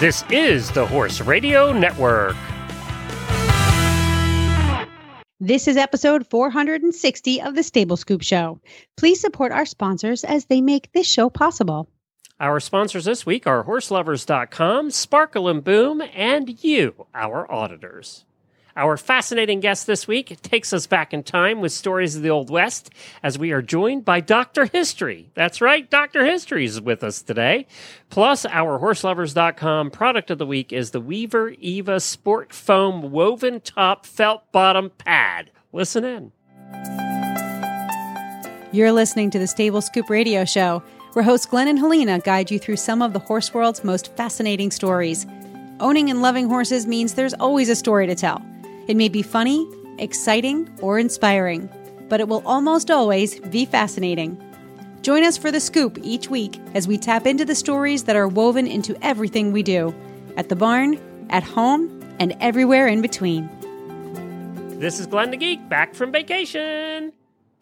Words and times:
This 0.00 0.24
is 0.30 0.70
the 0.70 0.86
Horse 0.86 1.20
Radio 1.20 1.74
Network. 1.74 2.34
This 5.38 5.68
is 5.68 5.76
episode 5.76 6.26
460 6.26 7.42
of 7.42 7.54
the 7.54 7.62
Stable 7.62 7.98
Scoop 7.98 8.22
Show. 8.22 8.62
Please 8.96 9.20
support 9.20 9.52
our 9.52 9.66
sponsors 9.66 10.24
as 10.24 10.46
they 10.46 10.62
make 10.62 10.90
this 10.92 11.06
show 11.06 11.28
possible. 11.28 11.86
Our 12.40 12.60
sponsors 12.60 13.04
this 13.04 13.26
week 13.26 13.46
are 13.46 13.64
horselovers.com, 13.64 14.90
Sparkle 14.90 15.48
and 15.48 15.62
Boom, 15.62 16.02
and 16.14 16.64
you, 16.64 17.06
our 17.14 17.52
auditors. 17.52 18.24
Our 18.80 18.96
fascinating 18.96 19.60
guest 19.60 19.86
this 19.86 20.08
week 20.08 20.40
takes 20.40 20.72
us 20.72 20.86
back 20.86 21.12
in 21.12 21.22
time 21.22 21.60
with 21.60 21.70
stories 21.70 22.16
of 22.16 22.22
the 22.22 22.30
Old 22.30 22.48
West 22.48 22.88
as 23.22 23.38
we 23.38 23.52
are 23.52 23.60
joined 23.60 24.06
by 24.06 24.20
Dr. 24.20 24.64
History. 24.64 25.28
That's 25.34 25.60
right, 25.60 25.90
Dr. 25.90 26.24
History 26.24 26.64
is 26.64 26.80
with 26.80 27.04
us 27.04 27.20
today. 27.20 27.66
Plus, 28.08 28.46
our 28.46 28.80
horselovers.com 28.80 29.90
product 29.90 30.30
of 30.30 30.38
the 30.38 30.46
week 30.46 30.72
is 30.72 30.92
the 30.92 31.00
Weaver 31.02 31.50
Eva 31.58 32.00
Sport 32.00 32.54
Foam 32.54 33.10
Woven 33.10 33.60
Top 33.60 34.06
Felt 34.06 34.50
Bottom 34.50 34.88
Pad. 34.96 35.50
Listen 35.74 36.02
in. 36.02 36.32
You're 38.72 38.92
listening 38.92 39.28
to 39.32 39.38
the 39.38 39.46
Stable 39.46 39.82
Scoop 39.82 40.08
Radio 40.08 40.46
Show, 40.46 40.82
where 41.12 41.22
hosts 41.22 41.44
Glenn 41.44 41.68
and 41.68 41.78
Helena 41.78 42.18
guide 42.20 42.50
you 42.50 42.58
through 42.58 42.76
some 42.76 43.02
of 43.02 43.12
the 43.12 43.18
horse 43.18 43.52
world's 43.52 43.84
most 43.84 44.16
fascinating 44.16 44.70
stories. 44.70 45.26
Owning 45.80 46.08
and 46.08 46.22
loving 46.22 46.48
horses 46.48 46.86
means 46.86 47.12
there's 47.12 47.34
always 47.34 47.68
a 47.68 47.76
story 47.76 48.06
to 48.06 48.14
tell. 48.14 48.42
It 48.90 48.96
may 48.96 49.08
be 49.08 49.22
funny, 49.22 49.68
exciting, 49.98 50.68
or 50.80 50.98
inspiring, 50.98 51.70
but 52.08 52.18
it 52.18 52.26
will 52.26 52.42
almost 52.44 52.90
always 52.90 53.38
be 53.38 53.64
fascinating. 53.64 54.36
Join 55.02 55.22
us 55.22 55.38
for 55.38 55.52
the 55.52 55.60
scoop 55.60 55.96
each 56.02 56.28
week 56.28 56.58
as 56.74 56.88
we 56.88 56.98
tap 56.98 57.24
into 57.24 57.44
the 57.44 57.54
stories 57.54 58.02
that 58.02 58.16
are 58.16 58.26
woven 58.26 58.66
into 58.66 58.98
everything 59.00 59.52
we 59.52 59.62
do 59.62 59.94
at 60.36 60.48
the 60.48 60.56
barn, 60.56 60.98
at 61.30 61.44
home, 61.44 62.02
and 62.18 62.36
everywhere 62.40 62.88
in 62.88 63.00
between. 63.00 63.48
This 64.80 64.98
is 64.98 65.06
Glenn 65.06 65.30
the 65.30 65.36
Geek 65.36 65.68
back 65.68 65.94
from 65.94 66.10
vacation. 66.10 67.12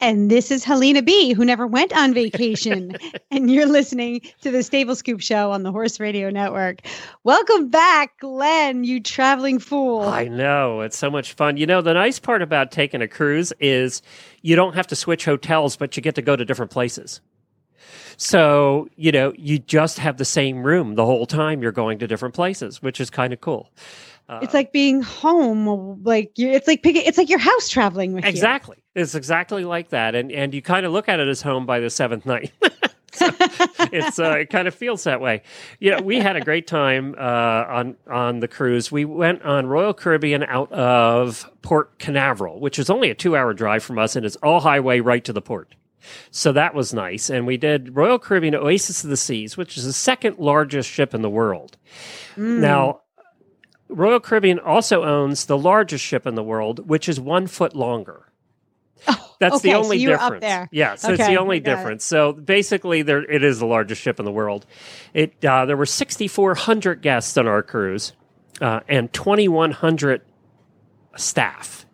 And 0.01 0.31
this 0.31 0.51
is 0.51 0.63
Helena 0.63 1.03
B, 1.03 1.33
who 1.33 1.45
never 1.45 1.67
went 1.67 1.93
on 1.93 2.15
vacation. 2.15 2.97
and 3.31 3.51
you're 3.51 3.67
listening 3.67 4.21
to 4.43 4.51
the 4.51 4.63
Stable 4.63 4.95
Scoop 4.95 5.21
Show 5.21 5.51
on 5.51 5.65
the 5.65 5.73
Horse 5.73 5.99
Radio 5.99 6.31
Network. 6.31 6.81
Welcome 7.25 7.69
back, 7.69 8.19
Glenn, 8.21 8.85
you 8.85 9.01
traveling 9.01 9.59
fool. 9.59 10.03
I 10.03 10.29
know. 10.29 10.83
It's 10.83 10.97
so 10.97 11.11
much 11.11 11.33
fun. 11.33 11.57
You 11.57 11.67
know, 11.67 11.83
the 11.83 11.95
nice 11.95 12.21
part 12.21 12.43
about 12.43 12.71
taking 12.71 13.03
a 13.03 13.09
cruise 13.09 13.53
is 13.59 14.01
you 14.43 14.55
don't 14.55 14.75
have 14.75 14.87
to 14.89 14.97
switch 14.97 15.25
hotels, 15.25 15.77
but 15.77 15.97
you 15.97 16.03
get 16.03 16.15
to 16.15 16.23
go 16.23 16.37
to 16.37 16.45
different 16.45 16.71
places. 16.71 17.21
So, 18.17 18.89
you 18.97 19.13
know, 19.13 19.33
you 19.37 19.59
just 19.59 19.99
have 19.99 20.17
the 20.17 20.25
same 20.25 20.63
room 20.63 20.97
the 20.97 21.07
whole 21.07 21.27
time 21.27 21.63
you're 21.63 21.73
going 21.73 21.99
to 22.01 22.07
different 22.07 22.35
places, 22.35 22.83
which 22.83 23.01
is 23.01 23.11
kind 23.11 23.33
of 23.33 23.41
cool. 23.41 23.71
Uh, 24.29 24.41
it's 24.43 24.53
like 24.53 24.73
being 24.73 25.01
home, 25.01 26.03
like 26.05 26.39
you 26.39 26.51
it's 26.51 26.69
like 26.69 26.83
picking, 26.83 27.03
it's 27.07 27.17
like 27.17 27.31
your 27.31 27.39
house 27.39 27.69
traveling 27.69 28.13
with 28.13 28.25
exactly. 28.25 28.77
you. 28.77 29.01
Exactly, 29.01 29.03
it's 29.03 29.15
exactly 29.15 29.65
like 29.65 29.89
that, 29.89 30.15
and 30.15 30.31
and 30.31 30.53
you 30.53 30.61
kind 30.61 30.85
of 30.85 30.93
look 30.93 31.09
at 31.09 31.19
it 31.19 31.29
as 31.29 31.41
home 31.41 31.65
by 31.65 31.81
the 31.81 31.89
seventh 31.89 32.27
night. 32.27 32.53
so 33.13 33.31
it's 33.91 34.19
uh, 34.19 34.37
it 34.41 34.51
kind 34.51 34.69
of 34.69 34.75
feels 34.75 35.05
that 35.05 35.23
way. 35.23 35.43
You 35.81 35.93
know, 35.93 36.03
we 36.03 36.19
had 36.19 36.37
a 36.37 36.43
great 36.43 36.67
time 36.67 37.15
uh, 37.17 37.65
on 37.69 37.97
on 38.07 38.41
the 38.41 38.49
cruise. 38.49 38.93
We 38.93 39.07
went 39.07 39.43
on 39.43 39.67
Royal 39.67 39.95
Caribbean 39.95 40.43
out 40.45 40.71
of 40.73 41.49
Port 41.63 41.99
Canaveral, 41.99 42.61
which 42.61 42.79
is 42.79 42.91
only 42.91 43.09
a 43.09 43.15
two 43.15 43.35
hour 43.35 43.55
drive 43.55 43.83
from 43.83 43.99
us, 43.99 44.15
and 44.15 44.27
it's 44.27 44.37
all 44.37 44.61
highway 44.61 45.01
right 45.01 45.25
to 45.25 45.33
the 45.33 45.43
port. 45.43 45.75
So 46.31 46.53
that 46.53 46.75
was 46.75 46.93
nice. 46.95 47.31
And 47.31 47.47
we 47.47 47.57
did 47.57 47.97
Royal 47.97 48.19
Caribbean 48.19 48.55
Oasis 48.55 49.05
of 49.05 49.11
the 49.11 49.17
Seas, 49.17 49.57
which 49.57 49.77
is 49.77 49.85
the 49.85 49.93
second 49.93 50.39
largest 50.39 50.89
ship 50.89 51.15
in 51.15 51.23
the 51.23 51.31
world. 51.31 51.77
Mm. 52.37 52.61
Now, 52.61 53.01
Royal 53.89 54.21
Caribbean 54.21 54.59
also 54.59 55.05
owns 55.05 55.47
the 55.47 55.59
largest 55.59 56.05
ship 56.05 56.27
in 56.27 56.35
the 56.35 56.43
world, 56.43 56.89
which 56.89 57.09
is 57.09 57.19
one 57.19 57.47
foot 57.47 57.75
longer. 57.75 58.27
Oh, 59.07 59.35
That's 59.39 59.57
okay, 59.57 59.71
the 59.71 59.75
only 59.77 60.05
so 60.05 60.11
difference. 60.11 60.69
Yeah, 60.73 60.95
so 60.97 61.13
okay, 61.13 61.23
it's 61.23 61.29
the 61.29 61.39
only 61.39 61.61
difference. 61.61 62.05
It. 62.05 62.09
So 62.09 62.33
basically, 62.33 63.03
there 63.03 63.23
it 63.23 63.43
is 63.43 63.61
the 63.61 63.67
largest 63.67 64.03
ship 64.03 64.19
in 64.19 64.25
the 64.25 64.33
world. 64.33 64.67
It 65.15 65.45
uh, 65.45 65.65
there 65.67 65.77
were 65.77 65.87
sixty 65.87 66.27
four 66.29 66.55
hundred 66.55 67.01
guests 67.01 67.37
on 67.39 67.47
our 67.47 67.63
cruise, 67.63 68.13
uh, 68.61 68.81
and 68.89 69.13
twenty 69.13 69.47
one 69.47 69.71
hundred 69.71 70.23
staff. 71.17 71.87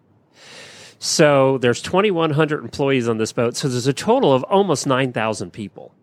So 0.98 1.58
there's 1.58 1.82
2,100 1.82 2.62
employees 2.62 3.08
on 3.08 3.18
this 3.18 3.30
boat. 3.30 3.56
So 3.56 3.68
there's 3.68 3.86
a 3.86 3.92
total 3.92 4.32
of 4.32 4.42
almost 4.44 4.86
9,000 4.86 5.52
people. 5.52 5.94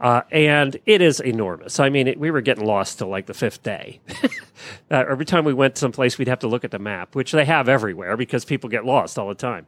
Uh, 0.00 0.22
and 0.30 0.78
it 0.86 1.02
is 1.02 1.20
enormous. 1.20 1.78
I 1.78 1.90
mean, 1.90 2.08
it, 2.08 2.18
we 2.18 2.30
were 2.30 2.40
getting 2.40 2.64
lost 2.64 2.98
till 2.98 3.08
like 3.08 3.26
the 3.26 3.34
fifth 3.34 3.62
day. 3.62 4.00
uh, 4.90 5.04
every 5.08 5.26
time 5.26 5.44
we 5.44 5.52
went 5.52 5.76
someplace, 5.76 6.16
we'd 6.16 6.28
have 6.28 6.38
to 6.38 6.48
look 6.48 6.64
at 6.64 6.70
the 6.70 6.78
map, 6.78 7.14
which 7.14 7.32
they 7.32 7.44
have 7.44 7.68
everywhere 7.68 8.16
because 8.16 8.46
people 8.46 8.70
get 8.70 8.86
lost 8.86 9.18
all 9.18 9.28
the 9.28 9.34
time. 9.34 9.66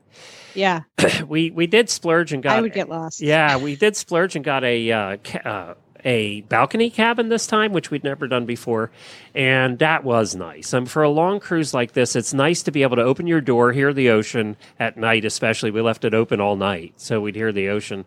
Yeah, 0.54 0.82
we 1.28 1.50
we 1.50 1.66
did 1.66 1.90
splurge 1.90 2.32
and 2.32 2.42
got. 2.42 2.56
I 2.56 2.60
would 2.62 2.72
get 2.72 2.88
lost. 2.88 3.20
Yeah, 3.20 3.58
we 3.58 3.76
did 3.76 3.94
splurge 3.94 4.34
and 4.34 4.44
got 4.44 4.64
a 4.64 4.90
uh, 4.90 5.16
ca- 5.22 5.48
uh, 5.48 5.74
a 6.04 6.40
balcony 6.42 6.90
cabin 6.90 7.28
this 7.28 7.46
time, 7.46 7.72
which 7.72 7.90
we'd 7.90 8.04
never 8.04 8.26
done 8.26 8.46
before. 8.46 8.90
And 9.34 9.78
that 9.78 10.04
was 10.04 10.34
nice. 10.34 10.72
And 10.72 10.90
for 10.90 11.02
a 11.02 11.10
long 11.10 11.40
cruise 11.40 11.72
like 11.74 11.92
this, 11.92 12.16
it's 12.16 12.34
nice 12.34 12.62
to 12.64 12.70
be 12.70 12.82
able 12.82 12.96
to 12.96 13.02
open 13.02 13.26
your 13.26 13.40
door, 13.40 13.72
hear 13.72 13.92
the 13.92 14.10
ocean 14.10 14.56
at 14.80 14.96
night, 14.96 15.24
especially. 15.24 15.70
We 15.70 15.80
left 15.80 16.04
it 16.04 16.14
open 16.14 16.40
all 16.40 16.56
night, 16.56 16.94
so 16.96 17.20
we'd 17.20 17.36
hear 17.36 17.52
the 17.52 17.68
ocean. 17.68 18.04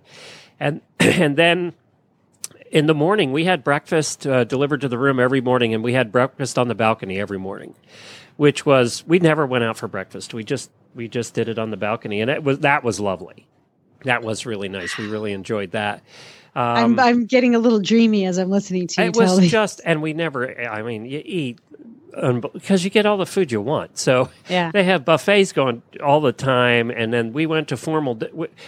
And, 0.59 0.81
and 0.99 1.37
then 1.37 1.73
in 2.75 2.87
the 2.87 2.93
morning, 2.93 3.31
we 3.31 3.45
had 3.45 3.63
breakfast 3.63 4.27
uh, 4.27 4.43
delivered 4.43 4.81
to 4.81 4.89
the 4.89 4.97
room 4.97 5.17
every 5.17 5.39
morning, 5.39 5.73
and 5.73 5.81
we 5.81 5.93
had 5.93 6.11
breakfast 6.11 6.59
on 6.59 6.67
the 6.67 6.75
balcony 6.75 7.17
every 7.21 7.39
morning, 7.39 7.73
which 8.35 8.65
was, 8.65 9.01
we 9.07 9.17
never 9.17 9.47
went 9.47 9.63
out 9.63 9.77
for 9.77 9.87
breakfast. 9.87 10.33
We 10.33 10.43
just, 10.43 10.69
we 10.93 11.07
just 11.07 11.33
did 11.33 11.47
it 11.47 11.57
on 11.57 11.71
the 11.71 11.77
balcony, 11.77 12.19
and 12.19 12.29
it 12.29 12.43
was, 12.43 12.59
that 12.59 12.83
was 12.83 12.99
lovely. 12.99 13.47
That 14.03 14.23
was 14.23 14.45
really 14.45 14.67
nice. 14.67 14.97
We 14.97 15.07
really 15.07 15.31
enjoyed 15.31 15.71
that. 15.71 16.03
Um, 16.53 16.97
I'm 16.97 16.99
I'm 16.99 17.25
getting 17.25 17.55
a 17.55 17.59
little 17.59 17.79
dreamy 17.79 18.25
as 18.25 18.37
I'm 18.37 18.49
listening 18.49 18.87
to 18.87 19.01
you. 19.01 19.07
It 19.07 19.15
was 19.15 19.39
me. 19.39 19.47
just, 19.47 19.79
and 19.83 20.01
we 20.01 20.13
never. 20.13 20.57
I 20.57 20.83
mean, 20.83 21.05
you 21.05 21.21
eat 21.23 21.59
because 22.53 22.83
you 22.83 22.89
get 22.89 23.05
all 23.05 23.17
the 23.17 23.25
food 23.25 23.51
you 23.51 23.61
want. 23.61 23.97
So 23.97 24.29
yeah. 24.49 24.71
they 24.71 24.83
have 24.83 25.03
buffets 25.05 25.51
going 25.51 25.81
all 26.03 26.21
the 26.21 26.31
time. 26.31 26.89
And 26.89 27.13
then 27.13 27.33
we 27.33 27.45
went 27.45 27.67
to 27.69 27.77
formal. 27.77 28.19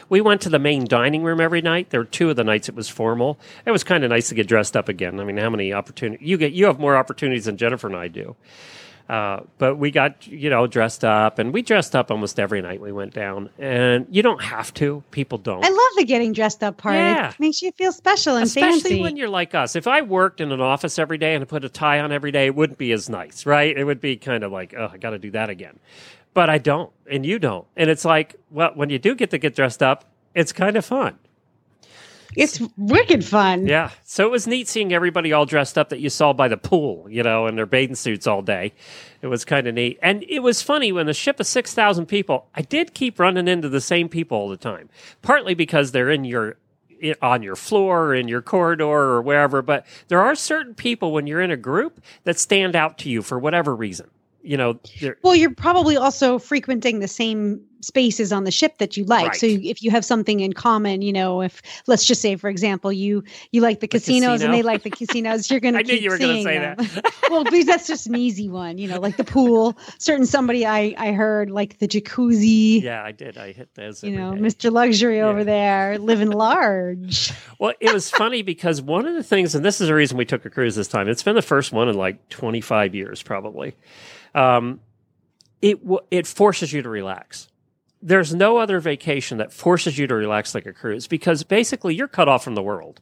We 0.10 0.22
went 0.22 0.42
to 0.42 0.50
the 0.50 0.60
main 0.60 0.86
dining 0.86 1.24
room 1.24 1.40
every 1.40 1.62
night. 1.62 1.90
There 1.90 2.02
were 2.02 2.06
two 2.06 2.30
of 2.30 2.36
the 2.36 2.44
nights 2.44 2.70
it 2.70 2.76
was 2.76 2.90
formal. 2.90 3.40
It 3.66 3.72
was 3.72 3.84
kind 3.84 4.04
of 4.04 4.10
nice 4.10 4.30
to 4.30 4.36
get 4.36 4.48
dressed 4.48 4.76
up 4.76 4.90
again. 4.90 5.20
I 5.20 5.24
mean, 5.24 5.38
how 5.38 5.50
many 5.50 5.74
opportunities 5.74 6.28
you 6.28 6.38
get? 6.38 6.54
You 6.54 6.66
have 6.66 6.80
more 6.80 6.98
opportunities 6.98 7.46
than 7.46 7.58
Jennifer 7.58 7.88
and 7.88 7.96
I 7.96 8.08
do. 8.08 8.36
Uh, 9.10 9.40
but 9.58 9.76
we 9.76 9.90
got 9.90 10.28
you 10.28 10.50
know 10.50 10.68
dressed 10.68 11.06
up, 11.06 11.40
and 11.40 11.54
we 11.54 11.62
dressed 11.62 11.96
up 11.96 12.12
almost 12.12 12.40
every 12.40 12.62
night 12.62 12.82
we 12.82 12.92
went 12.92 13.14
down. 13.14 13.50
And 13.58 14.06
you 14.10 14.22
don't 14.22 14.42
have 14.42 14.74
to; 14.76 15.02
people 15.12 15.38
don't. 15.38 15.64
I 15.64 15.70
love 15.70 15.92
the 15.96 16.04
getting 16.04 16.34
dressed 16.34 16.62
up 16.62 16.78
part. 16.78 16.96
Yeah. 16.96 17.30
It 17.30 17.40
makes 17.40 17.62
you 17.62 17.72
feel 17.72 17.94
special 17.94 18.36
and 18.36 18.46
especially 18.46 18.82
fancy. 18.82 19.02
when 19.02 19.16
you're 19.16 19.30
like 19.30 19.56
us. 19.56 19.76
If 19.78 19.88
I 19.88 20.02
worked 20.02 20.42
in 20.42 20.52
an 20.52 20.60
office 20.60 21.00
every 21.00 21.18
day 21.18 21.36
and 21.36 21.48
put 21.48 21.64
a 21.64 21.70
tie 21.70 22.00
on 22.02 22.12
every 22.12 22.32
day, 22.32 22.48
it 22.48 22.56
wouldn't 22.56 22.78
be 22.78 22.92
as 22.92 23.08
nice, 23.10 23.46
right? 23.46 23.76
It 23.78 23.86
would 23.86 24.02
be 24.02 24.18
kind 24.18 24.44
of 24.44 24.52
like, 24.52 24.74
oh, 24.78 24.90
I 24.92 24.98
got 24.98 25.12
to 25.12 25.20
do 25.20 25.32
that 25.32 25.50
again. 25.50 25.80
But 26.34 26.50
I 26.50 26.58
don't, 26.58 26.92
and 27.10 27.26
you 27.26 27.40
don't, 27.40 27.66
and 27.76 27.90
it's 27.90 28.06
like, 28.06 28.36
well, 28.52 28.72
when 28.76 28.90
you 28.90 29.00
do 29.00 29.16
get 29.16 29.32
to 29.32 29.38
get 29.38 29.56
dressed 29.56 29.82
up, 29.82 30.06
it's 30.36 30.54
kind 30.54 30.76
of 30.76 30.86
fun. 30.86 31.18
It's 32.38 32.62
wicked 32.78 33.26
fun. 33.26 33.68
Yeah. 33.68 33.90
So 34.04 34.26
it 34.26 34.32
was 34.32 34.48
neat 34.48 34.68
seeing 34.68 34.94
everybody 34.94 35.34
all 35.34 35.46
dressed 35.46 35.78
up 35.78 35.90
that 35.90 36.00
you 36.00 36.10
saw 36.10 36.34
by 36.34 36.48
the 36.48 36.58
pool, 36.58 37.08
you 37.10 37.24
know, 37.24 37.48
in 37.48 37.56
their 37.56 37.66
bathing 37.66 37.96
suits 37.96 38.28
all 38.28 38.42
day. 38.42 38.74
It 39.22 39.28
was 39.28 39.44
kind 39.44 39.68
of 39.68 39.74
neat. 39.74 39.98
And 40.02 40.24
it 40.30 40.40
was 40.40 40.62
funny 40.62 40.92
when 40.92 41.08
the 41.08 41.14
ship 41.14 41.40
of 41.40 41.48
6,000 41.48 42.06
people, 42.06 42.48
I 42.54 42.62
did 42.62 42.94
keep 42.94 43.20
running 43.20 43.48
into 43.48 43.70
the 43.70 43.82
same 43.82 44.08
people 44.08 44.38
all 44.38 44.50
the 44.50 44.58
time, 44.58 44.90
partly 45.22 45.56
because 45.56 45.92
they're 45.92 46.12
in 46.12 46.24
your 46.24 46.58
on 47.22 47.44
your 47.44 47.56
floor, 47.56 48.16
in 48.16 48.28
your 48.28 48.42
corridor, 48.42 48.86
or 48.86 49.22
wherever. 49.22 49.62
But 49.62 49.86
there 50.08 50.22
are 50.22 50.36
certain 50.36 50.74
people 50.74 51.12
when 51.12 51.28
you're 51.28 51.42
in 51.42 51.52
a 51.52 51.58
group 51.58 52.02
that 52.24 52.40
stand 52.40 52.76
out 52.76 52.98
to 53.00 53.10
you 53.10 53.22
for 53.22 53.38
whatever 53.38 53.76
reason. 53.76 54.10
You 54.44 54.56
know, 54.56 54.80
well, 55.24 55.36
you're 55.36 55.54
probably 55.54 55.98
also 55.98 56.40
frequenting 56.40 57.00
the 57.00 57.08
same 57.08 57.62
spaces 57.82 58.32
on 58.32 58.44
the 58.44 58.52
ship 58.52 58.78
that 58.78 58.98
you 58.98 59.04
like. 59.06 59.28
Right. 59.28 59.36
So 59.36 59.46
if 59.46 59.84
you 59.84 59.92
have 59.92 60.04
something 60.06 60.40
in 60.40 60.54
common, 60.54 61.02
you 61.02 61.14
know, 61.14 61.42
if 61.42 61.62
let's 61.88 62.06
just 62.06 62.22
say, 62.22 62.36
for 62.36 62.50
example, 62.50 62.92
you 62.92 63.24
you 63.52 63.62
like 63.62 63.80
the, 63.82 63.88
the 63.88 64.00
casinos 64.00 64.40
casino? 64.40 64.46
and 64.46 64.54
they 64.54 64.64
like 64.64 64.84
the 64.84 64.90
casinos, 64.90 65.50
you're 65.52 65.60
going 65.60 65.74
to. 65.74 65.80
I 65.80 65.84
knew 65.84 65.96
you 65.96 66.10
were 66.10 66.18
going 66.18 66.38
to 66.38 66.44
say 66.44 66.60
them. 66.60 66.76
that. 66.78 67.14
well, 67.30 67.44
because 67.44 67.66
that's 67.66 67.88
just 67.88 68.08
an 68.08 68.16
easy 68.16 68.50
one, 68.50 68.78
you 68.78 68.88
know, 68.88 69.00
like 69.00 69.18
the 69.18 69.24
pool. 69.24 69.78
Certain 70.00 70.26
somebody 70.26 70.66
I 70.66 70.96
I 70.98 71.12
heard 71.12 71.52
like 71.52 71.80
the 71.80 71.88
jacuzzi. 71.88 72.82
Yeah, 72.82 73.04
I 73.04 73.12
did. 73.12 73.38
I 73.38 73.52
hit 73.52 73.74
those. 73.76 74.04
You 74.04 74.12
know, 74.18 74.34
day. 74.34 74.42
Mr. 74.42 74.72
Luxury 74.72 75.18
Yeah. 75.18 75.28
over 75.28 75.44
there, 75.44 75.98
living 75.98 76.32
large. 76.32 77.34
Well, 77.60 77.74
it 77.80 77.92
was 77.92 78.12
funny 78.12 78.44
because 78.44 78.84
one 78.84 79.08
of 79.08 79.16
the 79.16 79.24
things, 79.24 79.56
and 79.56 79.66
this 79.66 79.82
is 79.82 79.88
the 79.88 79.96
reason 79.96 80.16
we 80.16 80.26
took 80.26 80.46
a 80.46 80.50
cruise 80.52 80.76
this 80.76 80.88
time. 80.88 81.10
It's 81.10 81.24
been 81.24 81.34
the 81.34 81.42
first 81.42 81.72
one 81.74 81.90
in 81.90 81.96
like 81.98 82.30
25 82.30 82.94
years, 82.94 83.24
probably. 83.24 83.74
Um, 84.38 84.82
it 85.62 85.82
w- 85.82 86.06
it 86.12 86.28
forces 86.28 86.72
you 86.72 86.82
to 86.84 86.90
relax. 86.90 87.48
There's 88.02 88.36
no 88.36 88.58
other 88.58 88.80
vacation 88.80 89.40
that 89.40 89.52
forces 89.52 89.98
you 89.98 90.06
to 90.06 90.14
relax 90.14 90.54
like 90.54 90.68
a 90.68 90.74
cruise 90.74 91.08
because 91.08 91.44
basically 91.44 91.96
you're 91.96 92.08
cut 92.08 92.30
off 92.30 92.44
from 92.44 92.54
the 92.54 92.62
world. 92.62 93.02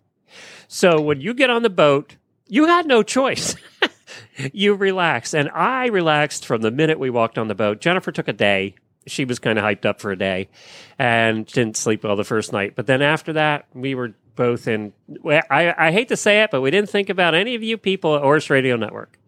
So 0.69 1.01
when 1.01 1.19
you 1.19 1.33
get 1.33 1.49
on 1.49 1.63
the 1.63 1.69
boat, 1.69 2.15
you 2.47 2.65
had 2.65 2.85
no 2.85 3.03
choice. 3.03 3.55
you 4.53 4.73
relax. 4.73 5.33
And 5.33 5.49
I 5.53 5.87
relaxed 5.87 6.45
from 6.45 6.61
the 6.61 6.71
minute 6.71 6.97
we 6.97 7.09
walked 7.09 7.37
on 7.37 7.49
the 7.49 7.55
boat. 7.55 7.81
Jennifer 7.81 8.11
took 8.13 8.29
a 8.29 8.33
day. 8.33 8.75
She 9.05 9.25
was 9.25 9.37
kind 9.37 9.59
of 9.59 9.65
hyped 9.65 9.85
up 9.85 9.99
for 9.99 10.11
a 10.11 10.17
day 10.17 10.49
and 10.97 11.45
didn't 11.45 11.77
sleep 11.77 12.03
well 12.03 12.15
the 12.15 12.23
first 12.23 12.53
night. 12.53 12.73
But 12.75 12.87
then 12.87 13.01
after 13.01 13.33
that, 13.33 13.67
we 13.73 13.93
were 13.93 14.13
both 14.35 14.67
in. 14.67 14.93
I, 15.25 15.73
I 15.77 15.91
hate 15.91 16.07
to 16.07 16.17
say 16.17 16.41
it, 16.41 16.51
but 16.51 16.61
we 16.61 16.71
didn't 16.71 16.89
think 16.89 17.09
about 17.09 17.35
any 17.35 17.55
of 17.55 17.61
you 17.63 17.77
people 17.77 18.15
at 18.15 18.21
Horse 18.21 18.49
Radio 18.49 18.77
Network. 18.77 19.19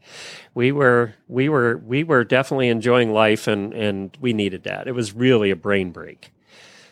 We 0.54 0.72
were 0.72 1.14
we 1.28 1.50
were 1.50 1.78
we 1.86 2.04
were 2.04 2.24
definitely 2.24 2.70
enjoying 2.70 3.12
life, 3.12 3.48
and 3.48 3.74
and 3.74 4.18
we 4.20 4.34
needed 4.34 4.64
that. 4.64 4.88
It 4.88 4.94
was 4.94 5.14
really 5.14 5.52
a 5.52 5.56
brain 5.56 5.92
break. 5.92 6.32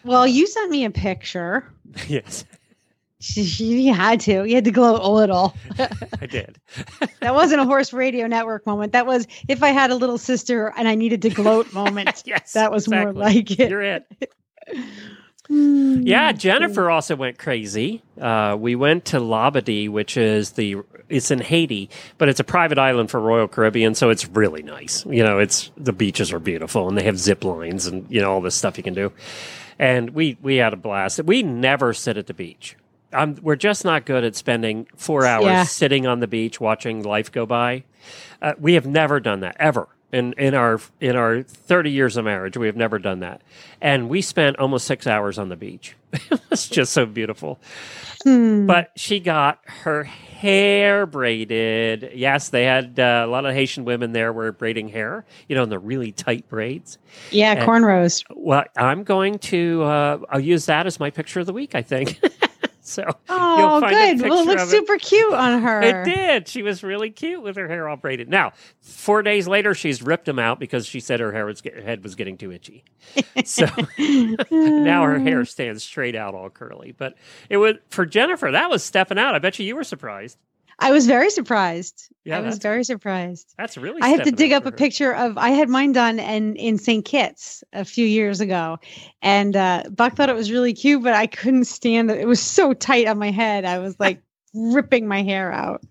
Well, 0.03 0.27
you 0.27 0.45
sent 0.47 0.69
me 0.69 0.85
a 0.85 0.91
picture. 0.91 1.71
yes, 2.07 2.45
You 3.35 3.93
had 3.93 4.19
to. 4.21 4.45
You 4.45 4.55
had 4.55 4.65
to 4.65 4.71
gloat 4.71 5.01
a 5.01 5.09
little. 5.09 5.55
I 6.21 6.25
did. 6.25 6.59
that 7.21 7.33
wasn't 7.33 7.61
a 7.61 7.65
horse 7.65 7.93
radio 7.93 8.27
network 8.27 8.65
moment. 8.65 8.91
That 8.91 9.05
was 9.05 9.27
if 9.47 9.63
I 9.63 9.69
had 9.69 9.91
a 9.91 9.95
little 9.95 10.17
sister 10.17 10.73
and 10.77 10.87
I 10.87 10.95
needed 10.95 11.21
to 11.23 11.29
gloat 11.29 11.73
moment. 11.73 12.23
yes, 12.25 12.53
that 12.53 12.71
was 12.71 12.87
more 12.87 13.13
like 13.13 13.51
it. 13.51 13.69
You're 13.69 13.81
it. 13.81 14.05
Mm. 15.49 16.07
Yeah, 16.07 16.31
Jennifer 16.31 16.89
also 16.89 17.15
went 17.15 17.37
crazy. 17.37 18.01
Uh, 18.19 18.57
we 18.59 18.75
went 18.75 19.05
to 19.05 19.19
Labadee, 19.19 19.89
which 19.89 20.17
is 20.17 20.51
the 20.51 20.77
it's 21.09 21.31
in 21.31 21.39
Haiti, 21.39 21.89
but 22.17 22.29
it's 22.29 22.39
a 22.39 22.43
private 22.43 22.77
island 22.77 23.09
for 23.11 23.19
Royal 23.19 23.47
Caribbean, 23.47 23.95
so 23.95 24.09
it's 24.09 24.27
really 24.29 24.63
nice. 24.63 25.05
You 25.05 25.23
know, 25.23 25.39
it's 25.39 25.71
the 25.77 25.93
beaches 25.93 26.31
are 26.33 26.39
beautiful 26.39 26.87
and 26.87 26.97
they 26.97 27.03
have 27.03 27.17
zip 27.19 27.43
lines 27.43 27.85
and 27.87 28.05
you 28.09 28.21
know 28.21 28.31
all 28.33 28.41
this 28.41 28.55
stuff 28.55 28.77
you 28.77 28.83
can 28.83 28.93
do. 28.93 29.11
And 29.77 30.11
we 30.11 30.37
we 30.41 30.55
had 30.57 30.73
a 30.73 30.77
blast. 30.77 31.21
We 31.23 31.43
never 31.43 31.93
sit 31.93 32.17
at 32.17 32.27
the 32.27 32.33
beach. 32.33 32.75
Um, 33.13 33.37
we're 33.41 33.55
just 33.55 33.85
not 33.85 34.05
good 34.05 34.23
at 34.25 34.35
spending 34.35 34.87
four 34.97 35.25
hours 35.25 35.45
Yeah. 35.45 35.63
sitting 35.63 36.05
on 36.05 36.19
the 36.19 36.27
beach 36.27 36.59
watching 36.59 37.03
life 37.03 37.31
go 37.31 37.45
by. 37.45 37.83
Uh, 38.41 38.53
we 38.59 38.73
have 38.73 38.85
never 38.85 39.19
done 39.19 39.39
that 39.41 39.55
ever 39.59 39.87
in 40.11 40.33
in 40.33 40.53
our 40.53 40.79
in 40.99 41.15
our 41.15 41.41
30 41.43 41.91
years 41.91 42.17
of 42.17 42.25
marriage. 42.25 42.57
We 42.57 42.67
have 42.67 42.75
never 42.75 42.99
done 42.99 43.19
that, 43.19 43.41
and 43.81 44.09
we 44.09 44.21
spent 44.21 44.57
almost 44.57 44.85
six 44.87 45.07
hours 45.07 45.37
on 45.37 45.49
the 45.49 45.55
beach. 45.55 45.95
it 46.13 46.41
was 46.49 46.67
just 46.67 46.93
so 46.93 47.05
beautiful. 47.05 47.59
Hmm. 48.23 48.65
But 48.65 48.91
she 48.95 49.19
got 49.19 49.59
her 49.65 50.03
hair 50.03 51.05
braided. 51.05 52.11
Yes, 52.13 52.49
they 52.49 52.63
had 52.63 52.99
uh, 52.99 53.23
a 53.25 53.29
lot 53.29 53.45
of 53.45 53.53
Haitian 53.53 53.85
women 53.85 54.13
there 54.13 54.33
were 54.33 54.51
braiding 54.51 54.89
hair, 54.89 55.25
you 55.47 55.55
know, 55.55 55.63
in 55.63 55.69
the 55.69 55.79
really 55.79 56.11
tight 56.11 56.47
braids. 56.49 56.97
yeah, 57.31 57.51
and- 57.53 57.61
cornrows. 57.61 58.23
Well, 58.35 58.65
I'm 58.77 59.03
going 59.03 59.39
to 59.39 59.83
uh, 59.83 60.19
I'll 60.29 60.39
use 60.39 60.65
that 60.67 60.87
as 60.87 60.99
my 60.99 61.09
picture 61.09 61.39
of 61.39 61.45
the 61.45 61.53
week. 61.53 61.75
I 61.75 61.81
think. 61.81 62.19
so 62.85 63.03
Oh, 63.29 63.57
you'll 63.57 63.81
find 63.81 64.19
a 64.19 64.23
good. 64.23 64.29
Well, 64.29 64.41
it 64.41 64.45
looks 64.47 64.63
of 64.63 64.67
it. 64.69 64.71
super 64.71 64.97
cute 64.97 65.33
on 65.33 65.61
her. 65.61 65.81
It 65.81 66.05
did. 66.05 66.47
She 66.47 66.61
was 66.61 66.83
really 66.83 67.09
cute 67.09 67.41
with 67.41 67.55
her 67.55 67.67
hair 67.67 67.89
all 67.89 67.97
braided. 67.97 68.29
Now, 68.29 68.53
four 68.81 69.21
days 69.23 69.47
later, 69.47 69.73
she's 69.73 70.01
ripped 70.01 70.25
them 70.25 70.39
out 70.39 70.59
because 70.59 70.85
she 70.85 70.99
said 70.99 71.19
her 71.19 71.31
hair 71.31 71.45
was 71.45 71.61
her 71.61 71.81
head 71.81 72.03
was 72.03 72.15
getting 72.15 72.37
too 72.37 72.51
itchy. 72.51 72.83
So 73.45 73.65
now 74.49 75.03
her 75.03 75.19
hair 75.19 75.45
stands 75.45 75.83
straight 75.83 76.15
out, 76.15 76.33
all 76.33 76.49
curly. 76.49 76.93
But 76.97 77.15
it 77.49 77.57
was 77.57 77.75
for 77.89 78.05
Jennifer. 78.05 78.51
That 78.51 78.69
was 78.69 78.83
stepping 78.83 79.19
out. 79.19 79.35
I 79.35 79.39
bet 79.39 79.59
you 79.59 79.65
you 79.65 79.75
were 79.75 79.83
surprised. 79.83 80.37
I 80.79 80.91
was 80.91 81.07
very 81.07 81.29
surprised. 81.29 82.09
Yeah, 82.25 82.37
I 82.37 82.41
was 82.41 82.57
very 82.57 82.83
surprised. 82.83 83.53
That's 83.57 83.77
really. 83.77 84.01
I 84.01 84.09
had 84.09 84.23
to 84.25 84.31
dig 84.31 84.51
up 84.51 84.65
a 84.65 84.71
picture 84.71 85.13
of 85.13 85.37
I 85.37 85.49
had 85.49 85.69
mine 85.69 85.93
done 85.93 86.19
and 86.19 86.57
in 86.57 86.77
St. 86.77 87.05
Kitts 87.05 87.63
a 87.71 87.85
few 87.85 88.05
years 88.05 88.41
ago, 88.41 88.77
and 89.21 89.55
uh, 89.55 89.83
Buck 89.89 90.15
thought 90.15 90.29
it 90.29 90.35
was 90.35 90.51
really 90.51 90.73
cute, 90.73 91.03
but 91.03 91.13
I 91.13 91.27
couldn't 91.27 91.65
stand 91.65 92.11
it. 92.11 92.19
It 92.19 92.27
was 92.27 92.41
so 92.41 92.73
tight 92.73 93.07
on 93.07 93.17
my 93.17 93.31
head. 93.31 93.63
I 93.63 93.79
was 93.79 93.99
like 93.99 94.21
ripping 94.53 95.07
my 95.07 95.23
hair 95.23 95.51
out. 95.51 95.83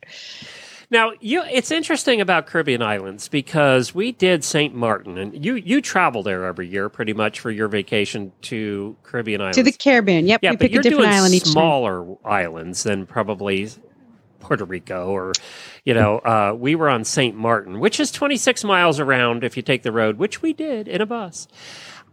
Now, 0.90 1.12
you, 1.20 1.42
it's 1.44 1.70
interesting 1.70 2.20
about 2.20 2.46
Caribbean 2.46 2.82
islands 2.82 3.28
because 3.28 3.94
we 3.94 4.12
did 4.12 4.44
St. 4.44 4.74
Martin, 4.74 5.18
and 5.18 5.44
you 5.44 5.54
you 5.54 5.80
travel 5.80 6.22
there 6.22 6.44
every 6.44 6.68
year, 6.68 6.88
pretty 6.88 7.12
much 7.14 7.40
for 7.40 7.50
your 7.50 7.68
vacation 7.68 8.32
to 8.42 8.96
Caribbean 9.02 9.40
islands. 9.40 9.56
To 9.56 9.62
the 9.62 9.72
Caribbean. 9.72 10.26
Yep, 10.26 10.40
yeah, 10.42 10.50
we 10.50 10.56
but 10.56 10.60
pick 10.60 10.72
you're 10.72 10.80
a 10.80 10.82
different 10.82 11.04
doing 11.04 11.14
island 11.14 11.34
each 11.34 11.44
time. 11.44 11.52
smaller 11.52 12.16
islands 12.24 12.82
than 12.82 13.06
probably 13.06 13.70
Puerto 14.44 14.64
Rico 14.64 15.08
or, 15.08 15.32
you 15.84 15.94
know, 15.94 16.18
uh, 16.18 16.54
we 16.56 16.74
were 16.74 16.88
on 16.88 17.04
St. 17.04 17.34
Martin, 17.34 17.80
which 17.80 17.98
is 17.98 18.12
26 18.12 18.62
miles 18.62 19.00
around 19.00 19.42
if 19.42 19.56
you 19.56 19.62
take 19.62 19.82
the 19.82 19.92
road, 19.92 20.18
which 20.18 20.42
we 20.42 20.52
did 20.52 20.86
in 20.86 21.00
a 21.00 21.06
bus. 21.06 21.48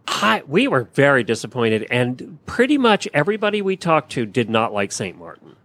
I, 0.08 0.42
we 0.48 0.68
were 0.68 0.86
very 0.94 1.24
disappointed, 1.24 1.86
and 1.92 2.40
pretty 2.46 2.78
much 2.78 3.08
everybody 3.14 3.62
we 3.62 3.78
talked 3.78 4.12
to 4.14 4.26
did 4.26 4.50
not 4.50 4.74
like 4.74 4.92
St. 4.92 5.18
Martin. 5.18 5.56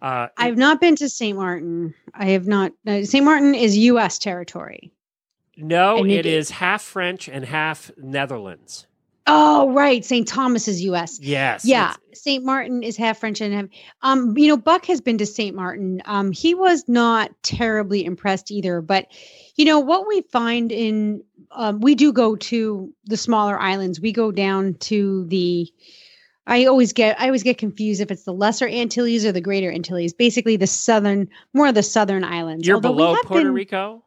Uh, 0.00 0.28
I've 0.36 0.56
not 0.56 0.80
been 0.80 0.96
to 0.96 1.08
St. 1.08 1.36
Martin. 1.36 1.94
I 2.14 2.26
have 2.26 2.46
not. 2.46 2.72
Uh, 2.86 3.04
St. 3.04 3.24
Martin 3.24 3.54
is 3.54 3.76
U.S. 3.78 4.18
territory. 4.18 4.92
no, 5.56 6.04
it 6.04 6.22
to- 6.22 6.54
half 6.54 6.82
French 6.82 7.28
and 7.28 7.44
half 7.44 7.90
Netherlands. 7.96 8.86
Oh, 9.26 9.70
right. 9.72 10.04
St. 10.04 10.26
Thomas 10.26 10.66
is 10.66 10.82
U.S. 10.82 11.18
Yes. 11.20 11.64
Yeah, 11.64 11.94
St. 12.12 12.44
Martin 12.44 12.82
is 12.82 12.96
half 12.96 13.18
French 13.18 13.40
and 13.40 13.54
half. 13.54 13.66
Um, 14.02 14.36
you 14.36 14.48
know, 14.48 14.56
Buck 14.56 14.84
has 14.86 15.00
been 15.00 15.18
to 15.18 15.26
St. 15.26 15.54
Martin. 15.54 16.02
Um, 16.06 16.32
he 16.32 16.54
was 16.54 16.84
not 16.88 17.30
terribly 17.42 18.04
impressed 18.04 18.50
either. 18.50 18.80
But 18.80 19.06
you 19.56 19.64
know 19.64 19.78
what 19.78 20.08
we 20.08 20.22
find 20.32 20.72
in 20.72 21.22
um, 21.52 21.80
we 21.80 21.94
do 21.94 22.12
go 22.12 22.34
to 22.36 22.92
the 23.04 23.16
smaller 23.16 23.58
islands. 23.60 24.00
We 24.00 24.12
go 24.12 24.32
down 24.32 24.74
to 24.80 25.24
the. 25.26 25.70
I 26.48 26.64
always 26.64 26.92
get 26.92 27.20
I 27.20 27.26
always 27.26 27.44
get 27.44 27.58
confused 27.58 28.00
if 28.00 28.10
it's 28.10 28.24
the 28.24 28.32
Lesser 28.32 28.66
Antilles 28.66 29.24
or 29.24 29.30
the 29.30 29.40
Greater 29.40 29.70
Antilles. 29.70 30.12
Basically, 30.12 30.56
the 30.56 30.66
southern, 30.66 31.28
more 31.54 31.68
of 31.68 31.76
the 31.76 31.84
southern 31.84 32.24
islands. 32.24 32.66
You're 32.66 32.76
Although 32.76 32.90
we 32.90 32.96
below 32.96 33.14
have 33.14 33.24
Puerto 33.26 33.44
been- 33.44 33.54
Rico? 33.54 34.02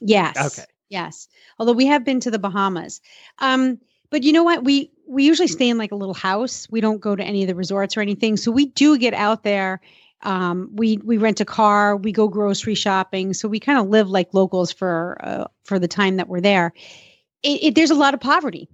Yes. 0.00 0.36
Okay. 0.58 0.68
Yes. 0.88 1.26
Although 1.58 1.72
we 1.72 1.86
have 1.86 2.04
been 2.04 2.20
to 2.20 2.30
the 2.30 2.38
Bahamas. 2.38 3.00
Um, 3.38 3.78
but 4.12 4.22
you 4.24 4.32
know 4.32 4.44
what? 4.44 4.62
We 4.62 4.90
we 5.06 5.24
usually 5.24 5.48
stay 5.48 5.70
in 5.70 5.78
like 5.78 5.90
a 5.90 5.96
little 5.96 6.14
house. 6.14 6.68
We 6.70 6.82
don't 6.82 7.00
go 7.00 7.16
to 7.16 7.24
any 7.24 7.42
of 7.42 7.48
the 7.48 7.54
resorts 7.54 7.96
or 7.96 8.02
anything. 8.02 8.36
So 8.36 8.52
we 8.52 8.66
do 8.66 8.98
get 8.98 9.14
out 9.14 9.42
there. 9.42 9.80
Um, 10.20 10.68
we 10.74 10.98
we 10.98 11.16
rent 11.16 11.40
a 11.40 11.46
car. 11.46 11.96
We 11.96 12.12
go 12.12 12.28
grocery 12.28 12.74
shopping. 12.74 13.32
So 13.32 13.48
we 13.48 13.58
kind 13.58 13.78
of 13.78 13.88
live 13.88 14.10
like 14.10 14.34
locals 14.34 14.70
for 14.70 15.16
uh, 15.22 15.44
for 15.64 15.78
the 15.78 15.88
time 15.88 16.18
that 16.18 16.28
we're 16.28 16.42
there. 16.42 16.74
It, 17.42 17.64
it, 17.64 17.74
there's 17.74 17.90
a 17.90 17.96
lot 17.96 18.12
of 18.12 18.20
poverty. 18.20 18.68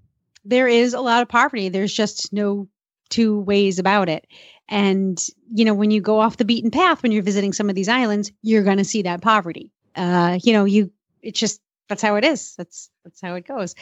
There 0.45 0.67
is 0.67 0.93
a 0.93 1.01
lot 1.01 1.23
of 1.23 1.29
poverty. 1.29 1.69
There's 1.69 1.95
just 1.95 2.33
no 2.33 2.69
two 3.09 3.39
ways 3.39 3.79
about 3.79 4.09
it. 4.09 4.27
And 4.69 5.25
you 5.55 5.65
know, 5.65 5.73
when 5.73 5.93
you 5.93 6.01
go 6.01 6.19
off 6.19 6.37
the 6.37 6.45
beaten 6.45 6.73
path, 6.73 7.05
when 7.05 7.13
you're 7.13 7.23
visiting 7.23 7.53
some 7.53 7.69
of 7.71 7.77
these 7.77 7.89
islands, 7.89 8.33
you're 8.43 8.65
going 8.65 8.79
to 8.79 8.85
see 8.85 9.03
that 9.03 9.23
poverty. 9.23 9.71
Uh, 9.95 10.41
you 10.43 10.53
know, 10.53 10.65
you 10.65 10.91
it's 11.23 11.39
just 11.39 11.61
that's 11.89 12.03
how 12.03 12.17
it 12.17 12.25
is. 12.25 12.55
That's 12.57 12.91
that's 13.05 13.21
how 13.21 13.35
it 13.37 13.47
goes. 13.47 13.77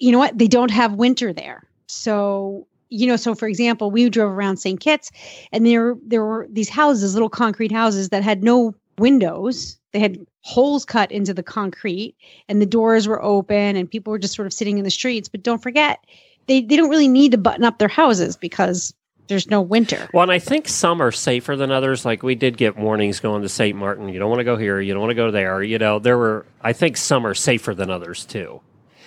You 0.00 0.12
know 0.12 0.18
what? 0.18 0.36
They 0.36 0.48
don't 0.48 0.70
have 0.70 0.94
winter 0.94 1.32
there. 1.32 1.62
So, 1.86 2.66
you 2.88 3.06
know, 3.06 3.16
so 3.16 3.34
for 3.34 3.46
example, 3.46 3.90
we 3.90 4.08
drove 4.08 4.32
around 4.32 4.56
St. 4.56 4.80
Kitts 4.80 5.10
and 5.52 5.66
there 5.66 5.96
there 6.04 6.24
were 6.24 6.48
these 6.50 6.68
houses, 6.68 7.14
little 7.14 7.28
concrete 7.28 7.72
houses 7.72 8.08
that 8.08 8.22
had 8.22 8.42
no 8.42 8.74
windows. 8.98 9.78
They 9.92 10.00
had 10.00 10.18
holes 10.42 10.84
cut 10.84 11.10
into 11.12 11.34
the 11.34 11.42
concrete 11.42 12.14
and 12.48 12.60
the 12.60 12.66
doors 12.66 13.06
were 13.06 13.22
open 13.22 13.76
and 13.76 13.90
people 13.90 14.10
were 14.10 14.18
just 14.18 14.34
sort 14.34 14.46
of 14.46 14.52
sitting 14.52 14.78
in 14.78 14.84
the 14.84 14.90
streets. 14.90 15.28
But 15.28 15.42
don't 15.42 15.62
forget, 15.62 16.04
they, 16.46 16.62
they 16.62 16.76
don't 16.76 16.90
really 16.90 17.08
need 17.08 17.32
to 17.32 17.38
button 17.38 17.64
up 17.64 17.78
their 17.78 17.88
houses 17.88 18.36
because 18.36 18.94
there's 19.30 19.48
no 19.48 19.60
winter. 19.60 20.08
Well, 20.12 20.24
and 20.24 20.32
I 20.32 20.40
think 20.40 20.68
some 20.68 21.00
are 21.00 21.12
safer 21.12 21.56
than 21.56 21.70
others. 21.70 22.04
Like 22.04 22.22
we 22.22 22.34
did 22.34 22.56
get 22.56 22.76
warnings 22.76 23.20
going 23.20 23.42
to 23.42 23.48
St. 23.48 23.76
Martin. 23.76 24.08
You 24.08 24.18
don't 24.18 24.28
want 24.28 24.40
to 24.40 24.44
go 24.44 24.56
here. 24.56 24.80
You 24.80 24.92
don't 24.92 25.00
want 25.00 25.12
to 25.12 25.14
go 25.14 25.30
there. 25.30 25.62
You 25.62 25.78
know, 25.78 25.98
there 26.00 26.18
were. 26.18 26.46
I 26.60 26.72
think 26.72 26.96
some 26.96 27.24
are 27.26 27.34
safer 27.34 27.74
than 27.74 27.90
others 27.90 28.24
too. 28.24 28.60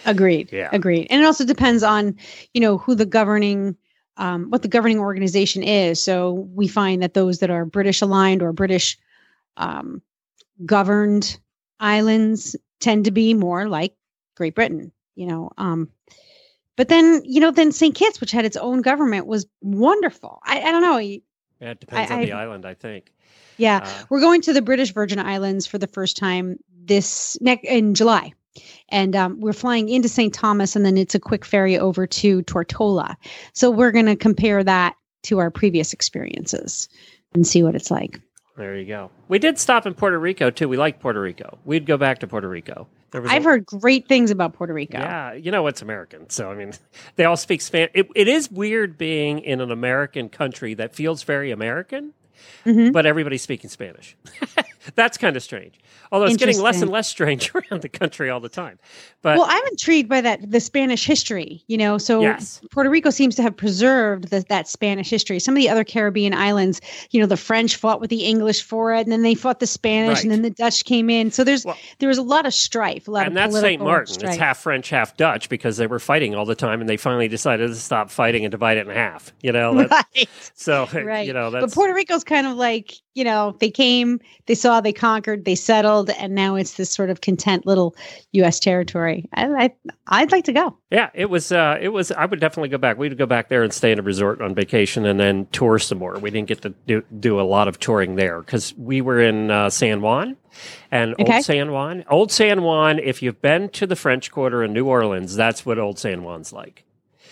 Agreed. 0.06 0.52
Yeah. 0.52 0.70
Agreed. 0.72 1.08
And 1.10 1.22
it 1.22 1.26
also 1.26 1.46
depends 1.46 1.84
on, 1.84 2.16
you 2.54 2.62
know, 2.62 2.78
who 2.78 2.96
the 2.96 3.06
governing, 3.06 3.76
um, 4.18 4.50
what 4.50 4.62
the 4.62 4.68
governing 4.68 5.00
organization 5.00 5.64
is. 5.64 6.02
So 6.02 6.32
we 6.54 6.68
find 6.68 7.02
that 7.04 7.14
those 7.14 7.40
that 7.40 7.50
are 7.50 7.66
British 7.66 8.02
aligned 8.02 8.42
or 8.42 8.54
British 8.54 8.98
um, 9.58 10.02
governed 10.66 11.40
islands 11.80 12.56
tend 12.80 13.06
to 13.06 13.12
be 13.12 13.34
more 13.34 13.68
like 13.68 13.96
Great 14.36 14.56
Britain, 14.56 14.92
you 15.16 15.26
know. 15.28 15.52
Um, 15.58 15.90
but 16.76 16.90
then, 16.90 17.22
you 17.24 17.40
know, 17.40 17.52
then 17.52 17.72
St. 17.72 17.94
Kitts, 17.96 18.20
which 18.20 18.32
had 18.32 18.46
its 18.46 18.58
own 18.58 18.82
government, 18.82 19.28
was 19.28 19.46
wonderful. 19.62 20.40
I, 20.44 20.62
I 20.62 20.72
don't 20.72 20.82
know. 20.82 20.98
Yeah, 20.98 21.20
it 21.62 21.80
depends 21.80 22.12
I- 22.12 22.16
on 22.16 22.22
the 22.22 22.32
I- 22.32 22.42
island. 22.44 22.66
I 22.66 22.74
think. 22.74 23.14
Yeah. 23.58 23.82
Uh, 23.84 24.06
We're 24.10 24.20
going 24.22 24.42
to 24.42 24.54
the 24.54 24.64
British 24.64 24.94
Virgin 24.94 25.20
Islands 25.20 25.68
for 25.68 25.78
the 25.78 25.86
first 25.88 26.18
time 26.18 26.58
this 26.86 27.38
next 27.40 27.66
in 27.66 27.94
July. 27.94 28.34
And 28.90 29.16
um, 29.16 29.40
we're 29.40 29.54
flying 29.54 29.90
into 29.90 30.08
St. 30.10 30.34
Thomas, 30.34 30.76
and 30.76 30.86
then 30.86 30.98
it's 30.98 31.16
a 31.16 31.20
quick 31.20 31.44
ferry 31.46 31.78
over 31.78 32.06
to 32.08 32.44
Tortola. 32.44 33.16
So 33.54 33.72
we're 33.72 33.92
going 33.92 34.06
to 34.06 34.16
compare 34.16 34.64
that 34.64 34.96
to 35.24 35.40
our 35.40 35.50
previous 35.50 35.94
experiences 35.94 36.90
and 37.34 37.48
see 37.48 37.64
what 37.64 37.76
it's 37.76 37.90
like. 37.90 38.20
there 38.58 38.76
you 38.78 38.86
go. 38.86 39.10
We 39.30 39.40
did 39.40 39.58
stop 39.58 39.86
in 39.88 39.94
Puerto 39.96 40.20
Rico 40.20 40.50
too. 40.52 40.68
We 40.70 40.78
like 40.78 41.00
Puerto 41.00 41.20
Rico. 41.22 41.58
We'd 41.66 41.86
go 41.88 41.98
back 41.98 42.20
to 42.20 42.28
Puerto 42.28 42.48
Rico. 42.48 42.88
There 43.12 43.22
was 43.22 43.32
a- 43.32 43.34
I've 43.34 43.44
heard 43.44 43.66
great 43.66 44.08
things 44.08 44.30
about 44.32 44.54
Puerto 44.54 44.74
Rico. 44.74 44.98
Yeah, 45.00 45.34
you 45.34 45.50
know 45.52 45.66
it's 45.68 45.82
American, 45.82 46.30
so 46.30 46.52
I 46.52 46.56
mean, 46.56 46.74
they 47.16 47.26
all 47.26 47.38
speak 47.38 47.62
Spanish. 47.62 47.92
It, 47.96 48.08
it 48.16 48.28
is 48.28 48.52
weird 48.52 48.98
being 48.98 49.40
in 49.40 49.62
an 49.62 49.72
American 49.72 50.30
country 50.30 50.74
that 50.76 50.94
feels 50.96 51.24
very 51.24 51.50
American, 51.52 52.14
Mhm. 52.66 52.92
but 52.92 53.06
everybody's 53.06 53.42
speaking 53.42 53.70
Spanish. 53.70 54.16
That's 54.96 55.18
kind 55.18 55.36
of 55.36 55.44
strange. 55.44 55.80
Although 56.12 56.26
it's 56.28 56.38
getting 56.38 56.60
less 56.60 56.82
and 56.82 56.92
less 56.92 57.08
strange 57.10 57.52
around 57.56 57.82
the 57.82 57.90
country 57.90 58.30
all 58.30 58.40
the 58.40 58.50
time. 58.50 58.78
But 59.22 59.38
well, 59.38 59.48
I'm 59.50 59.66
intrigued 59.68 60.10
by 60.10 60.22
that 60.22 60.52
the 60.52 60.60
Spanish 60.60 61.06
history. 61.06 61.64
You 61.68 61.78
know, 61.78 61.98
so 61.98 62.22
Yes. 62.22 62.62
Puerto 62.72 62.90
Rico 62.90 63.10
seems 63.10 63.36
to 63.36 63.42
have 63.42 63.56
preserved 63.56 64.30
the, 64.30 64.46
that 64.50 64.68
Spanish 64.68 65.10
history. 65.10 65.40
Some 65.40 65.56
of 65.56 65.62
the 65.62 65.70
other 65.70 65.84
Caribbean 65.84 66.34
islands, 66.34 66.82
you 67.12 67.20
know, 67.20 67.26
the 67.26 67.38
French 67.38 67.76
fought 67.78 68.00
with 68.02 68.10
the 68.10 68.26
English 68.26 68.62
for 68.62 68.94
it, 68.94 69.02
and 69.02 69.12
then 69.12 69.22
they 69.24 69.34
fought 69.34 69.60
the 69.60 69.68
Spanish, 69.68 70.18
Right. 70.18 70.24
and 70.24 70.32
then 70.32 70.42
the 70.44 70.50
Dutch 70.52 70.86
came 70.86 71.10
in. 71.10 71.32
So 71.32 71.44
there's 71.44 71.66
Well- 71.66 71.78
there 72.00 72.10
was 72.10 72.18
a 72.18 72.24
lot 72.24 72.46
of 72.46 72.54
strife, 72.54 73.08
a 73.08 73.12
lot 73.12 73.26
and 73.28 73.38
of 73.38 73.52
that's 73.52 73.60
St. 73.62 73.82
Martin. 73.82 74.14
strife. 74.14 74.34
It's 74.34 74.40
half 74.40 74.60
French, 74.60 74.90
half 74.90 75.18
Dutch 75.18 75.50
because 75.50 75.78
they 75.78 75.88
were 75.88 76.00
fighting 76.00 76.36
all 76.36 76.46
the 76.46 76.56
time, 76.56 76.80
and 76.82 76.90
they 76.90 76.98
finally 76.98 77.28
decided 77.28 77.68
to 77.70 77.76
stop 77.76 78.12
fighting 78.12 78.46
and 78.46 78.52
divide 78.52 78.78
it 78.78 78.88
in 78.88 78.94
half. 78.94 79.32
You 79.42 79.52
know, 79.52 79.74
right. 79.88 80.30
so 80.54 80.88
right. 80.94 81.26
you 81.26 81.34
know 81.34 81.50
that's 81.50 81.66
but 81.66 81.74
Puerto 81.74 81.94
Rico's 81.94 82.24
kind 82.24 82.46
of 82.46 82.56
like, 82.58 82.94
you 83.16 83.24
know, 83.24 83.56
they 83.60 83.70
came, 83.70 84.20
they 84.48 84.56
saw, 84.56 84.82
they 84.82 84.92
conquered, 84.94 85.46
they 85.46 85.56
settled, 85.56 86.10
and 86.12 86.34
now 86.34 86.56
it's 86.56 86.74
this 86.74 86.90
sort 86.90 87.10
of 87.10 87.22
content 87.22 87.66
little 87.66 87.96
U.S. 88.32 88.60
territory. 88.60 89.30
I, 89.36 89.46
I 89.66 89.74
I'd 90.08 90.32
like 90.32 90.46
to 90.46 90.54
go. 90.54 90.76
Yeah, 90.90 91.10
it 91.14 91.30
was. 91.30 91.52
Uh, 91.52 91.78
it 91.80 91.90
was. 91.90 92.12
I 92.12 92.26
would 92.26 92.40
definitely 92.40 92.70
go 92.70 92.78
back. 92.78 92.98
We'd 92.98 93.18
go 93.18 93.26
back 93.26 93.50
there 93.50 93.64
and 93.64 93.72
stay 93.74 93.92
in 93.92 94.00
a 94.00 94.02
resort 94.02 94.42
on 94.42 94.56
vacation, 94.56 95.06
and 95.06 95.20
then 95.20 95.48
tour 95.52 95.78
some 95.80 96.00
more. 96.00 96.18
We 96.20 96.32
didn't 96.32 96.48
get 96.48 96.62
to 96.64 96.70
do, 96.88 97.04
do 97.20 97.40
a 97.40 97.44
lot 97.44 97.68
of 97.68 97.80
touring 97.80 98.16
there 98.16 98.42
because 98.42 98.74
we 98.78 99.02
were 99.02 99.22
in 99.22 99.52
uh, 99.52 99.70
San 99.70 100.02
Juan, 100.02 100.36
and 100.92 101.14
Okay. 101.20 101.36
Old 101.36 101.44
San 101.46 101.72
Juan. 101.72 102.04
Old 102.10 102.32
San 102.32 102.64
Juan. 102.64 103.00
If 103.00 103.22
you've 103.22 103.42
been 103.42 103.70
to 103.70 103.86
the 103.86 103.96
French 103.96 104.32
Quarter 104.32 104.64
in 104.64 104.74
New 104.74 104.86
Orleans, 104.86 105.36
that's 105.36 105.66
what 105.66 105.78
Old 105.78 106.00
San 106.00 106.24
Juan's 106.24 106.52
like. 106.52 106.84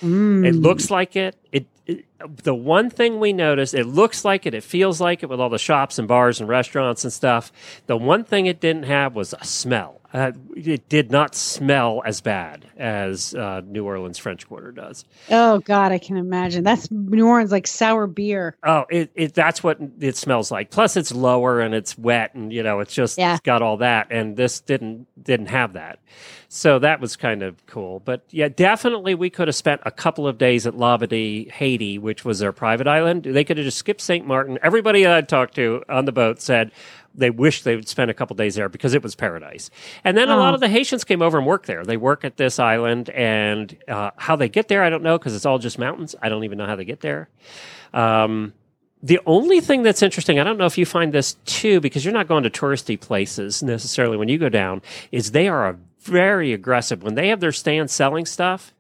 It 0.01 0.05
Mm. 0.05 0.63
looks 0.63 0.89
like 0.89 1.15
it. 1.15 1.35
It, 1.51 1.67
it. 1.85 2.05
The 2.43 2.53
one 2.55 2.89
thing 2.89 3.19
we 3.19 3.33
noticed, 3.33 3.73
it 3.73 3.85
looks 3.87 4.23
like 4.23 4.45
it. 4.45 4.53
It 4.53 4.63
feels 4.63 5.01
like 5.01 5.23
it 5.23 5.29
with 5.29 5.39
all 5.39 5.49
the 5.49 5.57
shops 5.57 5.97
and 5.99 6.07
bars 6.07 6.39
and 6.39 6.47
restaurants 6.47 7.03
and 7.03 7.11
stuff. 7.11 7.51
The 7.87 7.97
one 7.97 8.23
thing 8.23 8.45
it 8.45 8.59
didn't 8.59 8.83
have 8.83 9.15
was 9.15 9.33
a 9.33 9.43
smell. 9.43 9.97
Uh, 10.13 10.33
it 10.57 10.89
did 10.89 11.09
not 11.09 11.33
smell 11.35 12.01
as 12.05 12.19
bad 12.19 12.65
as 12.77 13.33
uh, 13.33 13.61
New 13.65 13.85
Orleans 13.85 14.17
French 14.17 14.45
Quarter 14.45 14.73
does. 14.73 15.05
Oh 15.29 15.59
God, 15.59 15.93
I 15.93 15.99
can 15.99 16.17
imagine. 16.17 16.65
That's 16.65 16.91
New 16.91 17.25
Orleans 17.25 17.51
like 17.51 17.65
sour 17.65 18.07
beer. 18.07 18.57
Oh, 18.61 18.85
it, 18.89 19.09
it 19.15 19.33
that's 19.33 19.63
what 19.63 19.77
it 20.01 20.17
smells 20.17 20.51
like. 20.51 20.69
Plus, 20.69 20.97
it's 20.97 21.13
lower 21.13 21.61
and 21.61 21.73
it's 21.73 21.97
wet, 21.97 22.35
and 22.35 22.51
you 22.51 22.61
know, 22.61 22.81
it's 22.81 22.93
just 22.93 23.17
Yeah. 23.17 23.31
it's 23.35 23.41
got 23.41 23.61
all 23.61 23.77
that. 23.77 24.07
And 24.11 24.35
this 24.35 24.59
didn't 24.59 25.07
didn't 25.23 25.45
have 25.45 25.73
that, 25.73 25.99
so 26.49 26.77
that 26.79 26.99
was 26.99 27.15
kind 27.15 27.41
of 27.41 27.65
cool. 27.65 28.01
But 28.01 28.25
yeah, 28.31 28.49
definitely, 28.49 29.15
we 29.15 29.29
could 29.29 29.47
have 29.47 29.55
spent 29.55 29.79
a 29.85 29.91
couple 29.91 30.27
of 30.27 30.37
days 30.37 30.67
at 30.67 30.73
Labadee, 30.73 31.40
Haiti, 31.45 31.97
which 31.97 32.23
was 32.25 32.39
their 32.39 32.51
private 32.51 32.87
island. 32.87 33.23
They 33.23 33.43
could 33.43 33.57
have 33.57 33.65
just 33.65 33.77
skipped 33.77 34.01
Saint 34.01 34.25
Martin. 34.27 34.59
Everybody 34.61 35.07
I 35.07 35.21
talked 35.21 35.55
to 35.55 35.83
on 35.89 36.05
the 36.05 36.11
boat 36.11 36.41
said 36.41 36.71
they 37.13 37.29
wished 37.29 37.63
they 37.63 37.75
would 37.75 37.87
spend 37.89 38.09
a 38.09 38.13
couple 38.13 38.35
days 38.35 38.55
there 38.55 38.69
because 38.69 38.93
it 38.93 39.03
was 39.03 39.15
paradise. 39.15 39.69
And 40.03 40.15
then 40.15 40.29
a 40.29 40.37
lot 40.37 40.51
Oh. 40.51 40.55
of 40.55 40.59
the 40.61 40.69
Haitians 40.69 41.03
came 41.03 41.21
over 41.21 41.37
and 41.37 41.45
worked 41.45 41.65
there. 41.67 41.83
They 41.83 41.97
work 41.97 42.23
at 42.23 42.37
this 42.37 42.57
island, 42.59 43.09
and 43.09 43.75
uh, 43.87 44.11
how 44.17 44.35
they 44.35 44.47
get 44.47 44.67
there, 44.69 44.83
I 44.83 44.89
don't 44.89 45.03
know 45.03 45.17
because 45.17 45.35
it's 45.35 45.45
all 45.45 45.59
just 45.59 45.77
mountains. 45.77 46.15
I 46.21 46.29
don't 46.29 46.43
even 46.45 46.57
know 46.57 46.65
how 46.65 46.75
they 46.77 46.85
get 46.85 47.01
there. 47.01 47.27
Um, 47.93 48.53
the 49.03 49.19
only 49.25 49.59
thing 49.61 49.83
that's 49.83 50.01
interesting, 50.03 50.39
I 50.39 50.43
don't 50.43 50.57
know 50.57 50.67
if 50.67 50.77
you 50.77 50.85
find 50.85 51.11
this 51.11 51.35
too, 51.45 51.79
because 51.81 52.05
you're 52.05 52.13
not 52.13 52.27
going 52.27 52.43
to 52.43 52.49
touristy 52.49 52.99
places 52.99 53.63
necessarily 53.63 54.15
when 54.15 54.29
you 54.29 54.37
go 54.37 54.49
down, 54.49 54.81
is 55.11 55.31
they 55.31 55.47
are 55.47 55.67
a 55.69 55.77
very 56.01 56.53
aggressive. 56.53 57.03
When 57.03 57.15
they 57.15 57.27
have 57.29 57.39
their 57.39 57.51
stand 57.51 57.89
selling 57.89 58.25
stuff, 58.25 58.73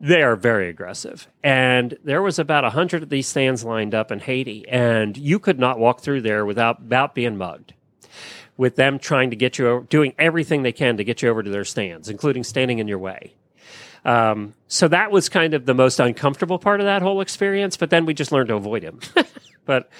they 0.00 0.22
are 0.22 0.36
very 0.36 0.68
aggressive. 0.68 1.28
And 1.42 1.96
there 2.04 2.22
was 2.22 2.38
about 2.38 2.64
a 2.64 2.70
hundred 2.70 3.02
of 3.02 3.08
these 3.08 3.26
stands 3.26 3.64
lined 3.64 3.94
up 3.94 4.10
in 4.10 4.20
Haiti, 4.20 4.68
and 4.68 5.16
you 5.16 5.38
could 5.38 5.58
not 5.58 5.78
walk 5.78 6.00
through 6.00 6.22
there 6.22 6.44
without 6.44 6.82
without 6.82 7.14
being 7.14 7.36
mugged. 7.36 7.74
With 8.56 8.76
them 8.76 9.00
trying 9.00 9.30
to 9.30 9.36
get 9.36 9.58
you 9.58 9.68
over, 9.68 9.84
doing 9.84 10.14
everything 10.16 10.62
they 10.62 10.72
can 10.72 10.96
to 10.98 11.04
get 11.04 11.22
you 11.22 11.28
over 11.28 11.42
to 11.42 11.50
their 11.50 11.64
stands, 11.64 12.08
including 12.08 12.44
standing 12.44 12.78
in 12.78 12.86
your 12.86 12.98
way. 12.98 13.34
Um, 14.04 14.54
so 14.68 14.86
that 14.88 15.10
was 15.10 15.28
kind 15.28 15.54
of 15.54 15.66
the 15.66 15.74
most 15.74 15.98
uncomfortable 15.98 16.58
part 16.58 16.80
of 16.80 16.86
that 16.86 17.02
whole 17.02 17.20
experience. 17.20 17.76
But 17.76 17.90
then 17.90 18.06
we 18.06 18.14
just 18.14 18.30
learned 18.30 18.48
to 18.48 18.54
avoid 18.54 18.84
him. 18.84 19.00
but 19.64 19.90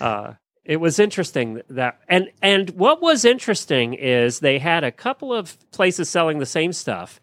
uh, 0.00 0.34
it 0.64 0.78
was 0.78 0.98
interesting 0.98 1.62
that, 1.68 2.00
and 2.08 2.30
and 2.42 2.70
what 2.70 3.00
was 3.00 3.24
interesting 3.24 3.94
is 3.94 4.40
they 4.40 4.58
had 4.58 4.82
a 4.82 4.90
couple 4.90 5.32
of 5.32 5.56
places 5.70 6.08
selling 6.08 6.38
the 6.38 6.46
same 6.46 6.72
stuff 6.72 7.20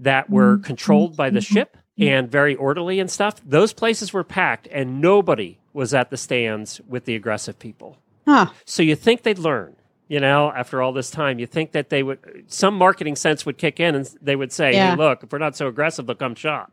that 0.00 0.28
were 0.28 0.58
controlled 0.58 1.16
by 1.16 1.30
the 1.30 1.40
ship 1.40 1.76
and 1.98 2.30
very 2.30 2.54
orderly 2.56 2.98
and 2.98 3.10
stuff. 3.10 3.36
Those 3.44 3.72
places 3.72 4.12
were 4.12 4.24
packed, 4.24 4.66
and 4.72 5.00
nobody 5.00 5.58
was 5.72 5.92
at 5.94 6.10
the 6.10 6.16
stands 6.16 6.80
with 6.88 7.04
the 7.04 7.14
aggressive 7.14 7.58
people. 7.58 7.96
Huh. 8.26 8.46
So 8.64 8.82
you 8.82 8.96
think 8.96 9.22
they'd 9.22 9.38
learn, 9.38 9.76
you 10.08 10.18
know, 10.18 10.50
after 10.50 10.80
all 10.82 10.92
this 10.92 11.10
time, 11.10 11.38
you 11.38 11.46
think 11.46 11.72
that 11.72 11.90
they 11.90 12.02
would, 12.02 12.18
some 12.48 12.74
marketing 12.74 13.16
sense 13.16 13.44
would 13.46 13.58
kick 13.58 13.78
in 13.80 13.94
and 13.94 14.10
they 14.22 14.34
would 14.36 14.50
say, 14.52 14.72
Yeah. 14.72 14.90
hey, 14.92 14.96
look, 14.96 15.22
if 15.22 15.30
we're 15.32 15.38
not 15.38 15.56
so 15.56 15.68
aggressive, 15.68 16.06
they'll 16.06 16.16
come 16.16 16.34
shop. 16.34 16.72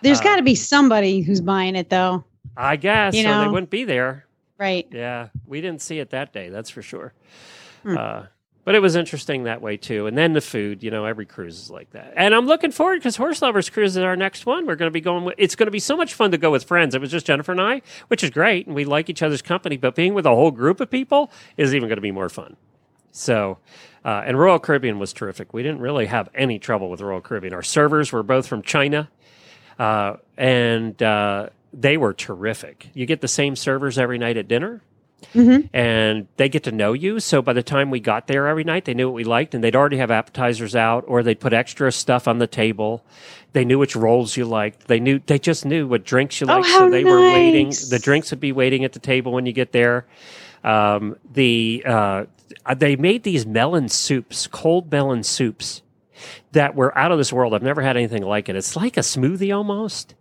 There's 0.00 0.20
Uh, 0.20 0.24
got 0.24 0.36
to 0.36 0.42
be 0.42 0.54
somebody 0.54 1.20
who's 1.20 1.40
buying 1.40 1.76
it 1.76 1.88
though, 1.90 2.24
I 2.56 2.76
guess, 2.76 3.14
You 3.14 3.28
or 3.28 3.40
they 3.44 3.48
wouldn't 3.48 3.70
be 3.70 3.84
there. 3.84 4.26
right? 4.58 4.86
Yeah, 4.92 5.28
we 5.46 5.60
didn't 5.60 5.82
see 5.82 5.98
it 5.98 6.10
that 6.10 6.32
day, 6.32 6.48
that's 6.50 6.70
for 6.70 6.82
sure. 6.82 7.12
Hmm. 7.82 7.96
Uh, 7.98 8.22
but 8.64 8.74
it 8.74 8.80
was 8.80 8.94
interesting 8.94 9.44
that 9.44 9.60
way 9.60 9.76
too. 9.76 10.06
And 10.06 10.16
then 10.16 10.32
the 10.32 10.40
food, 10.40 10.82
you 10.82 10.90
know, 10.90 11.04
every 11.04 11.26
cruise 11.26 11.58
is 11.58 11.70
like 11.70 11.90
that. 11.90 12.12
And 12.16 12.34
I'm 12.34 12.46
looking 12.46 12.70
forward 12.70 12.96
because 12.96 13.16
Horse 13.16 13.42
Lovers 13.42 13.68
Cruise 13.68 13.96
is 13.96 14.02
our 14.02 14.16
next 14.16 14.46
one. 14.46 14.66
We're 14.66 14.76
going 14.76 14.88
to 14.88 14.92
be 14.92 15.00
going 15.00 15.24
with, 15.24 15.34
it's 15.38 15.56
going 15.56 15.66
to 15.66 15.72
be 15.72 15.80
so 15.80 15.96
much 15.96 16.14
fun 16.14 16.30
to 16.30 16.38
go 16.38 16.50
with 16.50 16.64
friends. 16.64 16.94
It 16.94 17.00
was 17.00 17.10
just 17.10 17.26
Jennifer 17.26 17.52
and 17.52 17.60
I, 17.60 17.82
which 18.08 18.22
is 18.22 18.30
great. 18.30 18.66
And 18.66 18.74
we 18.76 18.84
like 18.84 19.10
each 19.10 19.22
other's 19.22 19.42
company, 19.42 19.76
but 19.76 19.94
being 19.94 20.14
with 20.14 20.26
a 20.26 20.30
whole 20.30 20.52
group 20.52 20.80
of 20.80 20.90
people 20.90 21.30
is 21.56 21.74
even 21.74 21.88
going 21.88 21.96
to 21.96 22.02
be 22.02 22.12
more 22.12 22.28
fun. 22.28 22.56
So, 23.10 23.58
uh, 24.04 24.22
and 24.24 24.38
Royal 24.38 24.58
Caribbean 24.58 24.98
was 24.98 25.12
terrific. 25.12 25.52
We 25.52 25.62
didn't 25.62 25.80
really 25.80 26.06
have 26.06 26.28
any 26.34 26.58
trouble 26.58 26.88
with 26.88 27.00
Royal 27.00 27.20
Caribbean. 27.20 27.52
Our 27.54 27.62
servers 27.62 28.10
were 28.10 28.22
both 28.22 28.46
from 28.46 28.62
China, 28.62 29.10
uh, 29.78 30.16
and 30.36 31.00
uh, 31.02 31.50
they 31.72 31.96
were 31.96 32.14
terrific. 32.14 32.88
You 32.94 33.06
get 33.06 33.20
the 33.20 33.28
same 33.28 33.54
servers 33.54 33.98
every 33.98 34.18
night 34.18 34.36
at 34.36 34.48
dinner, 34.48 34.82
Mhm. 35.34 35.68
and 35.72 36.26
they 36.36 36.48
get 36.48 36.62
to 36.64 36.72
know 36.72 36.92
you. 36.92 37.20
So 37.20 37.42
by 37.42 37.52
the 37.52 37.62
time 37.62 37.90
we 37.90 38.00
got 38.00 38.26
there 38.26 38.46
every 38.48 38.64
night, 38.64 38.84
they 38.84 38.94
knew 38.94 39.08
what 39.08 39.14
we 39.14 39.24
liked, 39.24 39.54
and 39.54 39.62
they'd 39.62 39.76
already 39.76 39.96
have 39.98 40.10
appetizers 40.10 40.74
out, 40.76 41.04
or 41.06 41.22
they'd 41.22 41.40
put 41.40 41.52
extra 41.52 41.90
stuff 41.92 42.26
on 42.28 42.38
the 42.38 42.46
table. 42.46 43.04
They 43.52 43.64
knew 43.64 43.78
which 43.78 43.94
rolls 43.96 44.36
you 44.36 44.44
liked. 44.44 44.88
They 44.88 44.98
knew 45.00 45.20
they 45.24 45.38
just 45.38 45.64
knew 45.64 45.86
what 45.86 46.04
drinks 46.04 46.40
you 46.40 46.46
Oh, 46.48 46.54
liked, 46.56 46.66
how 46.68 46.78
so 46.80 46.90
they 46.90 47.04
were 47.04 47.20
waiting. 47.20 47.70
The 47.90 47.98
drinks 48.02 48.30
would 48.30 48.40
be 48.40 48.52
waiting 48.52 48.84
at 48.84 48.92
the 48.92 48.98
table 48.98 49.32
when 49.32 49.46
you 49.46 49.52
get 49.52 49.72
there. 49.72 50.06
Um, 50.64 51.16
the 51.32 51.82
uh, 51.86 52.24
they 52.76 52.96
made 52.96 53.22
these 53.24 53.44
melon 53.46 53.88
soups, 53.88 54.46
cold 54.46 54.90
melon 54.90 55.22
soups, 55.22 55.82
that 56.52 56.74
were 56.74 56.96
out 56.96 57.10
of 57.12 57.18
this 57.18 57.32
world. 57.32 57.52
I've 57.54 57.62
never 57.62 57.82
had 57.82 57.96
anything 57.96 58.22
like 58.22 58.48
it. 58.48 58.56
It's 58.56 58.76
like 58.76 58.96
a 58.96 59.00
smoothie 59.00 59.54
almost. 59.54 60.14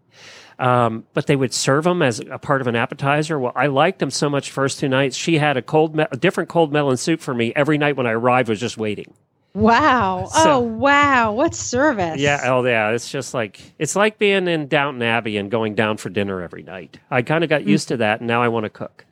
Um, 0.62 1.06
but 1.15 1.25
they 1.25 1.36
would 1.36 1.53
serve 1.56 1.86
them 1.86 2.03
as 2.03 2.20
a 2.20 2.38
part 2.38 2.62
of 2.62 2.68
an 2.68 2.75
appetizer. 2.75 3.39
Well, 3.39 3.51
I 3.56 3.65
liked 3.65 3.98
them 3.98 4.12
so 4.12 4.30
much 4.30 4.51
first 4.51 4.80
two 4.80 4.88
nights. 4.88 5.15
She 5.18 5.39
had 5.39 5.58
a 5.58 5.62
cold, 5.63 5.96
me- 5.96 6.06
a 6.12 6.15
different 6.18 6.50
cold 6.50 6.72
melon 6.72 6.98
soup 6.98 7.20
for 7.20 7.34
me 7.34 7.51
every 7.56 7.80
night 7.80 7.98
when 7.98 8.06
I 8.06 8.12
arrived. 8.12 8.48
Was 8.48 8.60
just 8.60 8.77
waiting. 8.77 9.12
Wow. 9.56 10.27
So- 10.32 10.51
oh 10.51 10.60
wow. 10.60 11.34
What 11.34 11.56
service? 11.56 12.22
Yeah, 12.22 12.41
oh 12.46 12.63
yeah. 12.63 12.89
It's 12.91 13.10
just 13.10 13.34
like 13.34 13.60
it's 13.80 13.96
like 13.96 14.20
being 14.20 14.48
in 14.48 14.68
Downton 14.68 15.01
Abbey 15.01 15.38
and 15.38 15.50
going 15.50 15.74
down 15.74 15.98
for 15.98 16.10
dinner 16.10 16.41
every 16.44 16.62
night. 16.62 17.00
I 17.10 17.24
kind 17.24 17.44
of 17.44 17.50
got 17.50 17.65
used 17.65 17.88
to 17.88 17.98
that, 17.98 18.20
and 18.20 18.27
now 18.27 18.44
I 18.44 18.48
want 18.50 18.65
to 18.65 18.70
cook. 18.70 19.06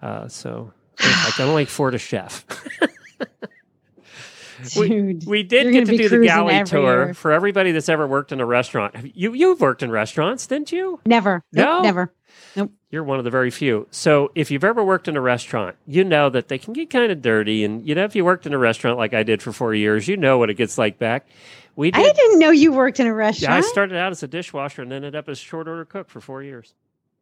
Uh, 0.00 0.26
so 0.28 0.72
I 0.98 1.32
can 1.36 1.48
only 1.50 1.64
afford 1.64 1.94
a 1.94 1.98
chef. 1.98 2.46
Dude. 4.74 5.26
We 5.26 5.42
did 5.42 5.72
get 5.72 5.86
gonna 5.86 5.98
do 5.98 6.08
the 6.08 6.18
galley 6.24 6.54
every 6.54 6.68
tour 6.68 7.14
for 7.14 7.32
everybody 7.32 7.72
that's 7.72 7.88
ever 7.88 8.06
worked 8.06 8.32
in 8.32 8.40
a 8.40 8.46
restaurant. 8.46 8.94
You 9.14 9.32
you've 9.34 9.60
worked 9.60 9.82
in 9.82 9.90
restaurants, 9.90 10.46
didn't 10.46 10.72
you? 10.72 11.00
Never. 11.06 11.42
Nope, 11.52 11.66
No? 11.66 11.82
Never. 11.82 12.14
You're 12.92 13.04
one 13.04 13.18
of 13.18 13.24
the 13.24 13.30
very 13.30 13.52
few. 13.52 13.86
So 13.92 14.32
if 14.34 14.50
you've 14.50 14.64
ever 14.64 14.82
worked 14.82 15.06
in 15.06 15.16
a 15.16 15.20
restaurant, 15.20 15.76
you 15.86 16.02
know 16.02 16.28
that 16.30 16.48
they 16.48 16.58
can 16.58 16.72
get 16.72 16.90
kind 16.90 17.12
of 17.12 17.22
dirty. 17.22 17.62
And 17.62 17.86
you 17.86 17.94
know, 17.94 18.02
if 18.04 18.16
you 18.16 18.24
worked 18.24 18.46
in 18.46 18.52
a 18.52 18.58
restaurant 18.58 18.98
like 18.98 19.14
I 19.14 19.22
did 19.22 19.40
for 19.42 19.52
four 19.52 19.74
years, 19.74 20.08
you 20.08 20.16
know 20.16 20.38
what 20.38 20.50
it 20.50 20.54
gets 20.54 20.76
like 20.76 20.98
back. 20.98 21.28
We 21.76 21.92
I 21.92 22.02
did. 22.02 22.16
didn't 22.16 22.40
know 22.40 22.50
you 22.50 22.72
worked 22.72 22.98
in 22.98 23.06
a 23.06 23.10
Yeah, 23.10 23.14
restaurant. 23.14 23.54
I 23.54 23.60
started 23.68 23.96
out 23.96 24.10
as 24.10 24.24
a 24.24 24.28
dishwasher 24.28 24.82
and 24.82 24.92
ended 24.92 25.14
up 25.14 25.28
as 25.28 25.38
a 25.38 25.42
short 25.42 25.68
order 25.68 25.84
cook 25.84 26.08
for 26.10 26.20
four 26.20 26.42
years. 26.42 26.74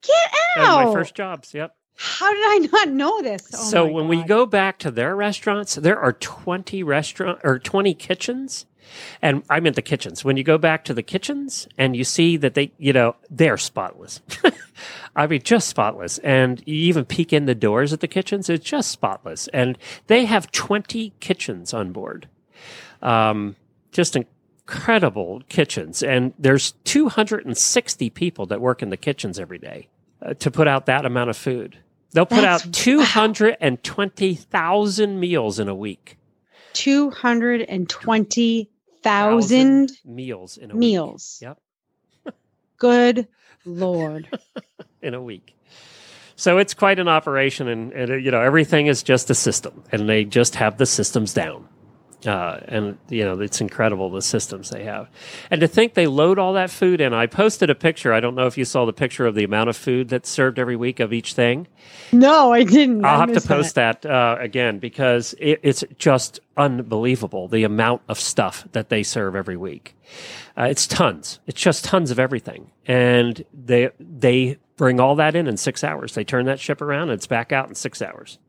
Get 0.02 0.14
That 0.56 0.60
was 0.62 0.68
out. 0.68 0.86
my 0.86 0.92
first 0.94 1.14
jobs. 1.14 1.52
Yep. 1.52 1.76
How 2.00 2.32
did 2.32 2.44
I 2.44 2.68
not 2.72 2.88
know 2.90 3.22
this? 3.22 3.50
Oh 3.52 3.70
so 3.70 3.84
when 3.84 4.06
we 4.06 4.22
go 4.22 4.46
back 4.46 4.78
to 4.80 4.90
their 4.92 5.16
restaurants, 5.16 5.74
there 5.74 5.98
are 5.98 6.12
20 6.12 6.84
restaurant 6.84 7.40
or 7.42 7.58
20 7.58 7.92
kitchens. 7.94 8.66
And 9.20 9.42
I 9.50 9.58
meant 9.58 9.74
the 9.74 9.82
kitchens. 9.82 10.24
When 10.24 10.36
you 10.36 10.44
go 10.44 10.58
back 10.58 10.84
to 10.84 10.94
the 10.94 11.02
kitchens 11.02 11.66
and 11.76 11.96
you 11.96 12.04
see 12.04 12.36
that 12.36 12.54
they, 12.54 12.70
you 12.78 12.92
know, 12.92 13.16
they're 13.28 13.58
spotless. 13.58 14.20
I 15.16 15.26
mean, 15.26 15.42
just 15.42 15.68
spotless. 15.68 16.18
And 16.18 16.62
you 16.66 16.76
even 16.76 17.04
peek 17.04 17.32
in 17.32 17.46
the 17.46 17.54
doors 17.54 17.92
at 17.92 17.98
the 17.98 18.06
kitchens, 18.06 18.48
it's 18.48 18.64
just 18.64 18.92
spotless. 18.92 19.48
And 19.48 19.76
they 20.06 20.24
have 20.26 20.52
20 20.52 21.12
kitchens 21.18 21.74
on 21.74 21.90
board. 21.90 22.28
Um, 23.02 23.56
just 23.90 24.14
incredible 24.14 25.42
kitchens. 25.48 26.04
And 26.04 26.32
there's 26.38 26.72
260 26.84 28.10
people 28.10 28.46
that 28.46 28.60
work 28.60 28.82
in 28.82 28.90
the 28.90 28.96
kitchens 28.96 29.40
every 29.40 29.58
day 29.58 29.88
uh, 30.22 30.34
to 30.34 30.50
put 30.52 30.68
out 30.68 30.86
that 30.86 31.04
amount 31.04 31.30
of 31.30 31.36
food. 31.36 31.78
They'll 32.12 32.26
put 32.26 32.36
That's- 32.42 32.66
out 32.66 32.72
220,000 32.72 35.20
meals 35.20 35.58
in 35.58 35.68
a 35.68 35.74
week. 35.74 36.16
Two 36.74 37.10
hundred 37.10 37.62
and 37.62 37.88
twenty 37.88 38.70
thousand 39.02 39.90
meals 40.04 40.56
in 40.56 40.70
a 40.70 40.74
meals. 40.74 41.38
week. 41.40 41.48
Yep, 42.26 42.34
Good 42.76 43.26
lord. 43.64 44.28
in 45.02 45.14
a 45.14 45.22
week. 45.22 45.56
So 46.36 46.58
it's 46.58 46.74
quite 46.74 47.00
an 47.00 47.08
operation, 47.08 47.66
and, 47.66 47.92
and 47.92 48.10
uh, 48.12 48.14
you 48.14 48.30
know 48.30 48.40
everything 48.42 48.86
is 48.86 49.02
just 49.02 49.28
a 49.30 49.34
system, 49.34 49.82
and 49.90 50.08
they 50.08 50.24
just 50.24 50.54
have 50.56 50.78
the 50.78 50.86
systems 50.86 51.32
down. 51.34 51.66
Uh, 52.26 52.58
and 52.64 52.98
you 53.08 53.24
know 53.24 53.38
it's 53.38 53.60
incredible 53.60 54.10
the 54.10 54.20
systems 54.20 54.70
they 54.70 54.82
have, 54.82 55.08
and 55.52 55.60
to 55.60 55.68
think 55.68 55.94
they 55.94 56.08
load 56.08 56.36
all 56.36 56.54
that 56.54 56.68
food 56.68 57.00
in. 57.00 57.14
I 57.14 57.26
posted 57.26 57.70
a 57.70 57.76
picture. 57.76 58.12
I 58.12 58.18
don't 58.18 58.34
know 58.34 58.48
if 58.48 58.58
you 58.58 58.64
saw 58.64 58.84
the 58.84 58.92
picture 58.92 59.24
of 59.24 59.36
the 59.36 59.44
amount 59.44 59.70
of 59.70 59.76
food 59.76 60.08
that's 60.08 60.28
served 60.28 60.58
every 60.58 60.74
week 60.74 60.98
of 60.98 61.12
each 61.12 61.34
thing. 61.34 61.68
No, 62.10 62.52
I 62.52 62.64
didn't. 62.64 63.04
I 63.04 63.10
I'll 63.10 63.20
have 63.20 63.32
to 63.34 63.40
post 63.40 63.76
that, 63.76 64.04
uh, 64.04 64.36
again 64.40 64.80
because 64.80 65.36
it, 65.38 65.60
it's 65.62 65.84
just 65.96 66.40
unbelievable 66.56 67.46
the 67.46 67.62
amount 67.62 68.02
of 68.08 68.18
stuff 68.18 68.66
that 68.72 68.88
they 68.88 69.04
serve 69.04 69.36
every 69.36 69.56
week. 69.56 69.94
Uh, 70.56 70.64
it's 70.64 70.88
tons. 70.88 71.38
It's 71.46 71.60
just 71.60 71.84
tons 71.84 72.10
of 72.10 72.18
everything, 72.18 72.72
and 72.84 73.44
they 73.54 73.90
they 74.00 74.58
bring 74.76 74.98
all 74.98 75.14
that 75.14 75.36
in 75.36 75.46
in 75.46 75.56
six 75.56 75.84
hours. 75.84 76.14
They 76.14 76.24
turn 76.24 76.46
that 76.46 76.58
ship 76.58 76.82
around, 76.82 77.10
and 77.10 77.12
it's 77.12 77.28
back 77.28 77.52
out 77.52 77.68
in 77.68 77.76
six 77.76 78.02
hours. 78.02 78.40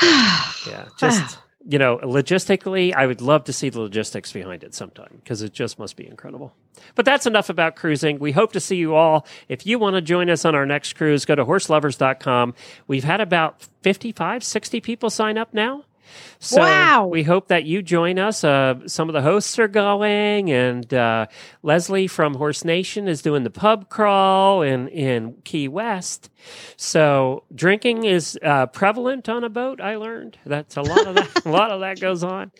Yeah, 0.66 0.88
just 0.98 1.38
you 1.66 1.78
know, 1.78 1.98
logistically, 1.98 2.94
I 2.94 3.06
would 3.06 3.20
love 3.20 3.44
to 3.44 3.52
see 3.52 3.68
the 3.68 3.80
logistics 3.80 4.32
behind 4.32 4.64
it 4.64 4.74
sometime 4.74 5.20
because 5.22 5.42
it 5.42 5.52
just 5.52 5.78
must 5.78 5.96
be 5.96 6.06
incredible. 6.06 6.54
But 6.94 7.04
that's 7.04 7.26
enough 7.26 7.50
about 7.50 7.76
cruising. 7.76 8.18
We 8.18 8.32
hope 8.32 8.52
to 8.52 8.60
see 8.60 8.76
you 8.76 8.94
all. 8.94 9.26
If 9.48 9.66
you 9.66 9.78
want 9.78 9.96
to 9.96 10.00
join 10.00 10.30
us 10.30 10.44
on 10.44 10.54
our 10.54 10.64
next 10.64 10.94
cruise, 10.94 11.24
go 11.24 11.34
to 11.34 11.44
horselovers.com. 11.44 12.54
We've 12.86 13.04
had 13.04 13.20
about 13.20 13.68
55, 13.82 14.42
60 14.42 14.80
people 14.80 15.10
sign 15.10 15.36
up 15.36 15.52
now. 15.52 15.84
So 16.38 16.60
Wow. 16.62 17.06
we 17.06 17.22
hope 17.22 17.48
that 17.48 17.64
you 17.64 17.82
join 17.82 18.18
us. 18.18 18.42
Uh, 18.44 18.76
some 18.86 19.08
of 19.08 19.12
the 19.12 19.22
hosts 19.22 19.58
are 19.58 19.68
going, 19.68 20.50
and 20.50 20.92
uh, 20.94 21.26
Leslie 21.62 22.06
from 22.06 22.34
Horse 22.34 22.64
Nation 22.64 23.08
is 23.08 23.20
doing 23.22 23.42
the 23.44 23.50
pub 23.50 23.88
crawl 23.90 24.62
in, 24.62 24.88
in 24.88 25.34
Key 25.44 25.68
West. 25.68 26.30
So 26.76 27.44
drinking 27.54 28.04
is 28.04 28.38
uh, 28.42 28.66
prevalent 28.66 29.28
on 29.28 29.44
a 29.44 29.50
boat. 29.50 29.80
I 29.80 29.96
learned 29.96 30.38
that's 30.46 30.76
a 30.76 30.82
lot 30.82 31.06
of 31.06 31.14
that. 31.16 31.44
a 31.44 31.50
lot 31.50 31.70
of 31.70 31.80
that 31.80 32.00
goes 32.00 32.24
on. 32.24 32.52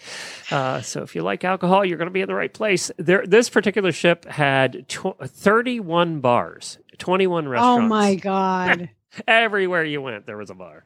Uh, 0.50 0.82
so 0.82 1.02
if 1.02 1.14
you 1.14 1.22
like 1.22 1.44
alcohol, 1.44 1.84
you're 1.84 1.96
going 1.98 2.08
to 2.08 2.12
be 2.12 2.20
in 2.20 2.28
the 2.28 2.34
right 2.34 2.52
place. 2.52 2.90
There, 2.98 3.24
this 3.26 3.48
particular 3.48 3.92
ship 3.92 4.26
had 4.26 4.88
tw- 4.88 5.18
31 5.24 6.20
bars, 6.20 6.78
21 6.98 7.48
restaurants. 7.48 7.84
Oh 7.84 7.88
my 7.88 8.14
god. 8.16 8.90
Everywhere 9.26 9.84
you 9.84 10.02
went, 10.02 10.26
there 10.26 10.36
was 10.36 10.50
a 10.50 10.54
bar. 10.54 10.84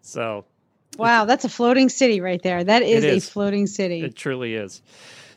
So 0.00 0.44
Wow, 0.98 1.24
that's 1.24 1.44
a 1.44 1.48
floating 1.48 1.88
city 1.88 2.20
right 2.20 2.42
there. 2.42 2.62
That 2.62 2.82
is, 2.82 3.04
is. 3.04 3.28
a 3.28 3.30
floating 3.30 3.66
city. 3.66 4.02
It 4.02 4.16
truly 4.16 4.54
is. 4.54 4.82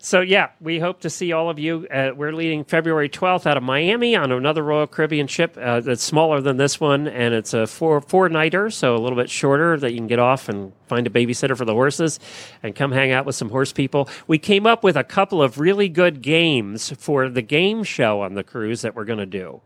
So 0.08 0.22
yeah, 0.22 0.52
we 0.62 0.80
hope 0.80 1.02
to 1.02 1.10
see 1.10 1.34
all 1.34 1.50
of 1.50 1.60
you. 1.60 1.86
Uh, 1.92 2.12
we're 2.16 2.32
leaving 2.32 2.64
February 2.64 3.10
12th 3.10 3.46
out 3.46 3.58
of 3.58 3.64
Miami 3.64 4.16
on 4.16 4.32
another 4.32 4.64
Royal 4.64 4.88
Caribbean 4.88 5.28
ship 5.28 5.58
uh, 5.62 5.82
that's 5.82 6.02
smaller 6.02 6.40
than 6.40 6.56
this 6.56 6.80
one, 6.80 7.10
and 7.10 7.34
it's 7.34 7.54
a 7.54 7.68
four 7.68 8.00
four 8.00 8.30
nighter, 8.30 8.70
so 8.70 8.96
a 8.96 9.00
little 9.00 9.18
bit 9.18 9.30
shorter 9.30 9.78
that 9.78 9.92
you 9.92 9.98
can 9.98 10.08
get 10.08 10.18
off 10.18 10.48
and 10.48 10.72
find 10.88 11.08
a 11.08 11.10
babysitter 11.10 11.58
for 11.58 11.66
the 11.66 11.74
horses 11.74 12.22
and 12.64 12.74
come 12.74 12.94
hang 12.94 13.12
out 13.12 13.26
with 13.26 13.36
some 13.36 13.50
horse 13.50 13.74
people. 13.74 14.08
We 14.28 14.38
came 14.38 14.66
up 14.66 14.82
with 14.82 14.96
a 14.96 15.04
couple 15.04 15.44
of 15.44 15.60
really 15.60 15.90
good 15.90 16.22
games 16.22 16.94
for 16.98 17.28
the 17.28 17.42
game 17.42 17.84
show 17.84 18.22
on 18.22 18.36
the 18.36 18.46
cruise 18.46 18.84
that 18.84 18.96
we're 18.96 19.04
going 19.04 19.20
to 19.20 19.26
do. 19.26 19.60